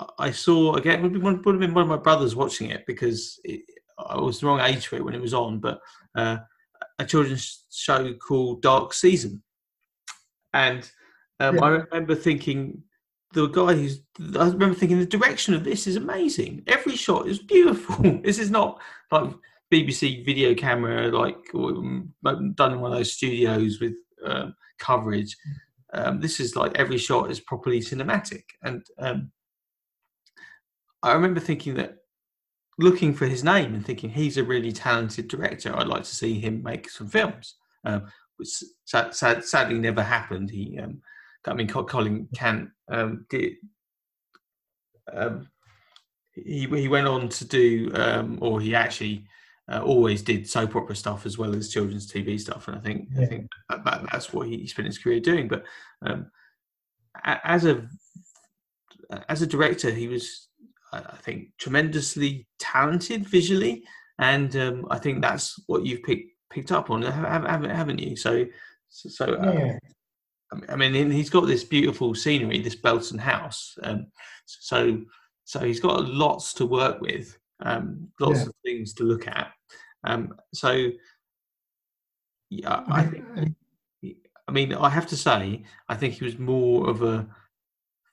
I 0.00 0.06
I 0.18 0.30
saw 0.30 0.74
again. 0.74 1.02
Would, 1.02 1.12
be 1.12 1.18
one, 1.18 1.42
would 1.42 1.54
have 1.54 1.60
been 1.60 1.74
one 1.74 1.82
of 1.82 1.88
my 1.88 1.96
brothers 1.96 2.34
watching 2.34 2.70
it 2.70 2.86
because 2.86 3.38
it, 3.44 3.60
I 3.98 4.18
was 4.18 4.40
the 4.40 4.46
wrong 4.46 4.60
age 4.60 4.86
for 4.86 4.96
it 4.96 5.04
when 5.04 5.14
it 5.14 5.20
was 5.20 5.34
on. 5.34 5.60
But 5.60 5.80
uh, 6.14 6.38
a 7.00 7.04
children's 7.04 7.64
show 7.72 8.12
called 8.14 8.62
Dark 8.62 8.92
Season, 8.92 9.42
and 10.52 10.88
um, 11.40 11.56
Yeah. 11.56 11.62
I 11.62 11.68
remember 11.68 12.14
thinking 12.14 12.82
the 13.32 13.46
guy 13.46 13.74
who's. 13.74 14.02
I 14.38 14.48
remember 14.48 14.74
thinking 14.74 14.98
the 14.98 15.06
direction 15.06 15.54
of 15.54 15.64
this 15.64 15.86
is 15.86 15.96
amazing. 15.96 16.62
Every 16.66 16.96
shot 16.96 17.26
is 17.26 17.38
beautiful. 17.38 18.20
this 18.24 18.38
is 18.38 18.50
not 18.50 18.80
like 19.10 19.30
BBC 19.72 20.24
video 20.24 20.54
camera, 20.54 21.08
like 21.08 21.38
done 21.52 22.12
in 22.22 22.80
one 22.80 22.92
of 22.92 22.98
those 22.98 23.14
studios 23.14 23.80
with 23.80 23.94
um, 24.24 24.54
coverage. 24.78 25.36
Um, 25.92 26.20
this 26.20 26.38
is 26.38 26.54
like 26.54 26.76
every 26.76 26.98
shot 26.98 27.30
is 27.30 27.40
properly 27.40 27.80
cinematic, 27.80 28.42
and 28.62 28.86
um, 28.98 29.32
I 31.02 31.12
remember 31.12 31.40
thinking 31.40 31.74
that 31.74 31.99
looking 32.80 33.14
for 33.14 33.26
his 33.26 33.44
name 33.44 33.74
and 33.74 33.84
thinking 33.84 34.10
he's 34.10 34.38
a 34.38 34.44
really 34.44 34.72
talented 34.72 35.28
director. 35.28 35.76
I'd 35.76 35.86
like 35.86 36.04
to 36.04 36.14
see 36.14 36.40
him 36.40 36.62
make 36.62 36.90
some 36.90 37.08
films, 37.08 37.56
um, 37.84 38.06
which 38.36 38.48
sad, 38.84 39.14
sad, 39.14 39.44
sadly 39.44 39.78
never 39.78 40.02
happened. 40.02 40.50
He, 40.50 40.78
um, 40.78 41.00
I 41.46 41.54
mean, 41.54 41.68
Colin 41.68 42.28
Cant 42.34 42.70
um, 42.88 43.26
did. 43.28 43.54
Um, 45.12 45.48
he 46.32 46.66
he 46.66 46.88
went 46.88 47.08
on 47.08 47.28
to 47.28 47.44
do, 47.44 47.90
um, 47.94 48.38
or 48.40 48.60
he 48.60 48.74
actually 48.74 49.26
uh, 49.70 49.82
always 49.82 50.22
did 50.22 50.48
soap 50.48 50.76
opera 50.76 50.96
stuff 50.96 51.26
as 51.26 51.36
well 51.36 51.54
as 51.54 51.70
children's 51.70 52.10
TV 52.10 52.40
stuff, 52.40 52.68
and 52.68 52.76
I 52.76 52.80
think 52.80 53.08
I 53.20 53.26
think 53.26 53.48
that, 53.68 53.84
that, 53.84 54.06
that's 54.10 54.32
what 54.32 54.46
he 54.46 54.66
spent 54.66 54.86
his 54.86 54.98
career 54.98 55.20
doing. 55.20 55.48
But 55.48 55.64
um, 56.02 56.30
as 57.24 57.64
a 57.64 57.86
as 59.28 59.42
a 59.42 59.46
director, 59.46 59.90
he 59.90 60.08
was, 60.08 60.48
I 60.92 60.98
I 60.98 61.16
think, 61.16 61.48
tremendously 61.58 62.46
talented 62.58 63.26
visually, 63.28 63.84
and 64.18 64.54
um, 64.56 64.86
I 64.90 64.98
think 64.98 65.22
that's 65.22 65.58
what 65.66 65.84
you've 65.86 66.02
picked 66.02 66.30
picked 66.50 66.72
up 66.72 66.90
on, 66.90 67.02
hav- 67.02 67.44
hav- 67.44 67.70
haven't 67.70 68.00
you? 68.00 68.16
So, 68.16 68.44
so, 68.88 69.24
yeah, 69.40 69.78
I 70.68 70.74
mean, 70.74 70.96
and 70.96 71.12
he's 71.12 71.30
got 71.30 71.46
this 71.46 71.62
beautiful 71.62 72.12
scenery, 72.14 72.58
this 72.60 72.74
Belton 72.74 73.18
house. 73.18 73.78
Um, 73.84 74.08
so, 74.46 75.00
so 75.44 75.60
he's 75.60 75.78
got 75.78 76.06
lots 76.08 76.52
to 76.54 76.66
work 76.66 77.00
with, 77.00 77.38
um, 77.60 78.08
lots 78.18 78.40
Yeah. 78.40 78.46
of 78.46 78.54
things 78.64 78.94
to 78.94 79.04
look 79.04 79.28
at. 79.28 79.52
Um, 80.02 80.34
so, 80.52 80.90
yeah, 82.50 82.82
I 82.88 83.04
think, 83.04 83.54
I 84.48 84.52
mean, 84.52 84.74
I 84.74 84.88
have 84.88 85.06
to 85.08 85.16
say, 85.16 85.62
I 85.88 85.94
think 85.94 86.14
he 86.14 86.24
was 86.24 86.36
more 86.36 86.90
of 86.90 87.02
a 87.02 87.28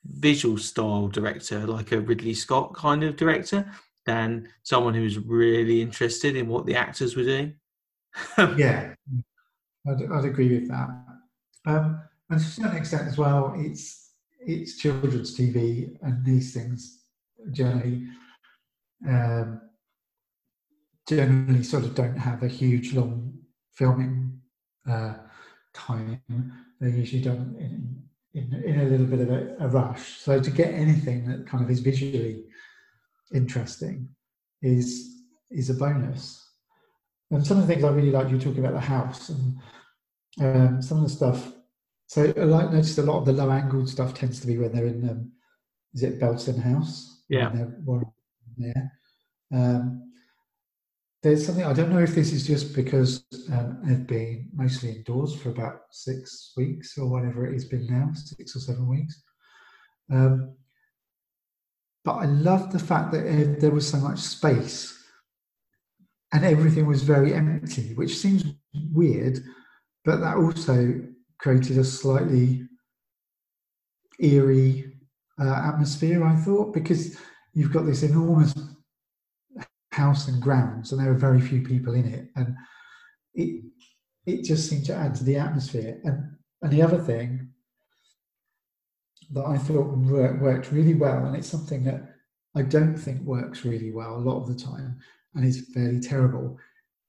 visual 0.09 0.57
style 0.57 1.07
director, 1.07 1.65
like 1.65 1.91
a 1.91 1.99
Ridley 1.99 2.33
Scott 2.33 2.73
kind 2.73 3.03
of 3.03 3.15
director, 3.15 3.69
than 4.05 4.47
someone 4.63 4.93
who 4.93 5.03
was 5.03 5.19
really 5.19 5.81
interested 5.81 6.35
in 6.35 6.47
what 6.47 6.65
the 6.65 6.75
actors 6.75 7.15
were 7.15 7.23
doing. 7.23 7.55
yeah, 8.57 8.93
I'd, 9.87 10.11
I'd 10.11 10.25
agree 10.25 10.59
with 10.59 10.69
that. 10.69 10.89
Um, 11.65 12.01
and 12.29 12.39
to 12.39 12.45
a 12.45 12.49
certain 12.49 12.77
extent 12.77 13.07
as 13.07 13.17
well, 13.17 13.53
it's 13.57 14.11
it's 14.39 14.77
children's 14.77 15.37
TV, 15.37 15.97
and 16.01 16.25
these 16.25 16.53
things 16.53 17.03
generally 17.51 18.07
um, 19.07 19.61
generally 21.07 21.63
sort 21.63 21.83
of 21.83 21.95
don't 21.95 22.17
have 22.17 22.43
a 22.43 22.47
huge 22.47 22.93
long 22.93 23.37
filming 23.73 24.39
uh, 24.89 25.15
time. 25.73 26.21
They're 26.79 26.89
usually 26.89 27.21
done 27.21 27.55
in, 27.59 28.03
in, 28.37 28.63
in 28.63 28.79
a 28.79 28.83
little 28.83 29.05
bit 29.05 29.21
of 29.21 29.29
a, 29.29 29.55
a, 29.59 29.67
rush. 29.67 30.19
So 30.19 30.39
to 30.39 30.51
get 30.51 30.73
anything 30.73 31.25
that 31.27 31.47
kind 31.47 31.63
of 31.63 31.71
is 31.71 31.79
visually 31.79 32.43
interesting 33.33 34.09
is 34.61 35.23
is 35.49 35.69
a 35.69 35.73
bonus. 35.73 36.43
And 37.31 37.45
some 37.45 37.57
of 37.57 37.67
the 37.67 37.73
things 37.73 37.83
I 37.83 37.89
really 37.89 38.11
like, 38.11 38.29
you 38.29 38.37
talking 38.37 38.59
about 38.59 38.73
the 38.73 38.79
house 38.79 39.29
and 39.29 39.57
um, 40.39 40.81
some 40.81 40.97
of 40.97 41.03
the 41.03 41.09
stuff. 41.09 41.51
So 42.07 42.33
I 42.37 42.43
like 42.43 42.71
noticed 42.71 42.97
a 42.99 43.01
lot 43.01 43.19
of 43.19 43.25
the 43.25 43.33
low 43.33 43.49
angled 43.51 43.89
stuff 43.89 44.13
tends 44.13 44.39
to 44.39 44.47
be 44.47 44.57
when 44.57 44.71
they're 44.71 44.85
in 44.85 45.09
um, 45.09 45.31
is 45.93 46.03
it 46.03 46.19
Belton 46.19 46.59
House? 46.59 47.23
Yeah. 47.29 47.51
There. 48.57 48.91
Um, 49.53 50.06
there's 51.23 51.45
something 51.45 51.65
I 51.65 51.73
don't 51.73 51.89
know 51.89 51.99
if 51.99 52.13
this 52.13 52.31
is 52.31 52.45
just 52.45 52.75
because 52.75 53.25
um, 53.51 53.81
I've 53.87 54.05
been 54.05 54.49
mostly 54.53 54.89
indoors 54.91 55.35
for 55.35 55.49
about 55.49 55.81
six 55.91 56.53
weeks 56.55 56.97
or 56.97 57.09
whatever 57.09 57.47
it 57.47 57.53
has 57.53 57.65
been 57.65 57.87
now, 57.87 58.11
six 58.13 58.55
or 58.55 58.59
seven 58.59 58.87
weeks. 58.87 59.23
Um, 60.11 60.55
but 62.05 62.13
I 62.13 62.25
love 62.25 62.71
the 62.71 62.79
fact 62.79 63.11
that 63.11 63.27
uh, 63.27 63.59
there 63.59 63.71
was 63.71 63.89
so 63.89 63.97
much 63.97 64.19
space 64.19 64.97
and 66.33 66.45
everything 66.45 66.85
was 66.85 67.03
very 67.03 67.33
empty, 67.33 67.93
which 67.95 68.17
seems 68.17 68.43
weird, 68.93 69.39
but 70.05 70.17
that 70.17 70.37
also 70.37 71.01
created 71.39 71.77
a 71.77 71.83
slightly 71.83 72.67
eerie 74.19 74.93
uh, 75.39 75.61
atmosphere, 75.65 76.23
I 76.23 76.35
thought, 76.35 76.73
because 76.73 77.17
you've 77.53 77.73
got 77.73 77.85
this 77.85 78.03
enormous 78.03 78.53
house 79.97 80.27
and 80.27 80.41
grounds, 80.41 80.91
and 80.91 81.01
there 81.01 81.11
are 81.11 81.25
very 81.27 81.41
few 81.41 81.61
people 81.61 81.93
in 81.93 82.05
it, 82.05 82.29
and 82.35 82.55
it 83.33 83.63
it 84.25 84.43
just 84.43 84.69
seemed 84.69 84.85
to 84.85 84.95
add 84.95 85.15
to 85.15 85.23
the 85.23 85.37
atmosphere. 85.37 85.99
And 86.03 86.17
and 86.61 86.71
the 86.71 86.81
other 86.81 86.99
thing 86.99 87.49
that 89.31 89.45
I 89.45 89.57
thought 89.57 89.97
worked 89.97 90.71
really 90.71 90.93
well, 90.93 91.25
and 91.25 91.35
it's 91.35 91.49
something 91.49 91.83
that 91.85 92.15
I 92.55 92.61
don't 92.61 92.95
think 92.95 93.21
works 93.21 93.65
really 93.65 93.91
well 93.91 94.15
a 94.15 94.25
lot 94.29 94.41
of 94.41 94.47
the 94.47 94.63
time, 94.63 94.99
and 95.33 95.45
is 95.45 95.69
fairly 95.73 95.99
terrible, 95.99 96.57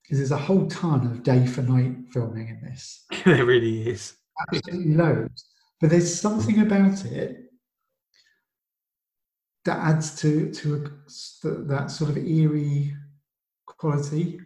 is 0.09 0.18
there's 0.18 0.32
a 0.32 0.47
whole 0.49 0.66
ton 0.68 1.07
of 1.07 1.22
day 1.22 1.47
for 1.47 1.62
night 1.62 1.95
filming 2.12 2.49
in 2.49 2.61
this. 2.62 3.05
there 3.24 3.45
really 3.45 3.89
is. 3.89 4.14
Absolutely 4.41 4.95
loads. 4.95 5.45
But 5.80 5.91
there's 5.91 6.20
something 6.20 6.61
about 6.61 7.05
it 7.05 7.47
that 9.68 9.78
adds 9.80 10.18
to 10.22 10.50
to 10.50 10.74
a, 10.76 11.48
that 11.72 11.90
sort 11.90 12.10
of 12.10 12.16
eerie 12.16 12.94
quality. 13.66 14.40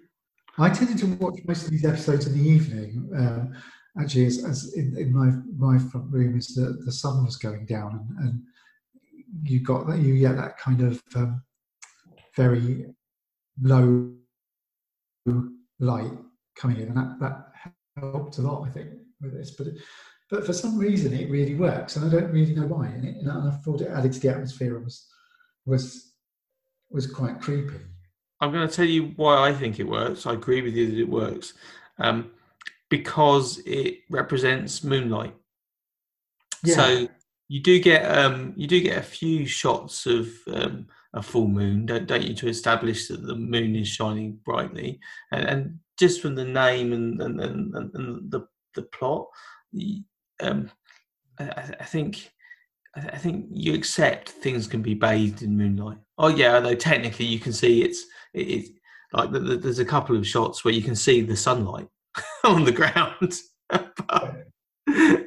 I 0.59 0.69
tended 0.69 0.99
to 0.99 1.07
watch 1.17 1.39
most 1.47 1.65
of 1.65 1.71
these 1.71 1.85
episodes 1.85 2.27
in 2.27 2.35
the 2.37 2.49
evening. 2.57 3.09
Um, 3.17 3.55
actually, 4.01 4.27
as, 4.27 4.45
as 4.45 4.75
in, 4.75 4.97
in, 4.99 5.13
my 5.13 5.31
my 5.57 5.79
front 5.79 6.13
room, 6.13 6.37
as 6.37 6.49
the, 6.49 6.77
the 6.85 6.91
sun 6.91 7.25
was 7.25 7.37
going 7.37 7.67
down, 7.67 7.91
and, 8.19 8.27
and 8.27 8.43
you 9.49 9.61
got 9.61 9.87
that 9.87 10.01
you 10.01 10.19
get 10.19 10.37
that 10.37 10.59
kind 10.59 10.81
of 10.81 11.01
um, 11.15 11.41
very 12.37 12.87
low 13.61 14.13
light 15.79 16.13
coming 16.57 16.79
in, 16.79 16.89
and 16.89 16.97
that 16.97 17.21
that 17.21 17.53
helped 17.97 18.39
a 18.39 18.43
lot, 18.43 18.67
I 18.67 18.71
think, 18.71 18.91
with 19.21 19.35
this. 19.35 19.53
But 19.53 19.69
but 20.31 20.45
for 20.45 20.53
some 20.53 20.79
reason, 20.79 21.13
it 21.15 21.31
really 21.31 21.55
works, 21.55 21.95
and 21.95 22.05
I 22.05 22.09
don't 22.09 22.33
really 22.33 22.57
know 22.57 22.67
why. 22.67 22.87
And, 22.87 23.05
it, 23.05 23.17
and 23.19 23.31
I 23.31 23.53
thought 23.59 23.83
it 23.83 23.89
added 23.89 24.15
to 24.15 24.21
the 24.21 24.31
atmosphere 24.31 24.81
was 24.81 25.07
was 25.67 26.13
was 26.91 27.07
quite 27.07 27.41
creepy. 27.41 27.77
I'm 28.41 28.53
going 28.53 28.69
to 28.69 28.75
tell 28.75 28.87
you 28.87 29.13
why 29.17 29.49
I 29.49 29.53
think 29.53 29.79
it 29.79 29.85
works. 29.85 30.27
I 30.27 30.33
agree 30.33 30.63
with 30.63 30.75
you 30.75 30.91
that 30.91 30.99
it 30.99 31.09
works 31.09 31.55
um, 31.99 32.31
because 32.91 33.59
it 33.65 33.99
represents 34.11 34.83
moonlight. 34.83 35.35
Yeah. 36.65 36.75
So 36.75 37.09
you 37.49 37.61
do 37.61 37.81
get 37.81 38.05
um, 38.05 38.53
you 38.57 38.67
do 38.67 38.81
get 38.81 38.99
a 38.99 39.03
few 39.03 39.47
shots 39.47 40.07
of 40.07 40.29
um, 40.49 40.87
a 41.15 41.23
full 41.23 41.49
moon, 41.49 41.87
don't, 41.87 42.07
don't 42.07 42.23
you, 42.23 42.35
to 42.35 42.49
establish 42.49 43.09
that 43.09 43.27
the 43.27 43.35
moon 43.35 43.77
is 43.77 43.89
shining 43.89 44.39
brightly, 44.45 44.99
and, 45.31 45.45
and 45.45 45.79
just 45.99 46.21
from 46.21 46.35
the 46.35 46.45
name 46.45 46.93
and 46.93 47.21
and, 47.21 47.41
and, 47.41 47.75
and 47.75 48.31
the 48.31 48.47
the 48.75 48.83
plot, 48.83 49.27
um, 50.41 50.71
I, 51.39 51.45
I 51.81 51.85
think 51.85 52.33
I 52.95 53.17
think 53.17 53.47
you 53.51 53.75
accept 53.75 54.29
things 54.29 54.67
can 54.67 54.83
be 54.83 54.95
bathed 54.95 55.43
in 55.43 55.57
moonlight. 55.57 55.99
Oh 56.19 56.29
yeah, 56.29 56.57
although 56.57 56.75
technically 56.75 57.25
you 57.25 57.39
can 57.39 57.53
see 57.53 57.83
it's 57.83 58.05
it's 58.35 58.71
like 59.13 59.31
the, 59.31 59.41
the, 59.41 59.57
there's 59.57 59.79
a 59.79 59.85
couple 59.85 60.17
of 60.17 60.27
shots 60.27 60.65
where 60.65 60.75
you 60.75 60.83
can 60.83 60.97
see 60.97 61.23
the 61.23 61.37
sunlight 61.37 61.89
on 62.45 62.65
the 62.65 62.73
ground. 62.73 63.41
but, 63.69 64.45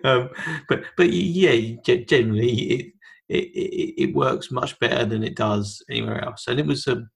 um, 0.03 0.30
but 0.70 0.84
but 0.95 1.11
yeah, 1.11 1.76
generally 1.86 2.51
it, 2.51 2.86
it 3.30 3.43
it, 3.55 4.03
it 4.03 4.16
works 4.16 4.51
much 4.51 4.78
better 4.80 5.05
than 5.05 5.24
it 5.24 5.36
does 5.36 5.84
anywhere 5.89 6.24
else. 6.24 6.47
And 6.47 6.59
it 6.59 6.68
was 6.68 6.88
um, 6.88 7.09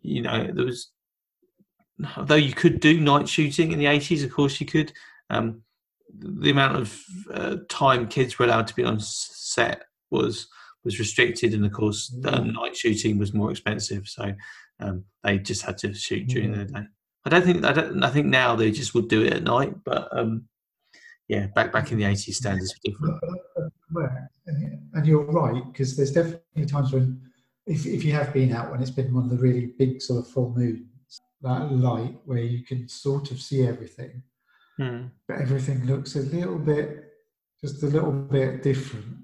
you 0.00 0.22
know 0.22 0.50
there 0.52 0.64
was 0.64 0.90
although 2.16 2.34
you 2.34 2.52
could 2.52 2.80
do 2.80 3.00
night 3.00 3.28
shooting 3.28 3.70
in 3.70 3.78
the 3.78 3.84
80s, 3.84 4.24
of 4.24 4.32
course 4.32 4.60
you 4.60 4.66
could. 4.66 4.92
Um, 5.30 5.62
the 6.16 6.50
amount 6.50 6.76
of 6.76 7.00
uh, 7.32 7.56
time 7.68 8.06
kids 8.06 8.38
were 8.38 8.44
allowed 8.44 8.66
to 8.68 8.74
be 8.74 8.84
on 8.84 9.00
set 9.54 9.82
was 10.10 10.48
was 10.84 10.98
restricted, 10.98 11.54
and 11.54 11.64
of 11.64 11.72
course, 11.72 12.14
mm. 12.14 12.52
night 12.52 12.76
shooting 12.76 13.18
was 13.18 13.32
more 13.32 13.50
expensive, 13.50 14.06
so 14.06 14.34
um, 14.80 15.04
they 15.22 15.38
just 15.38 15.62
had 15.62 15.78
to 15.78 15.94
shoot 15.94 16.26
during 16.28 16.52
mm. 16.52 16.58
the 16.58 16.64
day. 16.72 16.86
I 17.24 17.30
don't 17.30 17.44
think 17.44 17.64
I 17.64 17.72
don't. 17.72 18.02
I 18.02 18.10
think 18.10 18.26
now 18.26 18.54
they 18.54 18.70
just 18.70 18.94
would 18.94 19.08
do 19.08 19.22
it 19.22 19.32
at 19.32 19.42
night, 19.42 19.74
but 19.84 20.08
um, 20.16 20.44
yeah, 21.28 21.46
back 21.54 21.72
back 21.72 21.90
in 21.90 21.98
the 21.98 22.04
eighties, 22.04 22.36
standards 22.36 22.74
were 22.74 22.90
different. 22.90 23.20
And 24.92 25.06
you're 25.06 25.24
right 25.24 25.62
because 25.72 25.96
there's 25.96 26.12
definitely 26.12 26.66
times 26.66 26.92
when, 26.92 27.20
if 27.66 27.86
if 27.86 28.04
you 28.04 28.12
have 28.12 28.32
been 28.32 28.52
out 28.52 28.70
when 28.70 28.82
it's 28.82 28.90
been 28.90 29.14
one 29.14 29.24
of 29.24 29.30
the 29.30 29.38
really 29.38 29.72
big 29.78 30.02
sort 30.02 30.20
of 30.20 30.30
full 30.30 30.52
moons, 30.54 31.20
that 31.40 31.72
light 31.72 32.16
where 32.26 32.38
you 32.38 32.62
can 32.62 32.88
sort 32.88 33.30
of 33.30 33.40
see 33.40 33.66
everything, 33.66 34.22
mm. 34.78 35.10
but 35.26 35.40
everything 35.40 35.86
looks 35.86 36.16
a 36.16 36.20
little 36.20 36.58
bit, 36.58 37.04
just 37.62 37.82
a 37.82 37.86
little 37.86 38.12
bit 38.12 38.62
different. 38.62 39.23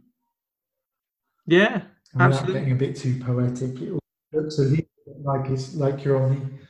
Yeah, 1.50 1.82
absolutely. 2.16 2.60
getting 2.60 2.72
a 2.72 2.76
bit 2.76 2.94
too 2.94 3.20
poetic, 3.24 3.80
it 3.80 3.98
looks 4.32 4.60
a 4.60 4.62
little 4.62 4.86
bit 5.04 5.20
like 5.24 5.50
it's 5.50 5.74
like 5.74 6.04
you're 6.04 6.22
on 6.22 6.60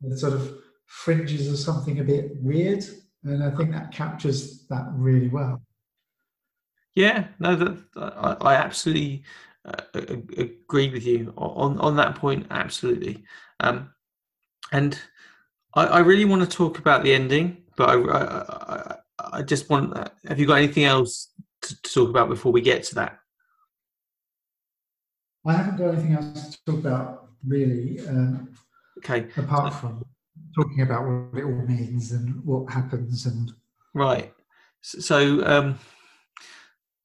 the, 0.00 0.08
the 0.08 0.16
sort 0.16 0.32
of 0.32 0.50
fringes 0.86 1.46
of 1.46 1.58
something 1.58 2.00
a 2.00 2.04
bit 2.04 2.36
weird, 2.36 2.82
and 3.22 3.44
I 3.44 3.50
think 3.50 3.70
that 3.72 3.92
captures 3.92 4.66
that 4.68 4.86
really 4.94 5.28
well. 5.28 5.60
Yeah, 6.94 7.26
no, 7.38 7.54
that 7.54 7.84
I, 7.96 8.36
I 8.40 8.54
absolutely 8.54 9.24
uh, 9.66 9.82
agree 9.92 10.88
with 10.88 11.04
you 11.04 11.34
on 11.36 11.78
on 11.78 11.96
that 11.96 12.14
point. 12.14 12.46
Absolutely, 12.50 13.22
um, 13.60 13.92
and 14.72 14.98
I, 15.74 15.84
I, 15.84 15.98
really 15.98 16.24
want 16.24 16.40
to 16.40 16.48
talk 16.48 16.78
about 16.78 17.02
the 17.02 17.12
ending, 17.12 17.64
but 17.76 17.90
I, 17.90 18.96
I, 19.18 19.38
I 19.38 19.42
just 19.42 19.68
want. 19.68 19.94
Have 20.26 20.40
you 20.40 20.46
got 20.46 20.54
anything 20.54 20.84
else 20.84 21.30
to, 21.60 21.82
to 21.82 21.92
talk 21.92 22.08
about 22.08 22.30
before 22.30 22.52
we 22.52 22.62
get 22.62 22.84
to 22.84 22.94
that? 22.94 23.19
I 25.46 25.52
haven't 25.54 25.78
got 25.78 25.94
anything 25.94 26.14
else 26.14 26.56
to 26.56 26.64
talk 26.64 26.80
about 26.80 27.28
really. 27.46 28.00
Um, 28.06 28.54
okay. 28.98 29.26
Apart 29.36 29.74
from 29.74 30.04
talking 30.54 30.82
about 30.82 31.02
what 31.02 31.40
it 31.40 31.44
all 31.44 31.66
means 31.66 32.12
and 32.12 32.44
what 32.44 32.70
happens 32.72 33.26
and. 33.26 33.52
Right. 33.94 34.32
So 34.82 35.44
um, 35.46 35.78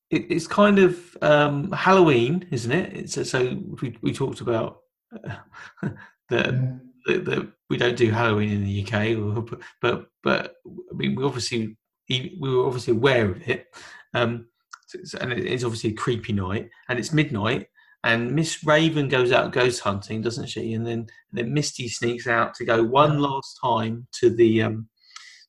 it, 0.10 0.32
it's 0.32 0.48
kind 0.48 0.80
of 0.80 1.18
um, 1.22 1.72
Halloween, 1.72 2.48
isn't 2.52 2.72
it? 2.72 2.94
It's, 2.94 3.30
so 3.30 3.62
we, 3.82 3.98
we 4.02 4.14
talked 4.14 4.42
about 4.42 4.80
uh, 5.14 5.36
that 6.30 6.80
yeah. 7.08 7.40
we 7.70 7.78
don't 7.78 7.98
do 7.98 8.12
Halloween 8.12 8.52
in 8.52 8.64
the 8.64 8.84
UK, 8.84 9.60
but 9.82 10.06
but 10.24 10.56
I 10.66 10.96
mean 10.96 11.16
we 11.16 11.24
obviously 11.24 11.78
we 12.10 12.38
were 12.40 12.66
obviously 12.66 12.94
aware 12.94 13.32
of 13.32 13.48
it, 13.48 13.68
um, 14.14 14.48
and 15.20 15.34
it's 15.34 15.64
obviously 15.64 15.92
a 15.92 15.96
creepy 15.96 16.34
night, 16.34 16.70
and 16.88 17.00
it's 17.00 17.14
midnight, 17.14 17.68
and 18.06 18.34
Miss 18.34 18.64
Raven 18.64 19.10
goes 19.10 19.32
out 19.32 19.52
ghost 19.52 19.82
hunting, 19.82 20.22
doesn't 20.22 20.48
she? 20.48 20.74
And 20.74 20.86
then 20.86 21.00
and 21.00 21.34
then 21.34 21.54
Minty 21.54 21.90
sneaks 21.90 22.28
out 22.28 22.54
to 22.56 22.66
go 22.66 22.84
one 22.84 23.20
last 23.20 23.60
time 23.62 24.08
to 24.20 24.30
the 24.30 24.62
um, 24.62 24.88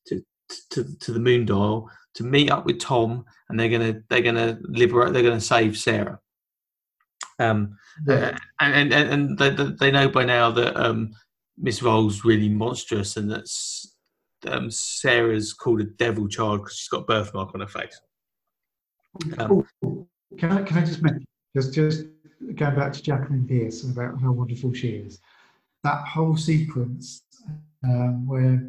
to, 0.07 0.25
to 0.71 0.85
to 1.01 1.13
the 1.13 1.21
moon 1.21 1.45
dial 1.45 1.89
to 2.15 2.25
meet 2.25 2.51
up 2.51 2.65
with 2.65 2.81
Tom, 2.81 3.25
and 3.49 3.61
they're 3.61 3.69
gonna 3.69 4.01
they're 4.09 4.23
gonna 4.23 4.59
liberate. 4.63 5.13
They're 5.13 5.23
gonna 5.23 5.41
save 5.41 5.77
Sarah. 5.77 6.19
Um, 7.39 7.77
Yeah. 8.09 8.15
uh, 8.15 8.39
and 8.61 8.93
and 8.93 9.11
and 9.11 9.39
they, 9.39 9.51
they 9.51 9.91
know 9.91 10.09
by 10.09 10.25
now 10.25 10.51
that 10.53 10.77
um, 10.77 11.11
Miss 11.59 11.79
Vole's 11.81 12.25
really 12.25 12.49
monstrous, 12.49 13.17
and 13.19 13.31
that 13.31 13.47
um, 14.51 14.71
Sarah's 14.71 15.53
called 15.53 15.83
a 15.83 15.85
devil 15.85 16.27
child 16.29 16.63
because 16.63 16.77
she's 16.79 16.89
got 16.89 17.03
a 17.03 17.05
birthmark 17.05 17.55
on 17.55 17.61
her 17.61 17.67
face. 17.69 18.01
Um, 19.39 19.67
Oh, 19.85 20.09
can 20.39 20.53
I 20.53 20.63
can 20.63 20.79
I 20.79 20.85
just 20.87 21.03
mention 21.03 21.25
just 21.55 21.75
just 21.75 22.05
going 22.55 22.77
back 22.77 22.93
to 22.93 23.03
Jacqueline 23.03 23.47
Pearce 23.47 23.85
and 23.85 23.97
about 23.97 24.21
how 24.21 24.33
wonderful 24.33 24.73
she 24.73 24.89
is. 24.89 25.21
That 25.83 26.07
whole 26.07 26.37
sequence 26.37 27.23
um, 27.85 28.27
where 28.27 28.63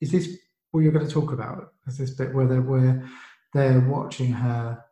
is 0.00 0.12
this 0.12 0.36
what 0.70 0.80
you're 0.80 0.92
going 0.92 1.06
to 1.06 1.12
talk 1.12 1.32
about? 1.32 1.72
Is 1.86 1.98
this 1.98 2.10
bit 2.10 2.34
where 2.34 2.46
they're 2.46 2.62
where 2.62 3.08
they're 3.52 3.80
watching 3.80 4.32
her 4.32 4.84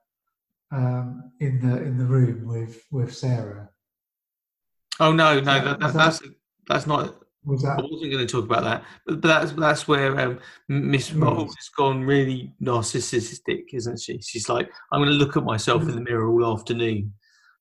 um, 0.70 1.32
in 1.40 1.60
the 1.60 1.82
in 1.82 1.98
the 1.98 2.04
room 2.04 2.46
with 2.46 2.84
with 2.90 3.14
Sarah? 3.14 3.68
Oh 5.00 5.12
no, 5.12 5.40
no, 5.40 5.64
that, 5.64 5.80
that, 5.80 5.92
that's 5.92 6.22
that's 6.68 6.86
not. 6.86 7.16
Was 7.44 7.64
I 7.64 7.74
wasn't 7.74 8.12
going 8.12 8.24
to 8.24 8.26
talk 8.26 8.44
about 8.44 8.62
that, 8.62 8.84
but, 9.04 9.20
but 9.20 9.28
that's 9.28 9.52
that's 9.52 9.88
where 9.88 10.18
um, 10.20 10.38
Miss 10.68 11.10
Yes. 11.10 11.18
Vole 11.18 11.46
has 11.46 11.68
gone 11.76 12.04
really 12.04 12.52
narcissistic, 12.62 13.64
isn't 13.72 13.98
she? 13.98 14.20
She's 14.20 14.48
like, 14.48 14.70
I'm 14.92 15.00
going 15.00 15.10
to 15.10 15.16
look 15.16 15.36
at 15.36 15.42
myself 15.42 15.82
in 15.82 15.90
the 15.90 16.00
mirror 16.00 16.28
all 16.28 16.54
afternoon, 16.56 17.12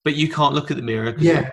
but 0.03 0.15
you 0.15 0.29
can't 0.29 0.53
look 0.53 0.71
at 0.71 0.77
the 0.77 0.83
mirror 0.83 1.11
because 1.11 1.25
yeah? 1.25 1.49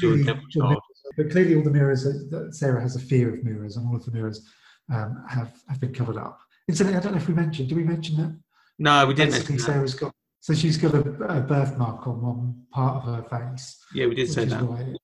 you're 0.00 0.14
a 0.14 0.24
devil 0.24 0.42
child. 0.50 0.80
But 1.16 1.30
clearly, 1.30 1.56
all 1.56 1.62
the 1.62 1.70
mirrors 1.70 2.04
that 2.04 2.54
Sarah 2.54 2.80
has 2.80 2.96
a 2.96 3.00
fear 3.00 3.34
of 3.34 3.44
mirrors, 3.44 3.76
and 3.76 3.88
all 3.88 3.96
of 3.96 4.04
the 4.04 4.10
mirrors 4.10 4.48
um, 4.92 5.24
have 5.28 5.52
have 5.68 5.80
been 5.80 5.94
covered 5.94 6.16
up. 6.16 6.40
Incidentally, 6.68 6.98
I 6.98 7.02
don't 7.02 7.12
know 7.12 7.18
if 7.18 7.28
we 7.28 7.34
mentioned. 7.34 7.68
Did 7.68 7.76
we 7.76 7.84
mention 7.84 8.16
that? 8.16 8.36
No, 8.78 9.06
we 9.06 9.14
didn't. 9.14 9.32
Basically. 9.32 9.58
Sarah's 9.58 9.94
got 9.94 10.12
so 10.44 10.52
she's 10.52 10.76
got 10.76 10.92
a, 10.92 10.98
a 10.98 11.40
birthmark 11.40 12.06
on 12.06 12.20
one 12.20 12.66
part 12.70 12.96
of 12.96 13.04
her 13.04 13.22
face, 13.22 13.82
Yeah, 13.94 14.08
we 14.08 14.14
did 14.14 14.30
say 14.30 14.44
that. 14.44 14.60
why 14.60 14.94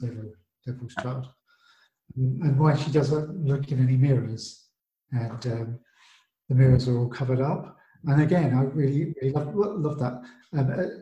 devil, 0.00 0.30
devil's 0.64 0.94
child, 0.94 1.26
and 2.14 2.56
why 2.56 2.76
she 2.76 2.92
doesn't 2.92 3.44
look 3.44 3.72
in 3.72 3.82
any 3.82 3.96
mirrors, 3.96 4.68
and 5.10 5.44
um, 5.48 5.80
the 6.48 6.54
mirrors 6.54 6.86
are 6.86 6.96
all 6.96 7.08
covered 7.08 7.40
up. 7.40 7.76
And 8.04 8.22
again, 8.22 8.54
I 8.54 8.62
really, 8.62 9.16
really 9.20 9.32
love, 9.32 9.52
love 9.52 9.98
that. 9.98 10.22
Um, 10.56 10.70
uh, 10.70 11.00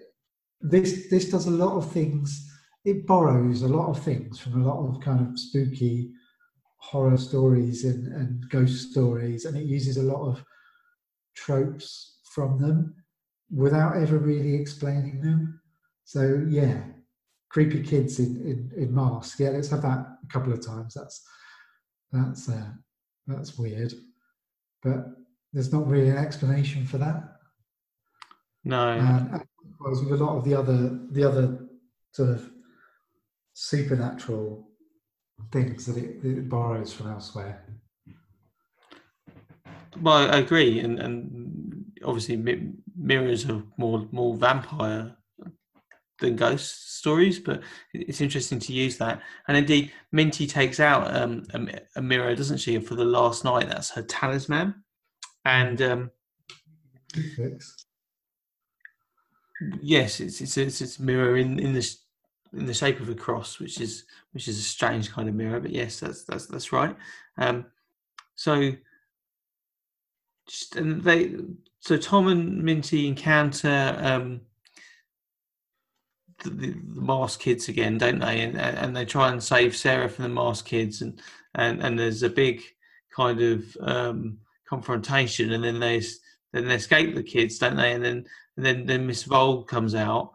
this 0.64 1.08
this 1.10 1.30
does 1.30 1.46
a 1.46 1.50
lot 1.50 1.76
of 1.76 1.92
things. 1.92 2.50
It 2.84 3.06
borrows 3.06 3.62
a 3.62 3.68
lot 3.68 3.88
of 3.88 4.02
things 4.02 4.38
from 4.38 4.62
a 4.62 4.66
lot 4.66 4.88
of 4.88 5.00
kind 5.00 5.20
of 5.20 5.38
spooky 5.38 6.10
horror 6.78 7.16
stories 7.16 7.84
and, 7.84 8.12
and 8.12 8.48
ghost 8.48 8.90
stories, 8.90 9.44
and 9.44 9.56
it 9.56 9.64
uses 9.64 9.96
a 9.96 10.02
lot 10.02 10.26
of 10.26 10.44
tropes 11.34 12.18
from 12.34 12.58
them 12.58 12.94
without 13.54 13.96
ever 13.96 14.18
really 14.18 14.54
explaining 14.54 15.20
them. 15.20 15.60
So 16.04 16.44
yeah, 16.48 16.82
creepy 17.50 17.82
kids 17.82 18.18
in, 18.18 18.36
in, 18.44 18.82
in 18.82 18.94
masks. 18.94 19.38
Yeah, 19.38 19.50
let's 19.50 19.70
have 19.70 19.82
that 19.82 20.06
a 20.22 20.32
couple 20.32 20.52
of 20.52 20.64
times. 20.64 20.94
That's 20.94 21.22
that's 22.10 22.48
uh, 22.48 22.70
that's 23.26 23.58
weird, 23.58 23.92
but 24.82 25.06
there's 25.52 25.72
not 25.72 25.86
really 25.86 26.08
an 26.08 26.18
explanation 26.18 26.86
for 26.86 26.98
that. 26.98 27.22
No, 28.64 28.92
And 28.92 29.44
whereas 29.84 30.02
with 30.02 30.18
a 30.18 30.24
lot 30.24 30.38
of 30.38 30.44
the 30.44 30.54
other 30.54 30.98
the 31.10 31.22
other 31.22 31.58
sort 32.12 32.30
of 32.30 32.50
supernatural 33.52 34.66
things 35.52 35.84
that 35.84 35.98
it, 35.98 36.24
it 36.24 36.48
borrows 36.48 36.92
from 36.92 37.10
elsewhere. 37.10 37.66
well, 40.00 40.30
I 40.30 40.38
agree, 40.38 40.80
and 40.80 40.98
and 40.98 41.84
obviously 42.02 42.36
mi- 42.36 42.72
mirrors 42.96 43.48
are 43.48 43.62
more 43.76 44.08
more 44.10 44.34
vampire 44.36 45.16
than 46.20 46.36
ghost 46.36 46.96
stories, 46.96 47.38
but 47.38 47.60
it's 47.92 48.22
interesting 48.22 48.60
to 48.60 48.72
use 48.72 48.96
that. 48.96 49.20
And 49.48 49.56
indeed, 49.56 49.92
Minty 50.12 50.46
takes 50.46 50.80
out 50.80 51.14
um, 51.14 51.44
a, 51.52 51.80
a 51.96 52.02
mirror, 52.02 52.34
doesn't 52.34 52.58
she, 52.58 52.78
for 52.78 52.94
the 52.94 53.04
last 53.04 53.44
night? 53.44 53.68
That's 53.68 53.90
her 53.90 54.02
talisman, 54.02 54.82
and 55.44 55.82
um, 55.82 56.10
Fix. 57.36 57.83
Yes, 59.80 60.20
it's 60.20 60.40
it's 60.40 60.56
it's, 60.56 60.80
it's 60.80 60.98
mirror 60.98 61.36
in 61.36 61.58
in 61.58 61.74
the 61.74 61.88
in 62.52 62.66
the 62.66 62.74
shape 62.74 63.00
of 63.00 63.08
a 63.08 63.14
cross, 63.14 63.58
which 63.58 63.80
is 63.80 64.04
which 64.32 64.48
is 64.48 64.58
a 64.58 64.62
strange 64.62 65.10
kind 65.12 65.28
of 65.28 65.34
mirror. 65.34 65.60
But 65.60 65.72
yes, 65.72 66.00
that's 66.00 66.24
that's 66.24 66.46
that's 66.46 66.72
right. 66.72 66.96
Um, 67.38 67.66
so, 68.36 68.72
and 70.76 71.02
they 71.02 71.36
so 71.80 71.96
Tom 71.96 72.28
and 72.28 72.62
Minty 72.62 73.06
encounter 73.08 73.96
um, 74.00 74.40
the, 76.42 76.50
the, 76.50 76.74
the 77.00 77.36
kids 77.38 77.68
again, 77.68 77.98
don't 77.98 78.20
they? 78.20 78.40
And 78.40 78.58
and 78.58 78.96
they 78.96 79.04
try 79.04 79.30
and 79.30 79.42
save 79.42 79.76
Sarah 79.76 80.08
from 80.08 80.24
the 80.24 80.28
masked 80.28 80.68
kids, 80.68 81.02
and 81.02 81.20
and 81.54 81.82
and 81.82 81.98
there's 81.98 82.22
a 82.22 82.30
big 82.30 82.62
kind 83.14 83.40
of 83.40 83.76
um, 83.80 84.38
confrontation, 84.68 85.52
and 85.52 85.64
then 85.64 85.80
they 85.80 85.98
s- 85.98 86.18
then 86.54 86.68
they 86.68 86.76
escape 86.76 87.14
the 87.14 87.22
kids, 87.22 87.58
don't 87.58 87.76
they? 87.76 87.92
And 87.92 88.04
then 88.04 88.24
and 88.56 88.64
then 88.64 88.86
then 88.86 89.06
Miss 89.06 89.24
Vole 89.24 89.64
comes 89.64 89.94
out, 89.94 90.32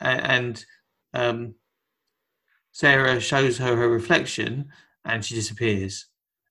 and, 0.00 0.20
and 0.22 0.64
um, 1.14 1.54
Sarah 2.72 3.20
shows 3.20 3.58
her 3.58 3.76
her 3.76 3.88
reflection, 3.88 4.68
and 5.04 5.24
she 5.24 5.34
disappears. 5.34 6.06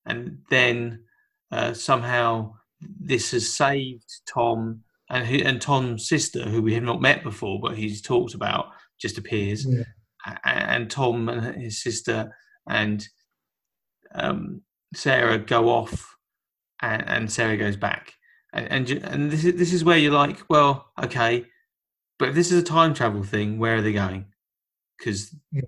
And 0.05 0.39
then 0.49 1.03
uh, 1.51 1.73
somehow 1.73 2.53
this 2.81 3.31
has 3.31 3.55
saved 3.55 4.09
Tom 4.27 4.81
and 5.09 5.25
who, 5.25 5.37
and 5.37 5.61
Tom's 5.61 6.07
sister, 6.07 6.43
who 6.43 6.61
we 6.61 6.73
have 6.73 6.83
not 6.83 7.01
met 7.01 7.23
before, 7.23 7.59
but 7.61 7.77
he's 7.77 8.01
talked 8.01 8.33
about, 8.33 8.67
just 8.99 9.17
appears. 9.17 9.65
Yeah. 9.65 9.83
A- 10.25 10.47
and 10.47 10.89
Tom 10.89 11.29
and 11.29 11.61
his 11.61 11.81
sister 11.81 12.35
and 12.69 13.07
um, 14.13 14.61
Sarah 14.93 15.37
go 15.37 15.69
off, 15.69 16.15
and, 16.81 17.07
and 17.07 17.31
Sarah 17.31 17.57
goes 17.57 17.75
back, 17.77 18.13
and 18.57 18.89
and, 18.89 19.03
and 19.03 19.31
this 19.31 19.45
is 19.45 19.55
this 19.55 19.73
is 19.73 19.83
where 19.83 19.97
you're 19.97 20.13
like, 20.13 20.39
well, 20.49 20.91
okay, 21.03 21.45
but 22.19 22.29
if 22.29 22.35
this 22.35 22.51
is 22.51 22.61
a 22.61 22.65
time 22.65 22.93
travel 22.93 23.23
thing, 23.23 23.57
where 23.59 23.75
are 23.77 23.81
they 23.81 23.93
going? 23.93 24.25
Because 24.97 25.35
Yeah. 25.51 25.61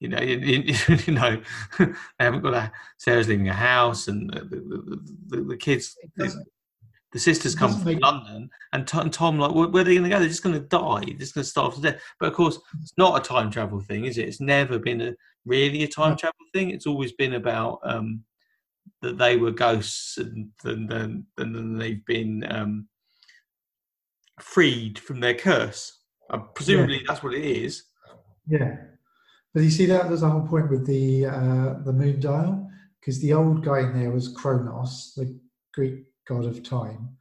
you 0.00 0.08
know, 0.08 0.20
you, 0.20 0.36
you- 0.38 0.96
you 1.06 1.12
know, 1.14 1.40
they 1.78 1.86
haven't 2.20 2.42
got 2.42 2.54
a 2.54 2.72
Sarah's 2.98 3.28
leaving 3.28 3.48
a 3.48 3.54
house, 3.54 4.08
and 4.08 4.30
the 4.30 4.40
the, 4.40 5.36
the, 5.36 5.42
the, 5.44 5.56
kids. 5.56 5.96
The, 6.16 7.20
sisters 7.20 7.54
come 7.54 7.72
from 7.72 7.84
make- 7.84 8.02
London, 8.02 8.50
and 8.72 8.88
Tom, 8.88 9.08
Tom 9.08 9.38
like, 9.38 9.54
where, 9.54 9.68
where 9.68 9.82
are 9.82 9.84
they 9.84 9.94
going 9.94 10.02
to 10.02 10.10
go? 10.10 10.18
They're 10.18 10.26
just 10.28 10.42
going 10.42 10.60
to 10.60 10.66
die. 10.66 11.04
They're 11.06 11.14
just 11.26 11.32
going 11.34 11.44
to 11.44 11.48
starve 11.48 11.76
to 11.76 11.80
death. 11.80 12.02
But 12.18 12.30
of 12.30 12.34
course, 12.34 12.58
it's 12.82 12.92
not 12.98 13.16
a 13.16 13.22
time 13.24 13.52
travel 13.52 13.78
thing, 13.80 14.04
is 14.04 14.18
it? 14.18 14.26
It's 14.26 14.40
never 14.40 14.80
been 14.80 15.00
a 15.00 15.14
really 15.44 15.84
a 15.84 15.88
time 15.88 16.16
travel 16.16 16.34
thing. 16.52 16.70
It's 16.70 16.88
always 16.88 17.12
been 17.12 17.34
about 17.34 17.78
um, 17.84 18.24
that 19.02 19.18
they 19.18 19.36
were 19.36 19.50
ghosts, 19.50 20.18
and 20.18 20.48
then 20.62 20.86
then 20.86 21.26
and 21.38 21.54
then 21.54 21.78
they've 21.78 22.04
been 22.06 22.44
um, 22.50 22.88
freed 24.40 24.98
from 24.98 25.20
their 25.20 25.34
curse. 25.34 26.00
Uh, 26.30 26.38
presumably, 26.38 27.02
that's 27.06 27.22
what 27.22 27.34
it 27.34 27.44
is. 27.44 27.84
Yeah, 28.46 28.76
but 29.52 29.62
you 29.62 29.70
see 29.70 29.86
that 29.86 30.08
there's 30.08 30.22
a 30.22 30.30
whole 30.30 30.46
point 30.46 30.70
with 30.70 30.86
the 30.86 31.26
uh, 31.26 31.74
the 31.84 31.92
moon 31.92 32.20
dial 32.20 32.70
because 33.00 33.20
the 33.20 33.32
old 33.32 33.64
guy 33.64 33.80
in 33.80 33.98
there 33.98 34.10
was 34.10 34.28
Kronos, 34.28 35.12
the 35.16 35.38
Greek 35.74 36.04
god 36.26 36.46
of 36.46 36.62
time, 36.62 37.16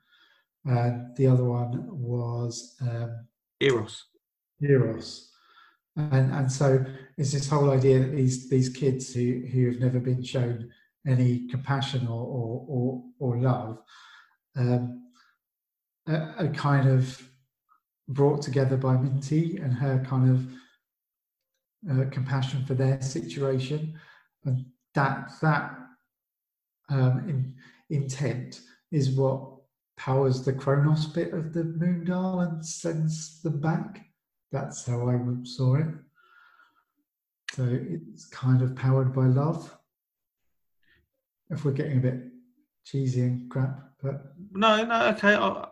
and 0.65 1.15
the 1.17 1.27
other 1.27 1.43
one 1.43 1.87
was 1.89 2.75
um, 2.81 3.25
Eros. 3.59 4.05
Eros. 4.61 5.29
And 5.95 6.33
and 6.33 6.51
so 6.51 6.83
it's 7.17 7.33
this 7.33 7.49
whole 7.49 7.69
idea 7.71 7.99
that 7.99 8.15
these 8.15 8.49
these 8.49 8.69
kids 8.69 9.13
who 9.13 9.43
who 9.51 9.67
have 9.67 9.79
never 9.79 9.99
been 9.99 10.23
shown 10.23 10.71
any 11.07 11.47
compassion 11.47 12.07
or 12.07 12.23
or 12.23 12.65
or, 12.67 13.03
or 13.19 13.37
love 13.39 13.79
um, 14.55 15.11
are, 16.07 16.35
are 16.37 16.53
kind 16.53 16.87
of 16.87 17.21
brought 18.07 18.41
together 18.41 18.77
by 18.77 18.95
Minty 18.97 19.57
and 19.57 19.73
her 19.73 20.03
kind 20.07 20.29
of 20.29 20.47
uh, 21.91 22.09
compassion 22.09 22.65
for 22.65 22.73
their 22.73 23.01
situation, 23.01 23.99
and 24.45 24.65
that 24.95 25.31
that 25.41 25.77
um, 26.89 27.27
in, 27.27 27.55
intent 27.89 28.61
is 28.91 29.11
what 29.11 29.49
powers 29.97 30.43
the 30.43 30.53
Kronos 30.53 31.05
bit 31.07 31.33
of 31.33 31.53
the 31.53 31.63
moon 31.63 32.05
dial 32.05 32.39
and 32.41 32.65
sends 32.65 33.41
them 33.41 33.59
back. 33.59 34.05
That's 34.51 34.85
how 34.85 35.09
I 35.09 35.17
saw 35.43 35.75
it. 35.75 35.87
So 37.53 37.67
it's 37.69 38.25
kind 38.25 38.61
of 38.61 38.75
powered 38.75 39.13
by 39.13 39.25
love. 39.25 39.77
If 41.53 41.65
we're 41.65 41.71
getting 41.71 41.97
a 41.97 42.01
bit 42.01 42.19
cheesy 42.85 43.21
and 43.21 43.49
crap, 43.49 43.79
but 44.01 44.33
No, 44.51 44.83
no, 44.83 45.07
okay. 45.09 45.35
I, 45.35 45.67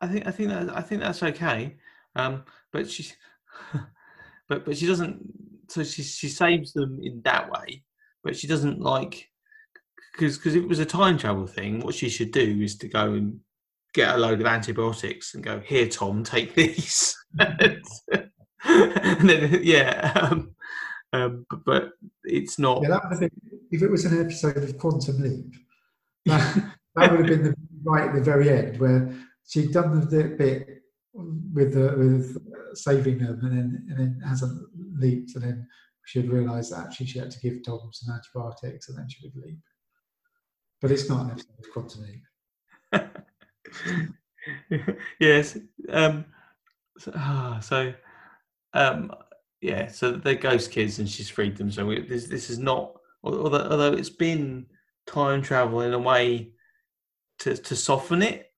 I 0.00 0.06
think 0.06 0.26
I 0.26 0.30
think 0.30 0.48
that 0.50 0.76
I 0.76 0.80
think 0.80 1.00
that's 1.02 1.22
okay. 1.22 1.76
Um, 2.16 2.44
but 2.72 2.90
she, 2.90 3.12
but 4.48 4.64
but 4.64 4.76
she 4.76 4.86
doesn't. 4.86 5.20
So 5.68 5.84
she 5.84 6.02
she 6.02 6.28
saves 6.28 6.72
them 6.72 6.98
in 7.02 7.20
that 7.24 7.50
way, 7.50 7.82
but 8.22 8.36
she 8.36 8.46
doesn't 8.46 8.80
like 8.80 9.28
because 10.12 10.38
because 10.38 10.54
if 10.54 10.64
it 10.64 10.68
was 10.68 10.78
a 10.78 10.86
time 10.86 11.18
travel 11.18 11.46
thing, 11.46 11.80
what 11.80 11.94
she 11.94 12.08
should 12.08 12.32
do 12.32 12.60
is 12.62 12.76
to 12.78 12.88
go 12.88 13.12
and 13.12 13.40
get 13.94 14.14
a 14.14 14.18
load 14.18 14.40
of 14.40 14.46
antibiotics 14.46 15.34
and 15.34 15.44
go, 15.44 15.60
"Here, 15.60 15.88
Tom, 15.88 16.24
take 16.24 16.54
these." 16.54 17.16
and 17.38 19.28
then, 19.28 19.60
yeah, 19.62 20.12
um, 20.30 20.54
um, 21.12 21.46
but, 21.50 21.64
but 21.64 21.90
it's 22.24 22.58
not. 22.58 22.82
Yeah, 22.82 22.88
that 22.88 23.02
would 23.04 23.12
have 23.12 23.20
been, 23.20 23.57
if 23.70 23.82
it 23.82 23.90
was 23.90 24.04
an 24.04 24.20
episode 24.20 24.56
of 24.56 24.78
Quantum 24.78 25.20
Leap, 25.20 25.54
that, 26.26 26.72
that 26.94 27.10
would 27.10 27.20
have 27.20 27.28
been 27.28 27.44
the, 27.44 27.54
right 27.84 28.08
at 28.08 28.14
the 28.14 28.20
very 28.20 28.50
end 28.50 28.78
where 28.78 29.14
she'd 29.46 29.72
done 29.72 30.00
the 30.00 30.24
bit 30.36 30.82
with 31.52 31.74
the, 31.74 31.94
with 31.96 32.36
saving 32.76 33.18
them 33.18 33.40
and 33.42 33.56
then 33.56 33.86
and 33.88 33.98
then 33.98 34.20
hasn't 34.26 34.66
leaped 34.98 35.34
and 35.34 35.44
then 35.44 35.66
she'd 36.04 36.30
realised 36.30 36.72
that 36.72 36.86
actually 36.86 37.06
she 37.06 37.18
had 37.18 37.30
to 37.30 37.40
give 37.40 37.64
Tom 37.64 37.90
some 37.92 38.14
antibiotics 38.14 38.88
and 38.88 38.98
then 38.98 39.08
she 39.08 39.26
would 39.26 39.44
leap. 39.44 39.58
But 40.80 40.90
it's 40.90 41.08
not 41.08 41.24
an 41.24 41.30
episode 41.32 41.58
of 41.58 41.72
Quantum 41.72 42.06
Leap. 42.06 42.24
yes. 45.20 45.58
Um, 45.88 46.24
so, 46.98 47.12
ah, 47.14 47.58
so 47.60 47.92
um, 48.74 49.12
yeah, 49.60 49.88
so 49.88 50.12
they're 50.12 50.34
ghost 50.34 50.70
kids 50.70 50.98
and 50.98 51.08
she's 51.08 51.28
freed 51.28 51.56
them. 51.56 51.70
So 51.70 51.84
we, 51.86 52.00
this 52.02 52.26
this 52.26 52.48
is 52.48 52.58
not 52.58 52.97
although 53.22 53.68
although 53.70 53.92
it's 53.92 54.10
been 54.10 54.66
time 55.06 55.42
travel 55.42 55.80
in 55.82 55.94
a 55.94 55.98
way 55.98 56.52
to 57.40 57.56
to 57.56 57.76
soften 57.76 58.22
it. 58.22 58.52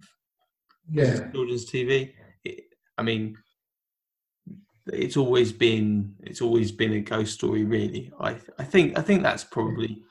Yeah, 0.91 1.31
children's 1.31 1.71
TV. 1.71 2.13
It, 2.45 2.65
I 2.99 3.03
mean, 3.03 3.37
it's 4.87 5.17
always 5.17 5.53
been 5.53 6.15
it's 6.21 6.41
always 6.41 6.73
been 6.73 6.93
a 6.95 7.01
ghost 7.01 7.35
story, 7.35 7.65
really. 7.65 8.13
I 8.21 8.37
I 8.59 8.65
think 8.65 8.99
I 8.99 9.03
think 9.03 9.23
that's 9.23 9.45
probably 9.45 10.03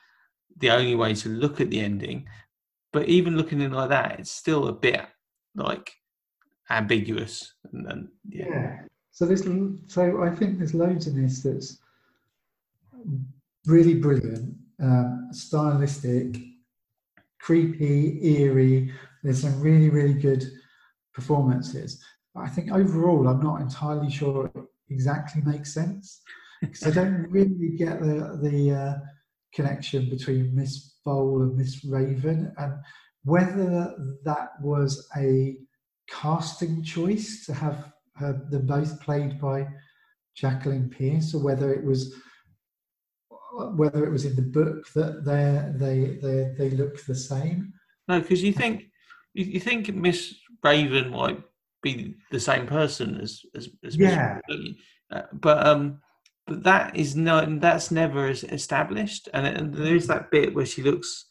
the 0.58 0.72
only 0.72 0.96
way 0.96 1.14
to 1.16 1.30
look 1.30 1.62
at 1.62 1.70
the 1.70 1.80
ending. 1.80 2.28
But 2.92 3.08
even 3.08 3.38
looking 3.38 3.62
at 3.62 3.72
it 3.72 3.76
like 3.76 3.90
that, 3.90 4.20
it's 4.20 4.32
still 4.32 4.68
a 4.68 4.74
bit 4.74 5.02
like 5.56 5.94
ambiguous. 6.70 7.54
And, 7.72 7.88
and 7.88 8.08
yeah. 8.28 8.46
yeah. 8.50 8.80
So 9.12 9.26
there's 9.26 9.44
so 9.88 10.24
I 10.24 10.30
think 10.30 10.58
there's 10.58 10.74
loads 10.74 11.08
in 11.08 11.22
this 11.22 11.44
that's 11.44 11.78
really 13.70 13.96
brilliant, 13.96 14.56
um, 14.82 15.30
stylistic, 15.32 16.38
creepy, 17.40 18.20
eerie. 18.22 18.92
There's 19.24 19.42
some 19.42 19.60
really 19.62 19.90
really 19.90 20.14
good 20.14 20.44
performances. 21.14 22.04
But 22.34 22.42
I 22.42 22.48
think 22.48 22.72
overall, 22.72 23.28
I'm 23.28 23.42
not 23.42 23.62
entirely 23.62 24.12
sure 24.12 24.52
it 24.54 24.64
exactly 24.90 25.42
makes 25.46 25.74
sense 25.74 26.22
because 26.62 26.84
I 26.88 26.92
don't 26.92 27.24
really 27.30 27.76
get 27.78 28.00
the 28.02 28.40
the 28.42 28.72
uh, 28.72 28.94
connection 29.54 30.10
between 30.10 30.56
Miss 30.56 30.96
Vole 31.06 31.44
and 31.44 31.56
Miss 31.56 31.84
Raven 31.86 32.54
and 32.58 32.74
whether 33.24 33.96
that 34.24 34.50
was 34.62 35.08
a 35.18 35.56
casting 36.10 36.84
choice 36.84 37.46
to 37.46 37.54
have 37.54 37.92
her, 38.16 38.42
them 38.50 38.66
both 38.66 39.00
played 39.02 39.40
by 39.40 39.68
Jacqueline 40.36 40.90
Pearce, 40.90 41.34
or 41.34 41.44
whether 41.44 41.74
it 41.74 41.84
was 41.84 42.14
whether 43.76 44.06
it 44.06 44.12
was 44.12 44.26
in 44.26 44.36
the 44.36 44.42
book 44.42 44.88
that 44.94 45.26
they 45.26 45.72
they 45.76 46.18
they 46.22 46.54
they 46.58 46.76
look 46.76 47.04
the 47.06 47.16
same. 47.16 47.74
No, 48.08 48.20
because 48.20 48.44
you 48.44 48.54
think 48.54 48.86
you 49.34 49.60
think 49.60 49.94
Miss 49.94 50.36
Raven 50.64 51.12
might 51.12 51.42
be 51.82 52.16
the 52.32 52.40
same 52.40 52.66
person 52.68 53.20
as 53.22 53.42
as, 53.56 53.70
as 53.84 53.96
yeah, 53.96 54.40
uh, 55.12 55.22
but 55.34 55.66
um, 55.66 56.00
but 56.48 56.64
that 56.64 56.96
is 56.96 57.16
not 57.16 57.60
that's 57.60 57.92
never 57.92 58.30
established, 58.30 59.30
and, 59.34 59.46
and 59.46 59.74
there 59.74 59.96
is 59.96 60.08
that 60.08 60.32
bit 60.32 60.54
where 60.54 60.66
she 60.66 60.82
looks. 60.82 61.26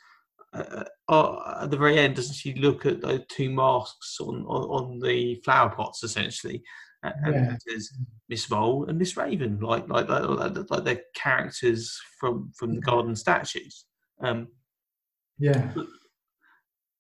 Uh, 0.54 0.84
uh, 1.10 1.58
at 1.62 1.70
the 1.70 1.76
very 1.76 1.98
end, 1.98 2.16
doesn't 2.16 2.34
she 2.34 2.54
look 2.54 2.86
at 2.86 3.02
those 3.02 3.20
two 3.28 3.50
masks 3.50 4.16
on, 4.18 4.46
on, 4.46 4.62
on 4.70 4.98
the 4.98 5.34
flower 5.44 5.68
pots 5.68 6.02
essentially, 6.02 6.62
and 7.02 7.34
yeah. 7.34 7.56
there's 7.66 7.92
Miss 8.28 8.46
Vole 8.46 8.86
and 8.86 8.98
Miss 8.98 9.16
Raven, 9.16 9.60
like 9.60 9.88
like 9.88 10.08
like, 10.08 10.70
like 10.70 10.84
they're 10.84 11.02
characters 11.14 11.98
from 12.18 12.52
from 12.56 12.74
the 12.74 12.80
garden 12.80 13.14
statues. 13.14 13.84
Um, 14.20 14.48
yeah, 15.38 15.72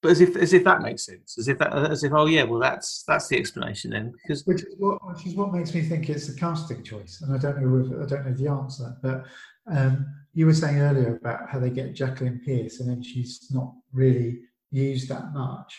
but 0.00 0.12
as 0.12 0.20
if 0.20 0.36
as 0.36 0.52
if 0.52 0.62
that 0.64 0.82
makes 0.82 1.04
sense, 1.04 1.36
as 1.38 1.48
if 1.48 1.58
that 1.58 1.72
as 1.72 2.04
if 2.04 2.12
oh 2.12 2.26
yeah, 2.26 2.44
well 2.44 2.60
that's 2.60 3.02
that's 3.08 3.28
the 3.28 3.36
explanation 3.36 3.90
then 3.90 4.12
because 4.22 4.46
which 4.46 4.62
is 4.62 4.74
what 4.78 5.04
which 5.08 5.26
is 5.26 5.34
what 5.34 5.52
makes 5.52 5.74
me 5.74 5.82
think 5.82 6.08
it's 6.08 6.28
a 6.28 6.36
casting 6.36 6.84
choice, 6.84 7.20
and 7.22 7.34
I 7.34 7.38
don't 7.38 7.60
know 7.60 7.84
if, 7.84 8.02
I 8.02 8.06
don't 8.06 8.26
know 8.26 8.34
the 8.34 8.48
answer, 8.48 8.96
but 9.02 9.24
um, 9.70 10.06
you 10.32 10.46
were 10.46 10.54
saying 10.54 10.78
earlier 10.78 11.16
about 11.16 11.50
how 11.50 11.58
they 11.58 11.70
get 11.70 11.94
Jacqueline 11.94 12.40
Pearce, 12.44 12.78
and 12.78 12.88
then 12.88 13.02
she's 13.02 13.48
not 13.50 13.74
really 13.92 14.38
used 14.70 15.08
that 15.08 15.32
much, 15.32 15.74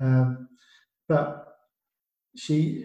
um, 0.00 0.48
but 1.08 1.56
she. 2.36 2.84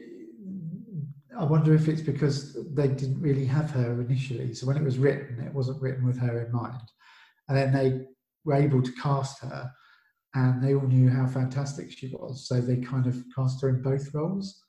I 1.37 1.43
wonder 1.45 1.73
if 1.73 1.87
it's 1.87 2.01
because 2.01 2.57
they 2.73 2.87
didn't 2.89 3.21
really 3.21 3.45
have 3.45 3.71
her 3.71 4.01
initially. 4.01 4.53
So 4.53 4.67
when 4.67 4.77
it 4.77 4.83
was 4.83 4.97
written, 4.97 5.39
it 5.45 5.53
wasn't 5.53 5.81
written 5.81 6.05
with 6.05 6.19
her 6.19 6.45
in 6.45 6.51
mind, 6.51 6.81
and 7.47 7.57
then 7.57 7.73
they 7.73 8.05
were 8.43 8.55
able 8.55 8.81
to 8.81 8.91
cast 8.93 9.39
her 9.39 9.71
and 10.33 10.63
they 10.63 10.73
all 10.73 10.87
knew 10.87 11.09
how 11.09 11.27
fantastic 11.27 11.91
she 11.91 12.07
was. 12.07 12.47
So 12.47 12.61
they 12.61 12.77
kind 12.77 13.05
of 13.05 13.21
cast 13.35 13.61
her 13.61 13.69
in 13.69 13.81
both 13.81 14.13
roles. 14.13 14.63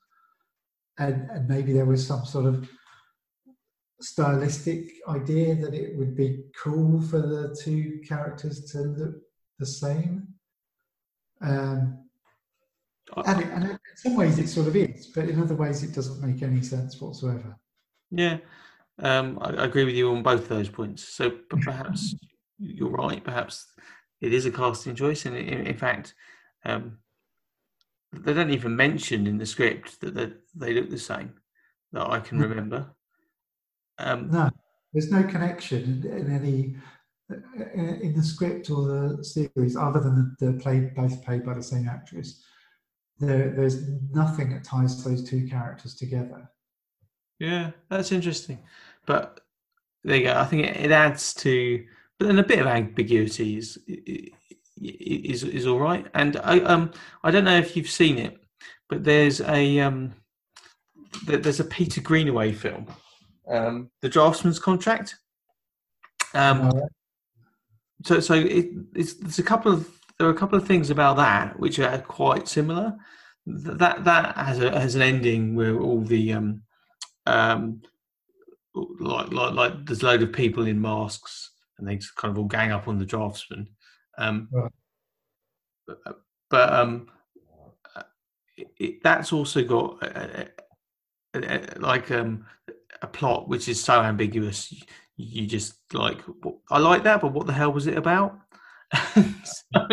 And, 0.99 1.29
and 1.31 1.47
maybe 1.47 1.73
there 1.73 1.85
was 1.85 2.05
some 2.05 2.25
sort 2.25 2.45
of 2.45 2.69
stylistic 4.01 4.89
idea 5.07 5.55
that 5.55 5.73
it 5.73 5.97
would 5.97 6.15
be 6.15 6.43
cool 6.61 7.01
for 7.01 7.19
the 7.19 7.57
two 7.63 8.01
characters 8.07 8.71
to 8.71 8.79
look 8.79 9.15
the 9.59 9.65
same. 9.65 10.27
Um, 11.41 12.02
and, 13.25 13.41
it, 13.41 13.47
and 13.47 13.63
in 13.65 13.79
some 13.95 14.15
ways 14.15 14.39
it 14.39 14.47
sort 14.47 14.67
of 14.67 14.75
is, 14.75 15.07
but 15.07 15.29
in 15.29 15.41
other 15.41 15.55
ways 15.55 15.83
it 15.83 15.93
doesn't 15.93 16.25
make 16.25 16.41
any 16.41 16.61
sense 16.61 16.99
whatsoever. 16.99 17.57
Yeah, 18.11 18.37
um, 18.99 19.39
I, 19.41 19.49
I, 19.51 19.65
agree 19.65 19.85
with 19.85 19.95
you 19.95 20.11
on 20.11 20.23
both 20.23 20.47
those 20.47 20.69
points. 20.69 21.07
So 21.07 21.31
perhaps 21.49 22.15
you're 22.59 22.89
right. 22.89 23.23
Perhaps 23.23 23.65
it 24.21 24.33
is 24.33 24.45
a 24.45 24.51
casting 24.51 24.95
choice, 24.95 25.25
and 25.25 25.35
in, 25.35 25.67
in 25.67 25.77
fact, 25.77 26.13
um, 26.65 26.99
they 28.11 28.33
don't 28.33 28.51
even 28.51 28.75
mention 28.75 29.27
in 29.27 29.37
the 29.37 29.45
script 29.45 29.99
that 30.01 30.13
they, 30.13 30.31
they 30.55 30.73
look 30.73 30.89
the 30.89 30.99
same 30.99 31.33
that 31.91 32.09
I 32.09 32.19
can 32.19 32.39
remember. 32.39 32.91
Um, 33.99 34.29
no, 34.31 34.49
there's 34.93 35.11
no 35.11 35.23
connection 35.23 36.03
in, 36.03 36.11
in 36.11 36.35
any 36.35 36.75
in 37.73 38.13
the 38.15 38.23
script 38.23 38.69
or 38.69 38.85
the 38.85 39.23
series 39.23 39.75
other 39.75 39.99
than 39.99 40.35
the, 40.39 40.51
the 40.51 40.59
play 40.59 40.91
both 40.95 41.23
played 41.23 41.45
by 41.45 41.53
the 41.53 41.63
same 41.63 41.87
actress. 41.87 42.43
There, 43.19 43.51
there's 43.51 43.87
nothing 44.11 44.49
that 44.51 44.63
ties 44.63 45.03
those 45.03 45.27
two 45.27 45.47
characters 45.47 45.95
together. 45.95 46.49
Yeah, 47.39 47.71
that's 47.89 48.11
interesting. 48.11 48.59
But 49.05 49.41
there 50.03 50.17
you 50.17 50.23
go. 50.23 50.33
I 50.33 50.45
think 50.45 50.65
it, 50.65 50.77
it 50.77 50.91
adds 50.91 51.33
to 51.35 51.83
but 52.19 52.27
then 52.27 52.39
a 52.39 52.43
bit 52.43 52.59
of 52.59 52.67
ambiguity 52.67 53.57
is 53.57 53.77
is 54.77 55.43
is 55.43 55.67
all 55.67 55.79
right. 55.79 56.05
And 56.13 56.37
I 56.37 56.59
um 56.59 56.91
I 57.23 57.31
don't 57.31 57.43
know 57.43 57.57
if 57.57 57.75
you've 57.75 57.89
seen 57.89 58.17
it, 58.17 58.41
but 58.87 59.03
there's 59.03 59.41
a 59.41 59.79
um 59.79 60.13
there's 61.25 61.59
a 61.59 61.65
Peter 61.65 62.01
Greenaway 62.01 62.53
film, 62.53 62.87
um, 63.47 63.89
The 64.01 64.09
Draughtsman's 64.09 64.57
Contract. 64.57 65.15
Um, 66.33 66.71
so 68.03 68.19
so 68.19 68.33
it, 68.35 68.69
it's 68.95 69.15
there's 69.15 69.39
a 69.39 69.43
couple 69.43 69.71
of 69.71 69.89
there 70.23 70.29
are 70.29 70.33
a 70.33 70.37
couple 70.37 70.57
of 70.57 70.65
things 70.65 70.89
about 70.89 71.17
that 71.17 71.59
which 71.59 71.79
are 71.79 71.97
quite 71.97 72.47
similar. 72.47 72.95
That 73.45 74.05
that 74.05 74.37
has 74.37 74.61
a 74.61 74.71
has 74.79 74.95
an 74.95 75.01
ending 75.01 75.53
where 75.53 75.77
all 75.77 75.99
the 75.99 76.31
um 76.31 76.61
um 77.25 77.81
like 78.73 79.33
like 79.33 79.53
like 79.53 79.85
there's 79.85 80.01
a 80.01 80.05
load 80.05 80.21
of 80.21 80.31
people 80.31 80.65
in 80.65 80.79
masks 80.79 81.51
and 81.77 81.85
they 81.85 81.99
kind 82.15 82.31
of 82.31 82.37
all 82.37 82.45
gang 82.45 82.71
up 82.71 82.87
on 82.87 82.99
the 82.99 83.05
draftsman. 83.05 83.67
Um, 84.17 84.47
right. 84.53 84.71
But, 85.85 85.97
uh, 86.05 86.13
but 86.49 86.73
um, 86.73 87.07
uh, 87.93 88.03
it, 88.77 89.03
that's 89.03 89.33
also 89.33 89.61
got 89.61 90.01
a, 90.03 90.49
a, 91.33 91.39
a, 91.39 91.79
like 91.79 92.11
um, 92.11 92.45
a 93.01 93.07
plot 93.07 93.49
which 93.49 93.67
is 93.67 93.83
so 93.83 94.01
ambiguous. 94.01 94.71
You, 94.71 94.85
you 95.17 95.47
just 95.47 95.73
like, 95.91 96.21
I 96.71 96.79
like 96.79 97.03
that, 97.03 97.19
but 97.19 97.33
what 97.33 97.45
the 97.45 97.51
hell 97.51 97.73
was 97.73 97.87
it 97.87 97.97
about? 97.97 98.39
so, 99.15 99.87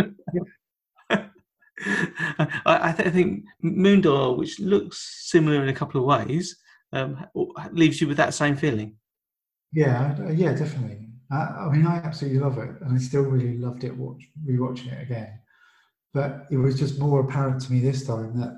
I, 1.86 2.94
th- 2.96 3.08
I, 3.08 3.10
think 3.10 3.44
Moondial, 3.64 4.36
which 4.36 4.60
looks 4.60 5.28
similar 5.30 5.62
in 5.62 5.68
a 5.68 5.74
couple 5.74 6.00
of 6.00 6.06
ways, 6.06 6.56
um, 6.92 7.24
leaves 7.72 8.00
you 8.00 8.08
with 8.08 8.16
that 8.18 8.34
same 8.34 8.56
feeling. 8.56 8.96
Yeah, 9.72 10.30
yeah, 10.30 10.52
definitely. 10.52 11.08
I 11.30 11.68
mean, 11.70 11.86
I 11.86 11.96
absolutely 11.98 12.40
love 12.40 12.58
it, 12.58 12.70
and 12.80 12.92
I 12.92 12.98
still 12.98 13.22
really 13.22 13.56
loved 13.56 13.84
it 13.84 13.96
watch, 13.96 14.28
rewatching 14.44 14.92
it 14.92 15.02
again. 15.02 15.38
But 16.12 16.46
it 16.50 16.56
was 16.56 16.78
just 16.78 16.98
more 16.98 17.20
apparent 17.20 17.62
to 17.62 17.72
me 17.72 17.80
this 17.80 18.04
time 18.04 18.36
that 18.40 18.56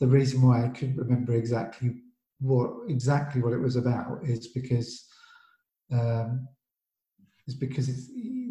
the 0.00 0.06
reason 0.06 0.40
why 0.40 0.64
I 0.64 0.68
couldn't 0.68 0.96
remember 0.96 1.34
exactly 1.34 1.96
what 2.40 2.70
exactly 2.88 3.42
what 3.42 3.52
it 3.52 3.60
was 3.60 3.76
about 3.76 4.20
is 4.24 4.48
because 4.48 5.06
um, 5.92 6.48
is 7.46 7.54
because 7.54 7.88
it's, 7.88 8.08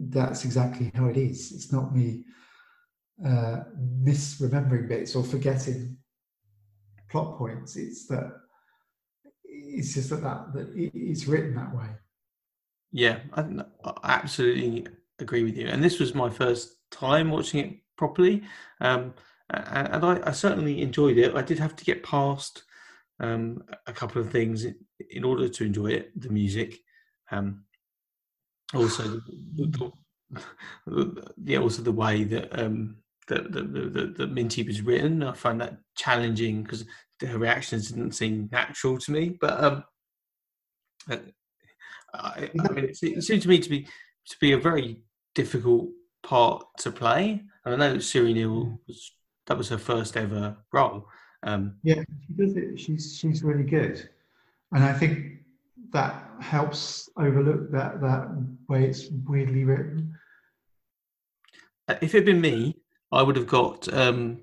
that's 0.10 0.46
exactly 0.46 0.92
how 0.94 1.08
it 1.08 1.18
is. 1.18 1.52
It's 1.52 1.72
not 1.72 1.96
me 1.96 2.26
uh, 3.26 3.64
misremembering 4.04 4.88
bits 4.88 5.16
or 5.16 5.24
forgetting 5.24 5.98
plot 7.10 7.38
points. 7.38 7.76
It's 7.76 8.08
that 8.08 8.32
it's 9.44 9.94
just 9.94 10.10
that 10.10 10.22
that, 10.22 10.54
that 10.54 10.68
it's 10.76 11.28
written 11.28 11.56
that 11.56 11.76
way. 11.76 11.88
Yeah, 12.92 13.20
I, 13.34 13.42
I 13.84 14.14
absolutely 14.14 14.88
agree 15.20 15.44
with 15.44 15.58
you. 15.58 15.68
And 15.68 15.84
this 15.84 16.00
was 16.00 16.16
my 16.16 16.30
first 16.30 16.78
time 16.92 17.32
watching 17.32 17.60
it 17.60 17.78
properly, 17.98 18.44
um, 18.82 19.14
and, 19.50 19.88
and 19.90 20.06
I, 20.06 20.30
I, 20.30 20.32
certainly 20.32 20.82
enjoyed 20.82 21.18
it. 21.18 21.36
I 21.36 21.42
did 21.42 21.60
have 21.60 21.76
to 21.76 21.86
get 21.86 22.04
past 22.04 22.64
um, 23.20 23.64
a 23.88 23.94
couple 23.94 24.22
of 24.22 24.32
things 24.32 24.66
in, 25.10 25.24
order 25.24 25.50
to 25.50 25.64
enjoy 25.64 25.88
it. 25.88 26.20
The 26.20 26.30
music, 26.30 26.78
um, 27.32 27.64
also 28.74 29.04
the, 29.04 29.22
the, 29.56 29.92
the, 30.86 31.34
yeah, 31.44 31.60
also 31.60 31.82
the 31.82 31.92
way 31.92 32.24
that 32.26 32.60
um, 32.60 32.98
that 33.28 33.52
the, 33.52 33.62
the, 33.62 34.14
the 34.18 34.28
Minty 34.28 34.64
was 34.64 34.82
written. 34.82 35.24
I 35.24 35.34
find 35.34 35.60
that 35.62 35.78
challenging 35.96 36.64
because 36.64 36.86
her 37.26 37.38
reactions 37.38 37.90
didn't 37.90 38.14
seem 38.14 38.50
natural 38.52 38.98
to 38.98 39.12
me. 39.12 39.38
But 39.40 39.64
um, 39.64 39.84
uh, 41.10 41.18
I, 42.14 42.50
I 42.60 42.72
mean, 42.72 42.86
it, 42.86 42.98
it 43.02 43.24
seemed 43.24 43.42
to 43.44 43.50
me 43.50 43.60
to 43.60 43.70
be 43.70 43.88
to 44.30 44.38
be 44.42 44.54
a 44.54 44.58
very 44.58 45.02
difficult 45.36 45.90
part 46.24 46.66
to 46.80 46.92
play. 46.92 47.44
And 47.66 47.74
I 47.74 47.78
know 47.78 48.00
Siri 48.00 48.34
Neal 48.34 48.80
was 48.88 49.12
that 49.48 49.58
was 49.58 49.70
her 49.70 49.78
first 49.78 50.18
ever 50.18 50.58
role. 50.74 51.08
Um, 51.44 51.78
yeah, 51.84 52.02
she 52.28 52.34
does 52.34 52.56
it. 52.56 52.80
She's 52.80 53.18
she's 53.18 53.44
really 53.44 53.64
good, 53.64 54.10
and 54.74 54.84
I 54.84 54.94
think 54.94 55.38
that 55.92 56.30
helps 56.40 57.10
overlook 57.18 57.72
that 57.72 58.02
that 58.02 58.28
way 58.68 58.86
it's 58.86 59.08
weirdly 59.28 59.64
written. 59.64 60.14
Uh, 61.88 61.96
if 62.02 62.14
it'd 62.14 62.26
been 62.26 62.42
me, 62.42 62.76
I 63.12 63.22
would 63.24 63.36
have 63.36 63.48
got 63.48 63.92
um, 63.94 64.42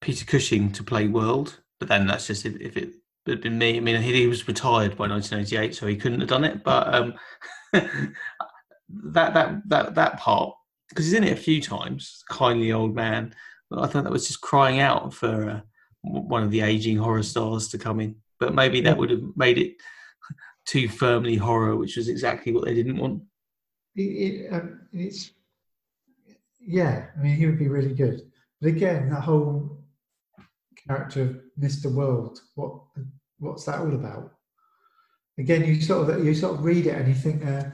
Peter 0.00 0.24
Cushing 0.24 0.72
to 0.72 0.84
play 0.84 1.08
World, 1.08 1.60
but 1.78 1.88
then 1.88 2.06
that's 2.06 2.26
just 2.26 2.44
if, 2.44 2.60
if 2.60 2.76
it 2.76 2.94
had 3.26 3.40
been 3.40 3.58
me. 3.58 3.76
I 3.76 3.80
mean, 3.80 4.00
he, 4.00 4.12
he, 4.12 4.26
was 4.26 4.46
retired 4.46 4.96
by 4.96 5.08
1988, 5.08 5.74
so 5.74 5.86
he 5.86 5.96
couldn't 5.96 6.20
have 6.20 6.28
done 6.28 6.44
it. 6.44 6.62
But 6.62 6.94
um, 6.94 7.14
that 7.72 9.34
that 9.34 9.68
that 9.68 9.94
that 9.94 10.18
part, 10.18 10.54
because 10.88 11.06
he's 11.06 11.14
in 11.14 11.24
it 11.24 11.32
a 11.32 11.40
few 11.40 11.60
times, 11.60 12.22
kindly 12.28 12.72
old 12.72 12.94
man. 12.94 13.34
I 13.72 13.86
thought 13.86 14.04
that 14.04 14.12
was 14.12 14.28
just 14.28 14.42
crying 14.42 14.78
out 14.78 15.12
for 15.12 15.50
uh, 15.50 15.60
one 16.02 16.44
of 16.44 16.52
the 16.52 16.60
aging 16.60 16.98
horror 16.98 17.24
stars 17.24 17.68
to 17.68 17.78
come 17.78 17.98
in. 18.00 18.16
But 18.38 18.54
maybe 18.54 18.80
that 18.82 18.96
would 18.96 19.10
have 19.10 19.22
made 19.34 19.58
it 19.58 19.76
too 20.66 20.88
firmly 20.88 21.36
horror, 21.36 21.76
which 21.76 21.96
was 21.96 22.08
exactly 22.08 22.52
what 22.52 22.64
they 22.64 22.74
didn't 22.74 22.98
want. 22.98 23.22
It, 23.96 24.02
it, 24.02 24.52
um, 24.52 24.82
it's 24.92 25.32
yeah, 26.66 27.06
I 27.16 27.22
mean, 27.22 27.36
he 27.36 27.46
would 27.46 27.58
be 27.58 27.68
really 27.68 27.94
good. 27.94 28.20
But 28.60 28.68
again, 28.68 29.08
that 29.10 29.22
whole 29.22 29.84
character 30.86 31.22
of 31.22 31.40
Mr. 31.58 31.92
World, 31.92 32.40
what 32.54 32.74
what's 33.38 33.64
that 33.64 33.80
all 33.80 33.94
about? 33.94 34.32
Again, 35.38 35.64
you 35.64 35.80
sort 35.80 36.10
of 36.10 36.24
you 36.24 36.34
sort 36.34 36.58
of 36.58 36.64
read 36.64 36.86
it 36.86 36.94
and 36.94 37.08
you 37.08 37.14
think 37.14 37.46
uh, 37.46 37.64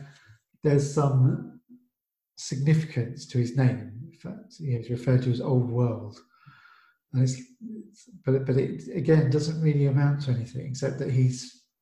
there's 0.62 0.93
some 0.93 1.61
significance 2.36 3.26
to 3.26 3.38
his 3.38 3.57
name. 3.57 3.93
In 4.12 4.18
fact, 4.18 4.55
he's 4.59 4.90
referred 4.90 5.22
to 5.22 5.30
as 5.30 5.40
Old 5.40 5.70
World, 5.70 6.18
and 7.12 7.22
it's, 7.22 7.40
it's, 7.78 8.11
but 8.24 8.45
but 8.45 8.57
it 8.57 8.82
again 8.95 9.30
doesn't 9.30 9.62
really 9.62 9.86
amount 9.86 10.22
to 10.22 10.32
anything 10.32 10.66
except 10.66 10.99
that 10.99 11.11
he 11.11 11.32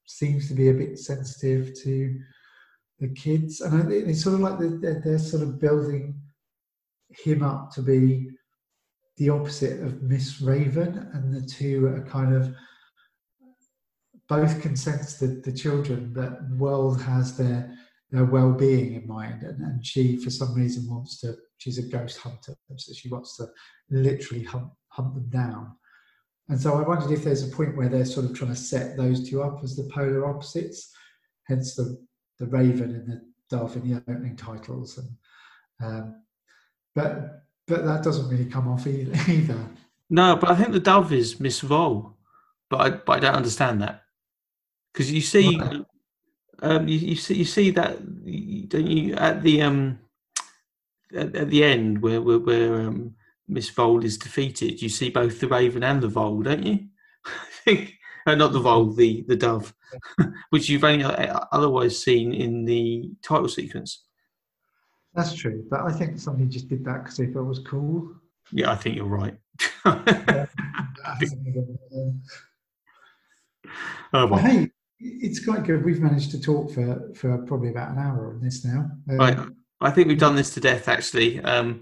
seems 0.06 0.48
to 0.48 0.54
be 0.54 0.68
a 0.68 0.74
bit 0.74 0.98
sensitive 0.98 1.72
to 1.82 2.20
the 2.98 3.08
kids, 3.08 3.62
and 3.62 3.90
it's 3.90 4.22
sort 4.22 4.34
of 4.34 4.40
like 4.40 4.58
they're, 4.58 5.00
they're 5.00 5.18
sort 5.18 5.42
of 5.42 5.58
building 5.58 6.19
him 7.10 7.42
up 7.42 7.72
to 7.74 7.82
be 7.82 8.28
the 9.16 9.28
opposite 9.28 9.82
of 9.82 10.02
Miss 10.02 10.40
Raven, 10.40 11.10
and 11.12 11.34
the 11.34 11.46
two 11.46 11.86
are 11.86 12.04
kind 12.06 12.34
of 12.34 12.54
both 14.28 14.62
can 14.62 14.76
sense 14.76 15.18
the, 15.18 15.42
the 15.44 15.52
children 15.52 16.12
that 16.14 16.48
world 16.56 17.02
has 17.02 17.36
their 17.36 17.76
their 18.12 18.24
well-being 18.24 18.94
in 18.94 19.06
mind 19.06 19.42
and, 19.42 19.60
and 19.60 19.86
she 19.86 20.16
for 20.16 20.30
some 20.30 20.54
reason 20.54 20.88
wants 20.88 21.20
to 21.20 21.36
she's 21.58 21.78
a 21.78 21.82
ghost 21.82 22.18
hunter 22.18 22.54
so 22.76 22.92
she 22.92 23.08
wants 23.08 23.36
to 23.36 23.46
literally 23.90 24.42
hunt, 24.42 24.68
hunt 24.88 25.14
them 25.14 25.28
down. 25.28 25.72
And 26.48 26.60
so 26.60 26.74
i 26.74 26.82
wondered 26.82 27.12
if 27.12 27.24
there's 27.24 27.46
a 27.46 27.54
point 27.54 27.76
where 27.76 27.88
they're 27.88 28.04
sort 28.04 28.26
of 28.26 28.36
trying 28.36 28.50
to 28.50 28.56
set 28.56 28.96
those 28.96 29.28
two 29.28 29.42
up 29.42 29.60
as 29.62 29.76
the 29.76 29.88
polar 29.92 30.26
opposites 30.26 30.92
hence 31.46 31.74
the 31.74 32.04
the 32.38 32.46
raven 32.46 32.94
and 32.94 33.06
the 33.08 33.20
dove 33.48 33.76
in 33.76 33.88
the 33.88 33.98
opening 33.98 34.36
titles 34.36 34.98
and 34.98 35.08
um, 35.82 36.22
but 36.94 37.44
but 37.66 37.84
that 37.84 38.02
doesn't 38.02 38.28
really 38.28 38.46
come 38.46 38.68
off 38.68 38.86
either. 38.86 39.58
No, 40.08 40.36
but 40.36 40.50
I 40.50 40.56
think 40.56 40.72
the 40.72 40.80
dove 40.80 41.12
is 41.12 41.38
Miss 41.38 41.60
Vole, 41.60 42.16
but 42.68 42.80
I, 42.80 42.90
but 42.90 43.12
I 43.16 43.20
don't 43.20 43.36
understand 43.36 43.80
that 43.82 44.02
because 44.92 45.10
you 45.12 45.20
see, 45.20 45.58
right. 45.58 45.84
um, 46.62 46.88
you, 46.88 46.98
you, 46.98 47.16
see 47.16 47.34
you 47.34 47.44
see 47.44 47.70
that 47.70 47.98
don't 48.68 48.86
you 48.86 49.14
at 49.14 49.42
the 49.42 49.62
um 49.62 49.98
at, 51.14 51.34
at 51.36 51.50
the 51.50 51.62
end 51.64 52.02
where 52.02 52.20
where, 52.20 52.38
where 52.38 52.80
um, 52.80 53.14
Miss 53.46 53.70
Vole 53.70 54.04
is 54.04 54.18
defeated, 54.18 54.82
you 54.82 54.88
see 54.88 55.10
both 55.10 55.40
the 55.40 55.48
raven 55.48 55.84
and 55.84 56.02
the 56.02 56.08
vole, 56.08 56.42
don't 56.42 56.64
you? 56.64 56.86
Uh, 58.26 58.34
not 58.34 58.52
the 58.52 58.60
vole, 58.60 58.92
the 58.92 59.24
the 59.28 59.36
dove, 59.36 59.72
which 60.50 60.68
you've 60.68 60.84
only 60.84 61.04
uh, 61.04 61.40
otherwise 61.52 62.02
seen 62.02 62.34
in 62.34 62.66
the 62.66 63.10
title 63.22 63.48
sequence. 63.48 64.04
That's 65.14 65.34
true, 65.34 65.64
but 65.70 65.80
I 65.80 65.92
think 65.92 66.18
somebody 66.18 66.48
just 66.48 66.68
did 66.68 66.84
that 66.84 67.02
because 67.02 67.16
they 67.16 67.26
thought 67.26 67.40
it 67.40 67.44
was 67.44 67.58
cool. 67.60 68.14
Yeah, 68.52 68.70
I 68.70 68.76
think 68.76 68.96
you're 68.96 69.06
right. 69.06 69.36
oh, 69.84 70.06
well, 74.12 74.36
hey, 74.36 74.70
it's 74.98 75.44
quite 75.44 75.64
good. 75.64 75.84
We've 75.84 76.00
managed 76.00 76.30
to 76.32 76.40
talk 76.40 76.72
for, 76.72 77.10
for 77.14 77.38
probably 77.38 77.70
about 77.70 77.90
an 77.90 77.98
hour 77.98 78.32
on 78.34 78.40
this 78.40 78.64
now. 78.64 78.90
Um, 79.08 79.16
right. 79.16 79.38
I 79.80 79.90
think 79.90 80.08
we've 80.08 80.18
done 80.18 80.36
this 80.36 80.52
to 80.54 80.60
death, 80.60 80.88
actually. 80.88 81.40
Um, 81.40 81.80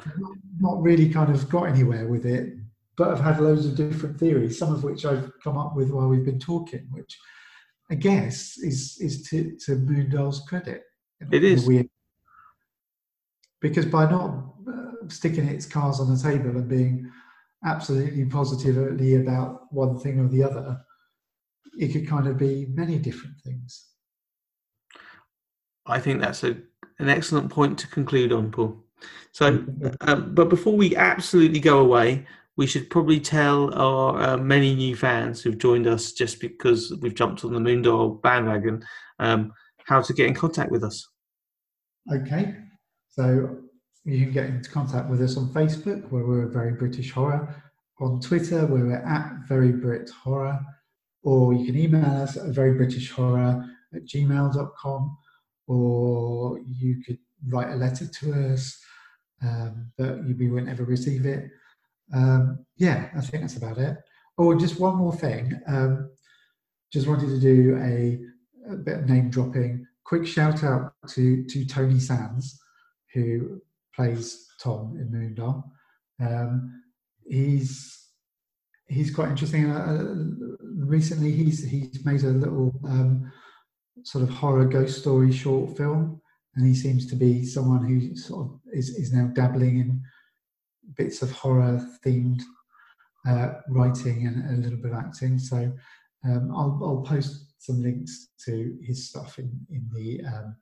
not 0.60 0.80
really 0.80 1.08
kind 1.10 1.34
of 1.34 1.48
got 1.50 1.64
anywhere 1.64 2.06
with 2.06 2.26
it, 2.26 2.54
but 2.96 3.08
I've 3.08 3.20
had 3.20 3.40
loads 3.40 3.66
of 3.66 3.74
different 3.74 4.18
theories, 4.18 4.58
some 4.58 4.72
of 4.72 4.84
which 4.84 5.04
I've 5.04 5.30
come 5.42 5.58
up 5.58 5.74
with 5.74 5.90
while 5.90 6.08
we've 6.08 6.24
been 6.24 6.38
talking, 6.38 6.86
which 6.92 7.18
I 7.90 7.94
guess 7.94 8.56
is 8.58 8.98
is 9.00 9.22
to, 9.28 9.56
to 9.66 9.76
Moondial's 9.76 10.40
credit. 10.48 10.82
It 11.32 11.42
is. 11.42 11.66
Weird 11.66 11.88
because 13.60 13.86
by 13.86 14.10
not 14.10 14.54
uh, 14.68 15.08
sticking 15.08 15.48
its 15.48 15.66
cards 15.66 16.00
on 16.00 16.14
the 16.14 16.20
table 16.20 16.50
and 16.50 16.68
being 16.68 17.10
absolutely 17.64 18.24
positively 18.24 19.16
about 19.16 19.72
one 19.72 19.98
thing 19.98 20.20
or 20.20 20.28
the 20.28 20.42
other, 20.42 20.80
it 21.78 21.88
could 21.88 22.08
kind 22.08 22.26
of 22.26 22.38
be 22.38 22.66
many 22.70 22.98
different 22.98 23.34
things. 23.44 23.86
I 25.86 25.98
think 25.98 26.20
that's 26.20 26.44
a, 26.44 26.56
an 26.98 27.08
excellent 27.08 27.50
point 27.50 27.78
to 27.78 27.86
conclude 27.88 28.32
on, 28.32 28.50
Paul. 28.50 28.84
So, 29.32 29.64
um, 30.02 30.34
but 30.34 30.48
before 30.48 30.76
we 30.76 30.96
absolutely 30.96 31.60
go 31.60 31.78
away, 31.78 32.26
we 32.56 32.66
should 32.66 32.90
probably 32.90 33.20
tell 33.20 33.72
our 33.74 34.20
uh, 34.20 34.36
many 34.36 34.74
new 34.74 34.96
fans 34.96 35.40
who've 35.40 35.58
joined 35.58 35.86
us 35.86 36.12
just 36.12 36.40
because 36.40 36.92
we've 37.00 37.14
jumped 37.14 37.44
on 37.44 37.52
the 37.52 37.60
Moondial 37.60 38.20
bandwagon 38.20 38.84
um, 39.20 39.52
how 39.86 40.02
to 40.02 40.12
get 40.12 40.26
in 40.26 40.34
contact 40.34 40.70
with 40.70 40.82
us. 40.82 41.08
Okay. 42.12 42.56
So 43.18 43.56
you 44.04 44.22
can 44.22 44.32
get 44.32 44.46
into 44.46 44.70
contact 44.70 45.10
with 45.10 45.20
us 45.20 45.36
on 45.36 45.48
Facebook, 45.48 46.08
where 46.12 46.24
we're 46.24 46.46
Very 46.46 46.74
British 46.74 47.10
Horror, 47.10 47.52
on 48.00 48.20
Twitter, 48.20 48.64
where 48.64 48.84
we're 48.84 49.04
at 49.04 49.40
Very 49.48 49.72
Brit 49.72 50.08
Horror, 50.22 50.60
or 51.24 51.52
you 51.52 51.66
can 51.66 51.76
email 51.76 52.22
us 52.22 52.36
at 52.36 52.52
verybritishhorror 52.52 53.68
at 53.92 54.04
gmail.com, 54.04 55.18
or 55.66 56.60
you 56.64 57.02
could 57.04 57.18
write 57.48 57.72
a 57.72 57.74
letter 57.74 58.06
to 58.06 58.52
us, 58.52 58.80
um, 59.42 59.90
but 59.98 60.22
we 60.22 60.48
won't 60.48 60.68
ever 60.68 60.84
receive 60.84 61.26
it. 61.26 61.50
Um, 62.14 62.64
yeah, 62.76 63.10
I 63.16 63.20
think 63.20 63.42
that's 63.42 63.56
about 63.56 63.78
it. 63.78 63.96
Oh, 64.38 64.56
just 64.56 64.78
one 64.78 64.94
more 64.94 65.12
thing. 65.12 65.60
Um, 65.66 66.08
just 66.92 67.08
wanted 67.08 67.30
to 67.30 67.40
do 67.40 67.76
a, 67.82 68.20
a 68.72 68.76
bit 68.76 68.98
of 68.98 69.08
name 69.08 69.28
dropping. 69.28 69.84
Quick 70.04 70.24
shout 70.24 70.62
out 70.62 70.94
to 71.08 71.44
to 71.46 71.66
Tony 71.66 71.98
Sands 71.98 72.60
who 73.14 73.60
plays 73.94 74.46
Tom 74.60 74.96
in 74.98 75.10
Moondial. 75.10 75.64
Um, 76.20 76.82
he's 77.26 78.08
he's 78.88 79.14
quite 79.14 79.30
interesting. 79.30 79.70
Uh, 79.70 79.78
uh, 79.78 80.56
recently, 80.76 81.32
he's 81.32 81.64
he's 81.64 82.04
made 82.04 82.22
a 82.22 82.28
little 82.28 82.72
um, 82.84 83.30
sort 84.02 84.24
of 84.24 84.30
horror 84.30 84.64
ghost 84.64 85.00
story 85.00 85.32
short 85.32 85.76
film, 85.76 86.20
and 86.56 86.66
he 86.66 86.74
seems 86.74 87.06
to 87.06 87.16
be 87.16 87.44
someone 87.44 87.84
who 87.84 88.16
sort 88.16 88.46
of 88.46 88.60
is 88.72 88.90
is 88.90 89.12
now 89.12 89.26
dabbling 89.34 89.78
in 89.78 90.02
bits 90.96 91.22
of 91.22 91.30
horror 91.30 91.86
themed 92.04 92.42
uh, 93.28 93.54
writing 93.68 94.26
and 94.26 94.58
a 94.58 94.62
little 94.62 94.78
bit 94.78 94.92
of 94.92 94.98
acting. 94.98 95.38
So 95.38 95.72
um, 96.24 96.50
I'll 96.52 96.80
I'll 96.82 97.02
post 97.02 97.54
some 97.58 97.82
links 97.82 98.28
to 98.46 98.76
his 98.82 99.08
stuff 99.08 99.38
in 99.38 99.50
in 99.70 99.88
the 99.94 100.24
um, 100.26 100.56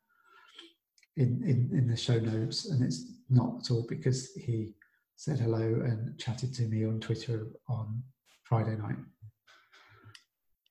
in, 1.17 1.43
in, 1.45 1.79
in 1.79 1.89
the 1.89 1.97
show 1.97 2.19
notes, 2.19 2.67
and 2.71 2.85
it's 2.85 3.13
not 3.31 3.61
at 3.61 3.71
all 3.71 3.87
because 3.89 4.33
he 4.35 4.75
said 5.17 5.39
hello 5.39 5.59
and 5.59 6.19
chatted 6.19 6.55
to 6.55 6.63
me 6.63 6.85
on 6.85 7.01
Twitter 7.01 7.47
on 7.69 8.03
Friday 8.45 8.77
night. 8.77 8.97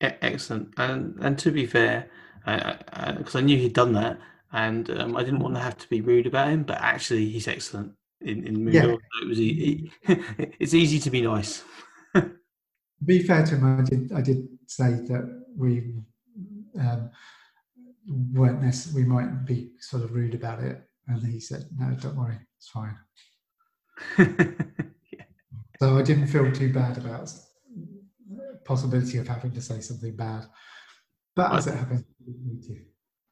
Excellent. 0.02 0.74
And 0.78 1.18
and 1.22 1.38
to 1.40 1.52
be 1.52 1.66
fair, 1.66 2.10
because 2.46 3.36
I 3.36 3.42
knew 3.42 3.58
he'd 3.58 3.74
done 3.74 3.94
that, 3.94 4.20
and 4.52 4.90
um, 4.92 5.18
I 5.18 5.24
didn't 5.24 5.40
want 5.40 5.56
to 5.56 5.62
have 5.62 5.78
to 5.78 5.90
be 5.90 6.02
rude 6.02 6.28
about 6.28 6.50
him, 6.50 6.64
but 6.64 6.78
actually 6.80 7.30
he's 7.30 7.48
excellent 7.48 7.94
in 8.22 8.46
in 8.46 8.68
Yeah. 8.72 8.96
It 9.22 9.28
was 9.28 9.40
e- 9.40 9.92
it's 10.60 10.74
easy 10.74 11.00
to 11.00 11.10
be 11.10 11.22
nice. 11.22 11.64
Be 13.04 13.22
fair 13.24 13.46
to 13.46 13.56
him, 13.56 13.80
I 13.80 13.84
did 13.84 14.12
I 14.12 14.22
did 14.22 14.48
say 14.68 14.92
that 14.92 15.44
we 15.58 15.94
um, 16.80 17.10
weren't 18.08 18.62
we 18.94 19.04
might 19.04 19.46
be 19.46 19.72
sort 19.80 20.04
of 20.04 20.14
rude 20.14 20.36
about 20.36 20.64
it, 20.64 20.82
and 21.08 21.26
he 21.26 21.40
said, 21.40 21.66
"No, 21.78 21.96
don't 21.96 22.16
worry, 22.16 22.40
it's 22.58 22.70
fine." 22.70 22.98
So 25.80 25.98
I 25.98 26.02
didn't 26.04 26.28
feel 26.28 26.52
too 26.52 26.72
bad 26.72 26.98
about 26.98 27.32
possibility 28.64 29.18
of 29.18 29.28
having 29.28 29.52
to 29.52 29.62
say 29.62 29.80
something 29.80 30.16
bad. 30.16 30.46
But 31.36 31.54
as 31.54 31.68
it 31.68 31.76
happens, 31.76 32.06
we 32.26 32.34
need 32.44 32.64
to. 32.64 32.78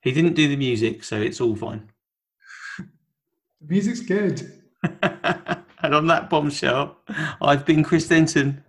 he 0.01 0.11
didn't 0.11 0.33
do 0.33 0.47
the 0.47 0.57
music, 0.57 1.03
so 1.03 1.19
it's 1.19 1.39
all 1.39 1.55
fine. 1.55 1.89
the 2.77 3.67
music's 3.67 4.01
good. 4.01 4.61
and 5.01 5.95
on 5.95 6.07
that 6.07 6.29
bombshell, 6.29 6.97
I've 7.41 7.65
been 7.65 7.83
Chris 7.83 8.07
Denton. 8.07 8.63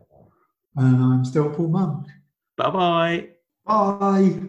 And 0.77 1.03
I'm 1.03 1.25
still 1.25 1.51
Paul 1.51 1.69
Monk. 1.69 2.07
Bye 2.57 2.71
bye. 2.71 3.29
Bye. 3.67 4.49